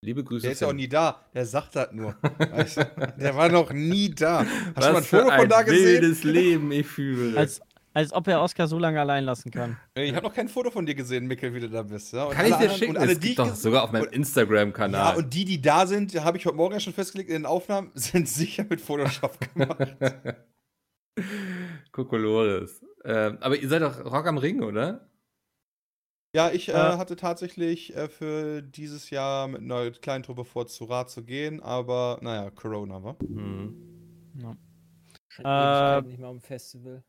Liebe 0.00 0.22
Grüße. 0.22 0.42
Der 0.42 0.52
ist 0.52 0.60
ja 0.60 0.68
auch 0.68 0.72
nie 0.72 0.88
da. 0.88 1.28
Der 1.34 1.44
sagt 1.44 1.74
das 1.74 1.92
nur. 1.92 2.14
Weißt 2.38 2.76
du? 2.76 3.14
Der 3.18 3.34
war 3.34 3.48
noch 3.48 3.72
nie 3.72 4.10
da. 4.10 4.46
Hast 4.76 4.76
Was 4.76 4.86
du 4.86 4.92
mal 4.92 4.98
ein 4.98 5.04
Foto 5.04 5.36
von 5.36 5.48
da 5.48 5.62
gesehen? 5.62 6.02
wildes 6.02 6.22
Leben 6.22 6.70
ich 6.70 6.86
fühle. 6.86 7.36
Als, 7.36 7.60
als 7.94 8.12
ob 8.12 8.28
er 8.28 8.40
Oscar 8.42 8.68
so 8.68 8.78
lange 8.78 9.00
allein 9.00 9.24
lassen 9.24 9.50
kann. 9.50 9.76
Ich 9.94 10.14
habe 10.14 10.26
noch 10.26 10.34
kein 10.34 10.48
Foto 10.48 10.70
von 10.70 10.86
dir 10.86 10.94
gesehen, 10.94 11.26
Mikkel, 11.26 11.54
wie 11.54 11.60
du 11.60 11.68
da 11.70 11.82
bist. 11.82 12.12
Ja? 12.12 12.24
Und 12.24 12.32
Kann 12.34 12.46
ich 12.46 12.54
dir 12.54 12.70
schicken? 12.70 12.90
Und 12.96 12.98
alle, 12.98 13.12
es 13.12 13.20
die 13.20 13.34
doch 13.34 13.54
sogar 13.54 13.82
auf 13.84 13.92
meinem 13.92 14.08
Instagram-Kanal. 14.10 15.12
Ja, 15.12 15.18
und 15.18 15.32
die, 15.34 15.44
die 15.44 15.60
da 15.60 15.86
sind, 15.86 16.14
habe 16.24 16.36
ich 16.38 16.46
heute 16.46 16.56
Morgen 16.56 16.74
ja 16.74 16.80
schon 16.80 16.92
festgelegt 16.92 17.30
in 17.30 17.36
den 17.42 17.46
Aufnahmen, 17.46 17.90
sind 17.94 18.28
sicher 18.28 18.64
mit 18.68 18.80
Photoshop 18.80 19.38
gemacht. 19.54 19.96
Kokolores. 21.92 22.84
Ähm, 23.04 23.38
aber 23.40 23.56
ihr 23.56 23.68
seid 23.68 23.82
doch 23.82 24.04
Rock 24.04 24.26
am 24.26 24.38
Ring, 24.38 24.62
oder? 24.62 25.08
ja, 26.34 26.50
ich 26.50 26.68
äh, 26.68 26.72
Ja. 26.72 26.98
hatte 26.98 27.16
tatsächlich 27.16 27.96
äh, 27.96 28.08
für 28.08 28.62
dieses 28.62 29.10
Jahr 29.10 29.48
mit 29.48 29.62
einer 29.62 29.90
kleinen 29.92 30.22
Truppe 30.22 30.44
vor, 30.44 30.66
zu 30.66 30.84
Rat 30.84 31.10
zu 31.10 31.24
gehen, 31.24 31.60
aber 31.62 32.18
naja, 32.22 32.50
Corona 32.50 33.02
war. 33.02 33.16
Hm. 33.20 33.74
Schon 35.28 35.44
Äh, 35.44 36.02
nicht 36.02 36.18
mal 36.20 36.28
am 36.28 36.40
Festival. 36.40 37.02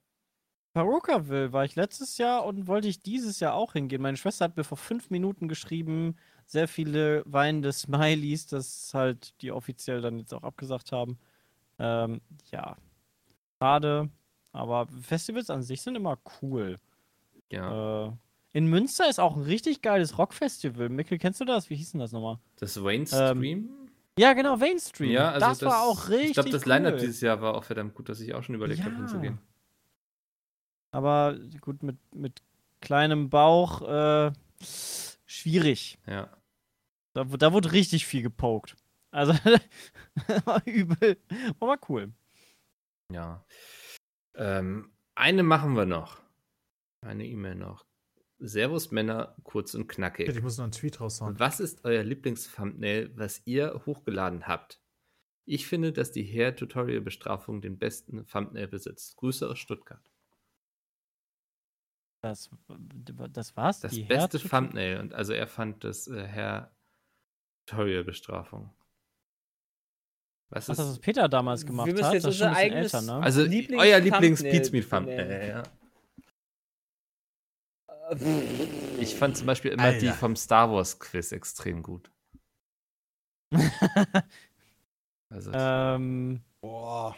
Perukaville 0.74 1.52
war 1.52 1.66
ich 1.66 1.76
letztes 1.76 2.18
Jahr 2.18 2.46
und 2.46 2.68
wollte 2.68 2.88
ich 2.88 3.02
dieses 3.02 3.40
Jahr 3.40 3.54
auch 3.56 3.74
hingehen. 3.74 4.02
Meine 4.02 4.18
Schwester 4.18 4.46
hat 4.46 4.56
mir 4.58 4.64
vor 4.64 4.78
fünf 4.78 5.10
Minuten 5.10 5.48
geschrieben, 5.48 6.16
sehr 6.46 6.68
viele 6.68 7.24
weinende 7.26 7.72
Smileys, 7.72 8.48
das 8.48 8.92
halt 8.94 9.34
die 9.42 9.52
offiziell 9.52 10.02
dann 10.02 10.20
jetzt 10.20 10.34
auch 10.34 10.44
abgesagt 10.44 10.92
haben. 10.92 11.18
Ähm, 11.80 12.22
ja, 12.52 12.78
schade, 13.60 14.10
aber 14.52 14.88
Festivals 15.02 15.50
an 15.50 15.64
sich 15.64 15.82
sind 15.82 15.96
immer 15.96 16.18
cool. 16.42 16.80
Ja. 17.52 18.08
Äh, 18.08 18.12
in 18.52 18.68
Münster 18.68 19.10
ist 19.10 19.20
auch 19.20 19.36
ein 19.36 19.44
richtig 19.44 19.82
geiles 19.82 20.18
Rockfestival. 20.18 20.90
Mikkel, 20.90 21.18
kennst 21.18 21.40
du 21.40 21.46
das? 21.46 21.70
Wie 21.70 21.76
hieß 21.76 21.92
denn 21.92 22.00
das 22.00 22.12
nochmal? 22.12 22.38
Das 22.58 22.82
Wayne 22.84 23.06
Stream? 23.06 23.70
Ja, 24.18 24.34
genau, 24.34 24.58
Mainstream. 24.58 25.12
ja, 25.12 25.32
also 25.32 25.48
das, 25.48 25.62
war 25.62 25.84
auch 25.84 26.10
richtig 26.10 26.30
Ich 26.30 26.34
glaube, 26.34 26.50
das 26.50 26.64
cool. 26.66 26.74
Line-Up 26.74 26.98
dieses 26.98 27.22
Jahr 27.22 27.42
war 27.42 27.56
auch 27.56 27.64
verdammt 27.64 27.94
gut, 27.96 28.10
dass 28.10 28.20
ich 28.20 28.34
auch 28.34 28.44
schon 28.44 28.56
überlegt 28.56 28.82
habe, 28.84 28.92
Ja. 28.92 28.98
hinzugehen. 28.98 29.38
Aber 30.92 31.38
gut, 31.62 31.84
mit, 31.84 31.98
mit 32.14 32.42
kleinem 32.82 33.30
Bauch, 33.30 33.82
äh, 33.82 34.32
schwierig. 35.26 36.00
Ja. 36.08 36.36
Da, 37.14 37.24
da 37.24 37.54
wurde 37.54 37.72
richtig 37.72 38.06
viel 38.06 38.22
gepokt. 38.22 38.76
Also, 39.12 39.34
war 40.46 40.66
übel. 40.66 41.18
Aber 41.60 41.78
cool. 41.90 42.12
Ja. 43.12 43.44
Ähm, 44.36 44.92
eine 45.16 45.44
machen 45.44 45.76
wir 45.76 45.86
noch. 45.86 46.22
Eine 47.02 47.26
E-Mail 47.26 47.56
noch. 47.56 47.86
Servus 48.40 48.92
Männer, 48.92 49.36
kurz 49.44 49.74
und 49.74 49.88
knackig. 49.88 50.30
Ich 50.30 50.42
muss 50.42 50.58
noch 50.58 50.64
einen 50.64 50.72
Tweet 50.72 51.02
raushauen. 51.02 51.40
Was 51.40 51.60
ist 51.60 51.84
euer 51.84 52.04
Lieblings-Thumbnail, 52.04 53.12
was 53.18 53.42
ihr 53.46 53.82
hochgeladen 53.86 54.48
habt? 54.48 54.82
Ich 55.46 55.68
finde, 55.68 55.92
dass 55.92 56.12
die 56.12 56.24
Hair-Tutorial-Bestrafung 56.24 57.60
den 57.62 57.78
besten 57.78 58.26
Thumbnail 58.28 58.68
besitzt. 58.68 59.18
Grüße 59.18 59.50
aus 59.50 59.60
Stuttgart. 59.60 60.10
Das, 62.22 62.50
das 63.32 63.56
war's? 63.56 63.80
Das 63.80 63.94
Die 63.94 64.04
beste 64.04 64.38
Thumbnail. 64.40 65.00
Und 65.00 65.14
also 65.14 65.32
er 65.34 65.48
fand 65.48 65.84
das 65.86 66.08
äh, 66.08 66.28
Hair-Tutorial-Bestrafung. 66.28 68.70
Was 70.50 70.66
Ach, 70.68 70.72
ist. 70.74 70.80
das, 70.80 70.90
was 70.90 71.00
Peter 71.00 71.30
damals 71.30 71.66
gemacht 71.66 71.88
Wir 71.88 71.94
hat, 72.06 72.14
jetzt 72.14 72.26
das 72.26 72.34
ist 72.34 72.40
schon 72.40 72.48
ein 72.48 72.54
bisschen 72.56 72.72
eigenes- 72.74 72.94
älter, 72.94 73.06
ne? 73.20 73.24
also 73.24 73.42
Lieblings- 73.44 73.80
euer 73.80 74.00
Thumbnail 74.02 74.22
Lieblings-Pizmeet-Thumbnail. 74.22 75.18
benennen. 75.18 75.50
Ja. 75.50 75.64
Äh, 78.12 78.98
Ich 79.00 79.16
fand 79.16 79.38
zum 79.38 79.48
Beispiel 79.48 79.72
immer 79.72 79.94
die 79.94 80.08
Alter. 80.10 80.20
vom 80.20 80.36
Star 80.36 80.70
Wars 80.72 81.00
Quiz 81.00 81.32
extrem 81.32 81.82
gut. 81.84 82.12
Also 85.32 85.52
ähm, 85.54 86.42
Boah. 86.60 87.16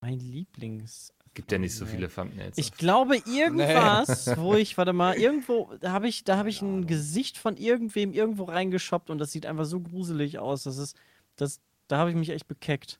mein 0.00 0.18
Lieblings. 0.18 1.12
Gibt 1.34 1.52
ja 1.52 1.58
nicht 1.58 1.74
so 1.74 1.86
viele 1.86 2.08
Thumbnails. 2.08 2.58
Ich 2.58 2.72
glaube, 2.72 3.16
irgendwas, 3.26 4.36
wo 4.36 4.54
ich, 4.54 4.76
warte 4.76 4.92
mal, 4.92 5.16
irgendwo, 5.16 5.70
da 5.80 5.92
habe 5.92 6.08
ich, 6.08 6.24
da 6.24 6.36
habe 6.36 6.48
ich 6.48 6.62
ein 6.62 6.86
Gesicht 6.86 7.38
von 7.38 7.56
irgendwem 7.56 8.12
irgendwo 8.12 8.44
reingeschoppt 8.44 9.10
und 9.10 9.18
das 9.18 9.32
sieht 9.32 9.46
einfach 9.46 9.64
so 9.64 9.80
gruselig 9.80 10.38
aus. 10.38 10.64
Das 10.64 10.76
ist, 10.76 10.96
das, 11.36 11.60
da 11.88 11.98
habe 11.98 12.10
ich 12.10 12.16
mich 12.16 12.30
echt 12.30 12.48
bekeckt. 12.48 12.98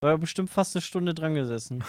War 0.00 0.18
bestimmt 0.18 0.50
fast 0.50 0.76
eine 0.76 0.82
Stunde 0.82 1.14
dran 1.14 1.34
gesessen. 1.34 1.82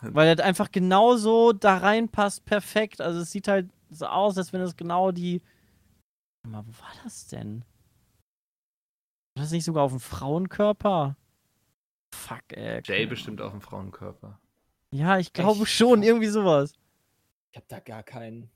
Weil 0.00 0.28
er 0.28 0.44
einfach 0.44 0.70
genauso 0.72 1.52
da 1.52 1.76
reinpasst, 1.76 2.46
perfekt. 2.46 3.02
Also 3.02 3.20
es 3.20 3.30
sieht 3.30 3.48
halt 3.48 3.68
so 3.90 4.06
aus, 4.06 4.38
als 4.38 4.52
wenn 4.52 4.62
es 4.62 4.76
genau 4.76 5.10
die. 5.12 5.42
Warte 6.42 6.56
mal, 6.56 6.64
wo 6.66 6.82
war 6.82 6.92
das 7.04 7.26
denn? 7.26 7.64
War 9.34 9.44
das 9.44 9.50
nicht 9.50 9.64
sogar 9.64 9.84
auf 9.84 9.92
dem 9.92 10.00
Frauenkörper? 10.00 11.16
Fuck, 12.14 12.42
ey. 12.52 12.80
Jay 12.84 13.06
bestimmt 13.06 13.40
auf 13.40 13.52
dem 13.52 13.60
Frauenkörper. 13.60 14.38
Ja, 14.92 15.18
ich 15.18 15.32
glaube 15.32 15.62
Echt? 15.62 15.72
schon, 15.72 16.02
irgendwie 16.02 16.26
sowas. 16.28 16.72
Ich 17.52 17.56
hab 17.58 17.68
da 17.68 17.80
gar 17.80 18.02
keinen. 18.02 18.50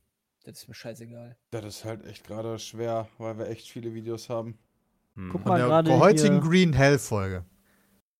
Das 0.45 0.59
ist 0.59 0.69
mir 0.69 0.75
scheißegal. 0.75 1.37
Das 1.51 1.65
ist 1.65 1.85
halt 1.85 2.05
echt 2.07 2.27
gerade 2.27 2.59
schwer, 2.59 3.09
weil 3.19 3.39
wir 3.39 3.49
echt 3.49 3.71
viele 3.71 3.95
Videos 3.95 4.29
haben. 4.29 4.59
Hm. 5.15 5.31
Guck 5.31 5.45
mal 5.47 5.59
der 5.59 5.67
gerade 5.69 5.99
heutigen 5.99 6.41
hier. 6.43 6.51
Green 6.51 6.73
Hell 6.73 6.99
Folge. 6.99 7.45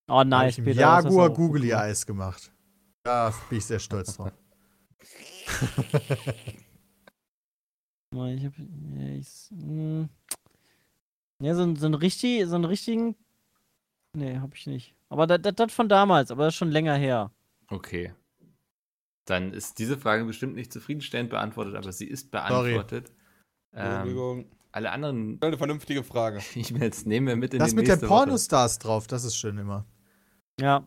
Oh, 0.09 0.19
Hab 0.19 0.27
nice, 0.29 0.53
ich 0.53 0.59
im 0.59 0.65
Peter. 0.65 0.81
Jaguar 0.81 1.31
auch 1.31 1.35
Googly 1.35 1.69
gemacht. 1.69 1.85
Eyes 1.85 2.07
gemacht. 2.07 2.53
Da 3.03 3.35
bin 3.49 3.59
ich 3.59 3.65
sehr 3.67 3.79
stolz 3.79 4.17
drauf. 4.17 4.33
Ich 8.13 8.45
hab, 8.45 8.53
ja, 8.59 9.09
ich, 9.19 9.49
mh. 9.51 10.09
ja, 11.43 11.55
so, 11.57 11.63
ein- 11.65 11.75
so 11.75 11.87
einen 11.87 11.95
richtig, 11.97 12.47
so 12.47 12.55
einen 12.55 12.65
richtigen. 12.65 13.17
Nee, 14.17 14.39
hab 14.39 14.55
ich 14.55 14.69
nicht. 14.69 14.95
Aber 15.15 15.29
das, 15.29 15.43
das, 15.43 15.55
das 15.55 15.73
von 15.73 15.89
damals, 15.89 16.33
aber 16.33 16.45
das 16.45 16.55
ist 16.55 16.59
schon 16.59 16.73
länger 16.73 16.97
her. 16.97 17.31
Okay. 17.69 18.13
Dann 19.27 19.53
ist 19.53 19.79
diese 19.79 19.97
Frage 19.97 20.25
bestimmt 20.25 20.57
nicht 20.57 20.73
zufriedenstellend 20.73 21.31
beantwortet, 21.31 21.77
aber 21.77 21.93
sie 21.93 22.07
ist 22.07 22.33
beantwortet. 22.33 23.13
Ähm, 23.73 23.87
Entschuldigung. 23.87 24.51
alle 24.73 24.91
anderen 24.91 25.39
Eine 25.41 25.57
vernünftige 25.57 26.03
Frage. 26.03 26.41
E-Mails 26.57 27.07
nehmen 27.07 27.29
wir 27.29 27.37
mit 27.37 27.55
in 27.55 27.61
Das 27.61 27.71
die 27.71 27.77
mit 27.77 27.87
den 27.87 27.93
nächste 27.93 28.09
Woche. 28.11 28.25
Pornostars 28.25 28.81
drauf, 28.81 29.07
das 29.07 29.23
ist 29.23 29.37
schön 29.37 29.57
immer. 29.57 29.87
Ja. 30.61 30.85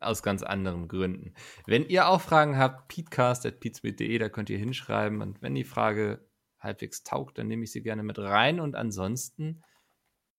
Aus 0.00 0.22
ganz 0.22 0.44
anderen 0.44 0.86
Gründen. 0.86 1.34
Wenn 1.66 1.84
ihr 1.84 2.06
auch 2.06 2.20
Fragen 2.20 2.56
habt, 2.58 2.86
peatcast.peatsmeet.de, 2.86 4.18
da 4.18 4.28
könnt 4.28 4.50
ihr 4.50 4.58
hinschreiben. 4.58 5.20
Und 5.20 5.42
wenn 5.42 5.56
die 5.56 5.64
Frage 5.64 6.24
halbwegs 6.60 7.02
taugt, 7.02 7.38
dann 7.38 7.48
nehme 7.48 7.64
ich 7.64 7.72
sie 7.72 7.82
gerne 7.82 8.04
mit 8.04 8.20
rein. 8.20 8.60
Und 8.60 8.76
ansonsten 8.76 9.64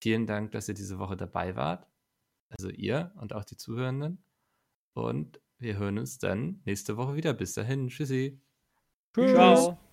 vielen 0.00 0.26
Dank, 0.26 0.52
dass 0.52 0.68
ihr 0.68 0.74
diese 0.74 0.98
Woche 0.98 1.18
dabei 1.18 1.54
wart. 1.54 1.86
Also 2.50 2.68
ihr 2.68 3.12
und 3.16 3.32
auch 3.32 3.44
die 3.44 3.56
Zuhörenden. 3.56 4.22
Und 4.92 5.40
wir 5.58 5.78
hören 5.78 5.98
uns 5.98 6.18
dann 6.18 6.60
nächste 6.64 6.96
Woche 6.96 7.16
wieder. 7.16 7.32
Bis 7.32 7.54
dahin. 7.54 7.88
Tschüssi. 7.88 8.40
Tschüss. 9.14 9.32
Ciao. 9.32 9.89